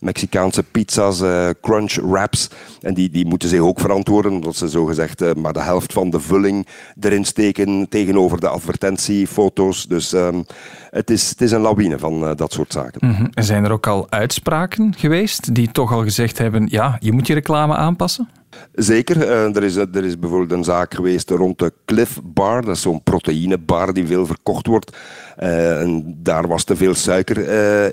Mexicaanse 0.00 0.62
pizza's, 0.62 1.22
crunch 1.60 1.94
wraps. 1.94 2.50
En 2.80 2.94
die, 2.94 3.10
die 3.10 3.26
moeten 3.26 3.48
zich 3.48 3.60
ook 3.60 3.80
verantwoorden, 3.80 4.32
omdat 4.32 4.56
ze 4.56 4.68
zogezegd 4.68 5.34
maar 5.34 5.52
de 5.52 5.62
helft 5.62 5.92
van 5.92 6.10
de 6.10 6.20
vulling 6.20 6.66
erin 7.00 7.24
steken 7.24 7.86
tegenover 7.88 8.40
de 8.40 8.48
advertentiefoto's. 8.48 9.86
Dus 9.86 10.12
ehm, 10.12 10.42
het, 10.92 11.10
is, 11.10 11.28
het 11.28 11.40
is 11.40 11.50
een 11.52 11.60
lawine 11.60 11.98
van 11.98 12.34
dat 12.36 12.52
soort 12.52 12.72
zaken. 12.72 13.08
Mm 13.08 13.30
zijn 13.34 13.64
er 13.64 13.72
ook 13.72 13.86
al 13.86 14.06
uitspraken 14.10 14.94
geweest 14.96 15.54
die 15.54 15.70
toch 15.72 15.92
al 15.92 16.02
gezegd 16.02 16.38
hebben, 16.38 16.66
ja, 16.70 16.96
je 17.00 17.12
moet 17.12 17.26
je 17.26 17.34
reclame 17.34 17.74
aanpassen? 17.74 18.28
Zeker. 18.74 19.16
Uh, 19.16 19.56
er, 19.56 19.62
is, 19.62 19.76
er 19.76 20.04
is 20.04 20.18
bijvoorbeeld 20.18 20.52
een 20.52 20.64
zaak 20.64 20.94
geweest 20.94 21.30
rond 21.30 21.58
de 21.58 21.72
Cliff 21.84 22.20
Bar. 22.24 22.64
Dat 22.64 22.76
is 22.76 22.82
zo'n 22.82 23.02
proteïnebar 23.02 23.92
die 23.92 24.06
veel 24.06 24.26
verkocht 24.26 24.66
wordt. 24.66 24.96
Uh, 25.42 25.80
en 25.80 26.18
daar 26.22 26.48
was 26.48 26.64
te 26.64 26.76
veel 26.76 26.94
suiker 26.94 27.38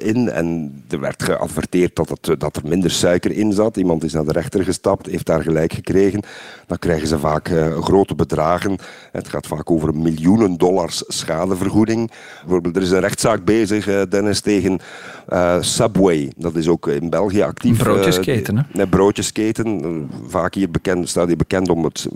in. 0.02 0.30
En 0.30 0.74
er 0.90 1.00
werd 1.00 1.24
geadverteerd 1.24 1.96
dat, 1.96 2.10
het, 2.10 2.40
dat 2.40 2.56
er 2.56 2.68
minder 2.68 2.92
suiker 2.92 3.32
in 3.32 3.54
zat. 3.54 3.78
Iemand 3.78 4.04
is 4.04 4.14
naar 4.14 4.26
de 4.26 4.32
rechter 4.32 4.64
gestapt, 4.64 5.06
heeft 5.06 5.26
daar 5.26 5.42
gelijk 5.42 5.74
gekregen. 5.74 6.22
Dan 6.68 6.78
krijgen 6.78 7.08
ze 7.08 7.20
vaak 7.20 7.52
grote 7.80 8.16
bedragen. 8.16 8.78
Het 9.12 9.28
gaat 9.28 9.48
vaak 9.48 9.72
over 9.72 9.96
miljoenen 9.96 10.58
dollars 10.58 11.04
schadevergoeding. 11.08 12.12
Bijvoorbeeld, 12.42 12.76
er 12.76 12.82
is 12.82 12.92
een 12.92 13.00
rechtszaak 13.00 13.44
bezig, 13.44 14.08
Dennis, 14.10 14.42
tegen 14.42 14.80
Subway. 15.60 16.32
Dat 16.38 16.56
is 16.56 16.68
ook 16.68 16.88
in 16.88 17.10
België 17.10 17.42
actief. 17.42 17.78
Broodjesketen, 17.78 18.68
hè? 18.72 18.88
Broodjesketen. 18.88 20.10
vaak 20.28 20.49
hier 20.54 20.70
staat 21.04 21.28
hier 21.28 21.38
bekend 21.38 21.70
om 21.70 21.84
het, 21.84 22.08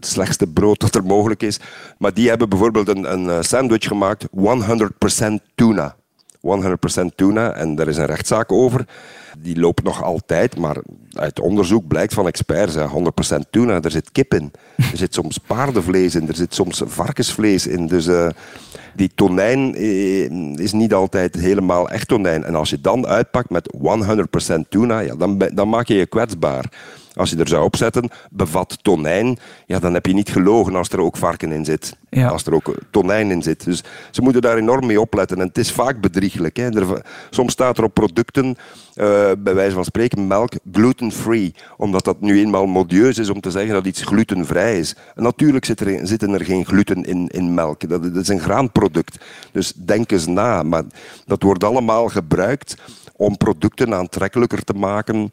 slechtste 0.00 0.46
brood 0.46 0.80
dat 0.80 0.94
er 0.94 1.04
mogelijk 1.04 1.42
is. 1.42 1.60
Maar 1.98 2.14
die 2.14 2.28
hebben 2.28 2.48
bijvoorbeeld 2.48 2.88
een, 2.88 3.12
een 3.12 3.30
eh, 3.30 3.40
sandwich 3.40 3.84
gemaakt, 3.86 4.26
100% 4.36 5.32
tuna. 5.54 5.96
100% 6.42 7.14
tuna 7.14 7.52
en 7.52 7.74
daar 7.74 7.88
is 7.88 7.96
een 7.96 8.06
rechtszaak 8.06 8.52
over. 8.52 8.86
Die 9.38 9.60
loopt 9.60 9.82
nog 9.82 10.02
altijd, 10.02 10.56
maar 10.56 10.76
uit 11.12 11.40
onderzoek 11.40 11.86
blijkt 11.86 12.14
van 12.14 12.26
experts, 12.26 12.76
100% 12.76 12.78
tuna, 13.50 13.80
er 13.80 13.90
zit 13.90 14.12
kip 14.12 14.34
in. 14.34 14.52
Er 14.76 14.96
zit 14.96 15.14
soms 15.14 15.38
paardenvlees 15.38 16.14
in, 16.14 16.28
er 16.28 16.34
zit 16.34 16.54
soms 16.54 16.82
varkensvlees 16.86 17.66
in. 17.66 17.86
Dus 17.86 18.06
uh, 18.06 18.28
die 18.94 19.10
tonijn 19.14 19.74
eh, 19.74 20.58
is 20.58 20.72
niet 20.72 20.94
altijd 20.94 21.34
helemaal 21.34 21.90
echt 21.90 22.08
tonijn. 22.08 22.44
En 22.44 22.54
als 22.54 22.70
je 22.70 22.80
dan 22.80 23.06
uitpakt 23.06 23.50
met 23.50 23.74
100% 24.56 24.60
tuna, 24.68 24.98
ja, 24.98 25.14
dan, 25.14 25.38
dan 25.54 25.68
maak 25.68 25.86
je 25.86 25.94
je 25.94 26.06
kwetsbaar. 26.06 26.72
Als 27.14 27.30
je 27.30 27.36
er 27.36 27.48
zou 27.48 27.64
opzetten, 27.64 28.10
bevat 28.30 28.78
tonijn, 28.82 29.38
ja, 29.66 29.78
dan 29.78 29.94
heb 29.94 30.06
je 30.06 30.14
niet 30.14 30.30
gelogen 30.30 30.74
als 30.74 30.88
er 30.88 31.00
ook 31.00 31.16
varken 31.16 31.52
in 31.52 31.64
zit. 31.64 31.96
Als 32.28 32.44
er 32.44 32.54
ook 32.54 32.74
tonijn 32.90 33.30
in 33.30 33.42
zit. 33.42 33.64
Dus 33.64 33.82
ze 34.10 34.22
moeten 34.22 34.42
daar 34.42 34.56
enorm 34.56 34.86
mee 34.86 35.00
opletten. 35.00 35.40
En 35.40 35.46
het 35.46 35.58
is 35.58 35.72
vaak 35.72 36.00
bedrieglijk. 36.00 36.56
Hè. 36.56 36.68
soms 37.30 37.52
staat 37.52 37.78
er 37.78 37.84
op 37.84 37.94
producten, 37.94 38.46
uh, 38.46 38.54
bij 39.38 39.54
wijze 39.54 39.74
van 39.74 39.84
spreken, 39.84 40.26
melk 40.26 40.52
gluten-free. 40.72 41.54
Omdat 41.76 42.04
dat 42.04 42.20
nu 42.20 42.40
eenmaal 42.40 42.66
modieus 42.66 43.18
is 43.18 43.30
om 43.30 43.40
te 43.40 43.50
zeggen 43.50 43.74
dat 43.74 43.86
iets 43.86 44.02
glutenvrij 44.02 44.78
is. 44.78 44.96
En 45.14 45.22
natuurlijk 45.22 45.64
zit 45.64 45.80
er, 45.80 46.06
zitten 46.06 46.34
er 46.34 46.44
geen 46.44 46.64
gluten 46.64 47.04
in, 47.04 47.28
in 47.28 47.54
melk. 47.54 47.88
Dat, 47.88 48.02
dat 48.02 48.22
is 48.22 48.28
een 48.28 48.40
graanproduct. 48.40 49.24
Dus 49.52 49.72
denk 49.72 50.10
eens 50.10 50.26
na. 50.26 50.62
Maar 50.62 50.84
dat 51.26 51.42
wordt 51.42 51.64
allemaal 51.64 52.08
gebruikt 52.08 52.76
om 53.16 53.36
producten 53.36 53.94
aantrekkelijker 53.94 54.64
te 54.64 54.74
maken 54.74 55.32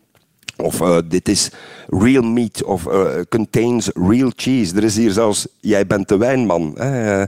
of 0.58 0.82
uh, 0.82 0.97
dit 1.06 1.30
is 1.30 1.52
real 1.88 2.24
meat 2.24 2.64
of 2.64 2.86
uh, 2.86 3.08
contains 3.30 3.89
real 3.93 4.32
cheese. 4.36 4.76
Er 4.76 4.84
is 4.84 4.95
hier 4.95 5.12
zelfs, 5.12 5.47
jij 5.60 5.88
bent 5.88 6.08
de 6.08 6.18
wijnman. 6.18 6.74
Hè? 6.78 7.20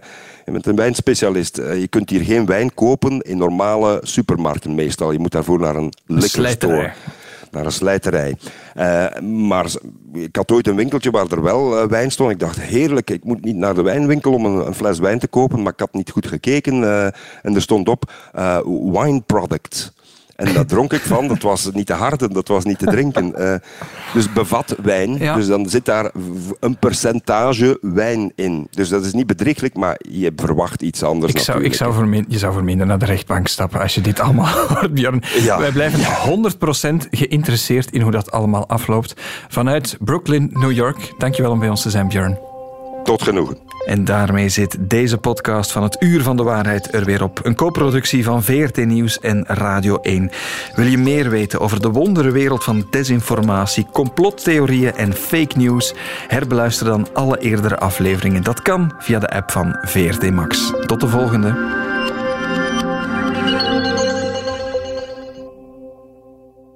Je 0.45 0.51
bent 0.51 0.65
een 0.65 0.75
wijnspecialist. 0.75 1.57
Uh, 1.57 1.79
je 1.79 1.87
kunt 1.87 2.09
hier 2.09 2.23
geen 2.23 2.45
wijn 2.45 2.73
kopen 2.73 3.21
in 3.21 3.37
normale 3.37 3.99
supermarkten 4.03 4.75
meestal. 4.75 5.11
Je 5.11 5.19
moet 5.19 5.31
daarvoor 5.31 5.59
naar 5.59 5.75
een 5.75 5.93
liquor 6.05 6.47
store. 6.47 6.93
Naar 7.51 7.65
een 7.65 7.71
slijterij. 7.71 8.37
maar 9.21 9.65
ik 10.13 10.35
had 10.35 10.51
ooit 10.51 10.67
een 10.67 10.75
winkeltje 10.75 11.11
waar 11.11 11.31
er 11.31 11.41
wel 11.41 11.87
wijn 11.87 12.11
stond. 12.11 12.31
Ik 12.31 12.39
dacht, 12.39 12.61
heerlijk, 12.61 13.09
ik 13.09 13.23
moet 13.23 13.43
niet 13.43 13.55
naar 13.55 13.73
de 13.73 13.81
wijnwinkel 13.81 14.33
om 14.33 14.45
een, 14.45 14.67
een 14.67 14.73
fles 14.73 14.99
wijn 14.99 15.19
te 15.19 15.27
kopen. 15.27 15.61
Maar 15.61 15.73
ik 15.73 15.79
had 15.79 15.93
niet 15.93 16.11
goed 16.11 16.27
gekeken. 16.27 16.83
en 17.41 17.55
er 17.55 17.61
stond 17.61 17.89
op, 17.89 18.11
wine 18.91 19.21
product. 19.25 19.93
En 20.41 20.53
dat 20.53 20.67
dronk 20.67 20.93
ik 20.93 21.01
van. 21.01 21.27
Dat 21.27 21.41
was 21.41 21.69
niet 21.73 21.85
te 21.85 21.93
hard 21.93 22.21
en 22.21 22.33
dat 22.33 22.47
was 22.47 22.63
niet 22.63 22.79
te 22.79 22.85
drinken. 22.85 23.33
Uh, 23.37 23.53
dus 24.13 24.33
bevat 24.33 24.75
wijn. 24.83 25.17
Dus 25.17 25.47
dan 25.47 25.69
zit 25.69 25.85
daar 25.85 26.11
een 26.59 26.77
percentage 26.77 27.77
wijn 27.81 28.31
in. 28.35 28.67
Dus 28.69 28.89
dat 28.89 29.05
is 29.05 29.13
niet 29.13 29.27
bedrieglijk, 29.27 29.75
maar 29.75 29.99
je 30.09 30.31
verwacht 30.35 30.81
iets 30.81 31.03
anders. 31.03 31.33
Ik 31.33 31.39
zou, 31.39 31.63
ik 31.63 31.73
zou 31.73 32.23
je 32.27 32.37
zou 32.37 32.53
voor 32.53 32.63
minder 32.63 32.87
naar 32.87 32.99
de 32.99 33.05
rechtbank 33.05 33.47
stappen 33.47 33.81
als 33.81 33.95
je 33.95 34.01
dit 34.01 34.19
allemaal 34.19 34.47
hoort, 34.67 34.93
Björn. 34.93 35.23
Wij 35.57 35.71
blijven 35.71 35.99
ja. 35.99 37.01
100% 37.05 37.09
geïnteresseerd 37.11 37.91
in 37.91 38.01
hoe 38.01 38.11
dat 38.11 38.31
allemaal 38.31 38.67
afloopt. 38.67 39.13
Vanuit 39.47 39.97
Brooklyn, 39.99 40.49
New 40.53 40.71
York. 40.71 41.13
Dankjewel 41.17 41.51
om 41.51 41.59
bij 41.59 41.69
ons 41.69 41.81
te 41.81 41.89
zijn, 41.89 42.07
Björn. 42.07 42.50
Tot 43.03 43.21
genoegen. 43.21 43.57
En 43.85 44.05
daarmee 44.05 44.49
zit 44.49 44.77
deze 44.79 45.17
podcast 45.17 45.71
van 45.71 45.83
het 45.83 45.95
Uur 45.99 46.21
van 46.21 46.37
de 46.37 46.43
Waarheid 46.43 46.93
er 46.93 47.05
weer 47.05 47.23
op. 47.23 47.39
Een 47.43 47.55
co-productie 47.55 48.23
van 48.23 48.43
VRT 48.43 48.85
Nieuws 48.85 49.19
en 49.19 49.43
Radio 49.47 49.97
1. 50.01 50.31
Wil 50.75 50.85
je 50.85 50.97
meer 50.97 51.29
weten 51.29 51.59
over 51.59 51.81
de 51.81 51.89
wonderenwereld 51.89 52.63
van 52.63 52.87
desinformatie, 52.89 53.87
complottheorieën 53.91 54.95
en 54.95 55.13
fake 55.13 55.57
news? 55.57 55.93
Herbeluister 56.27 56.85
dan 56.85 57.07
alle 57.13 57.39
eerdere 57.39 57.77
afleveringen. 57.77 58.43
Dat 58.43 58.61
kan 58.61 58.93
via 58.99 59.19
de 59.19 59.29
app 59.29 59.51
van 59.51 59.77
VRT 59.81 60.31
Max. 60.31 60.73
Tot 60.85 60.99
de 60.99 61.07
volgende. 61.07 61.90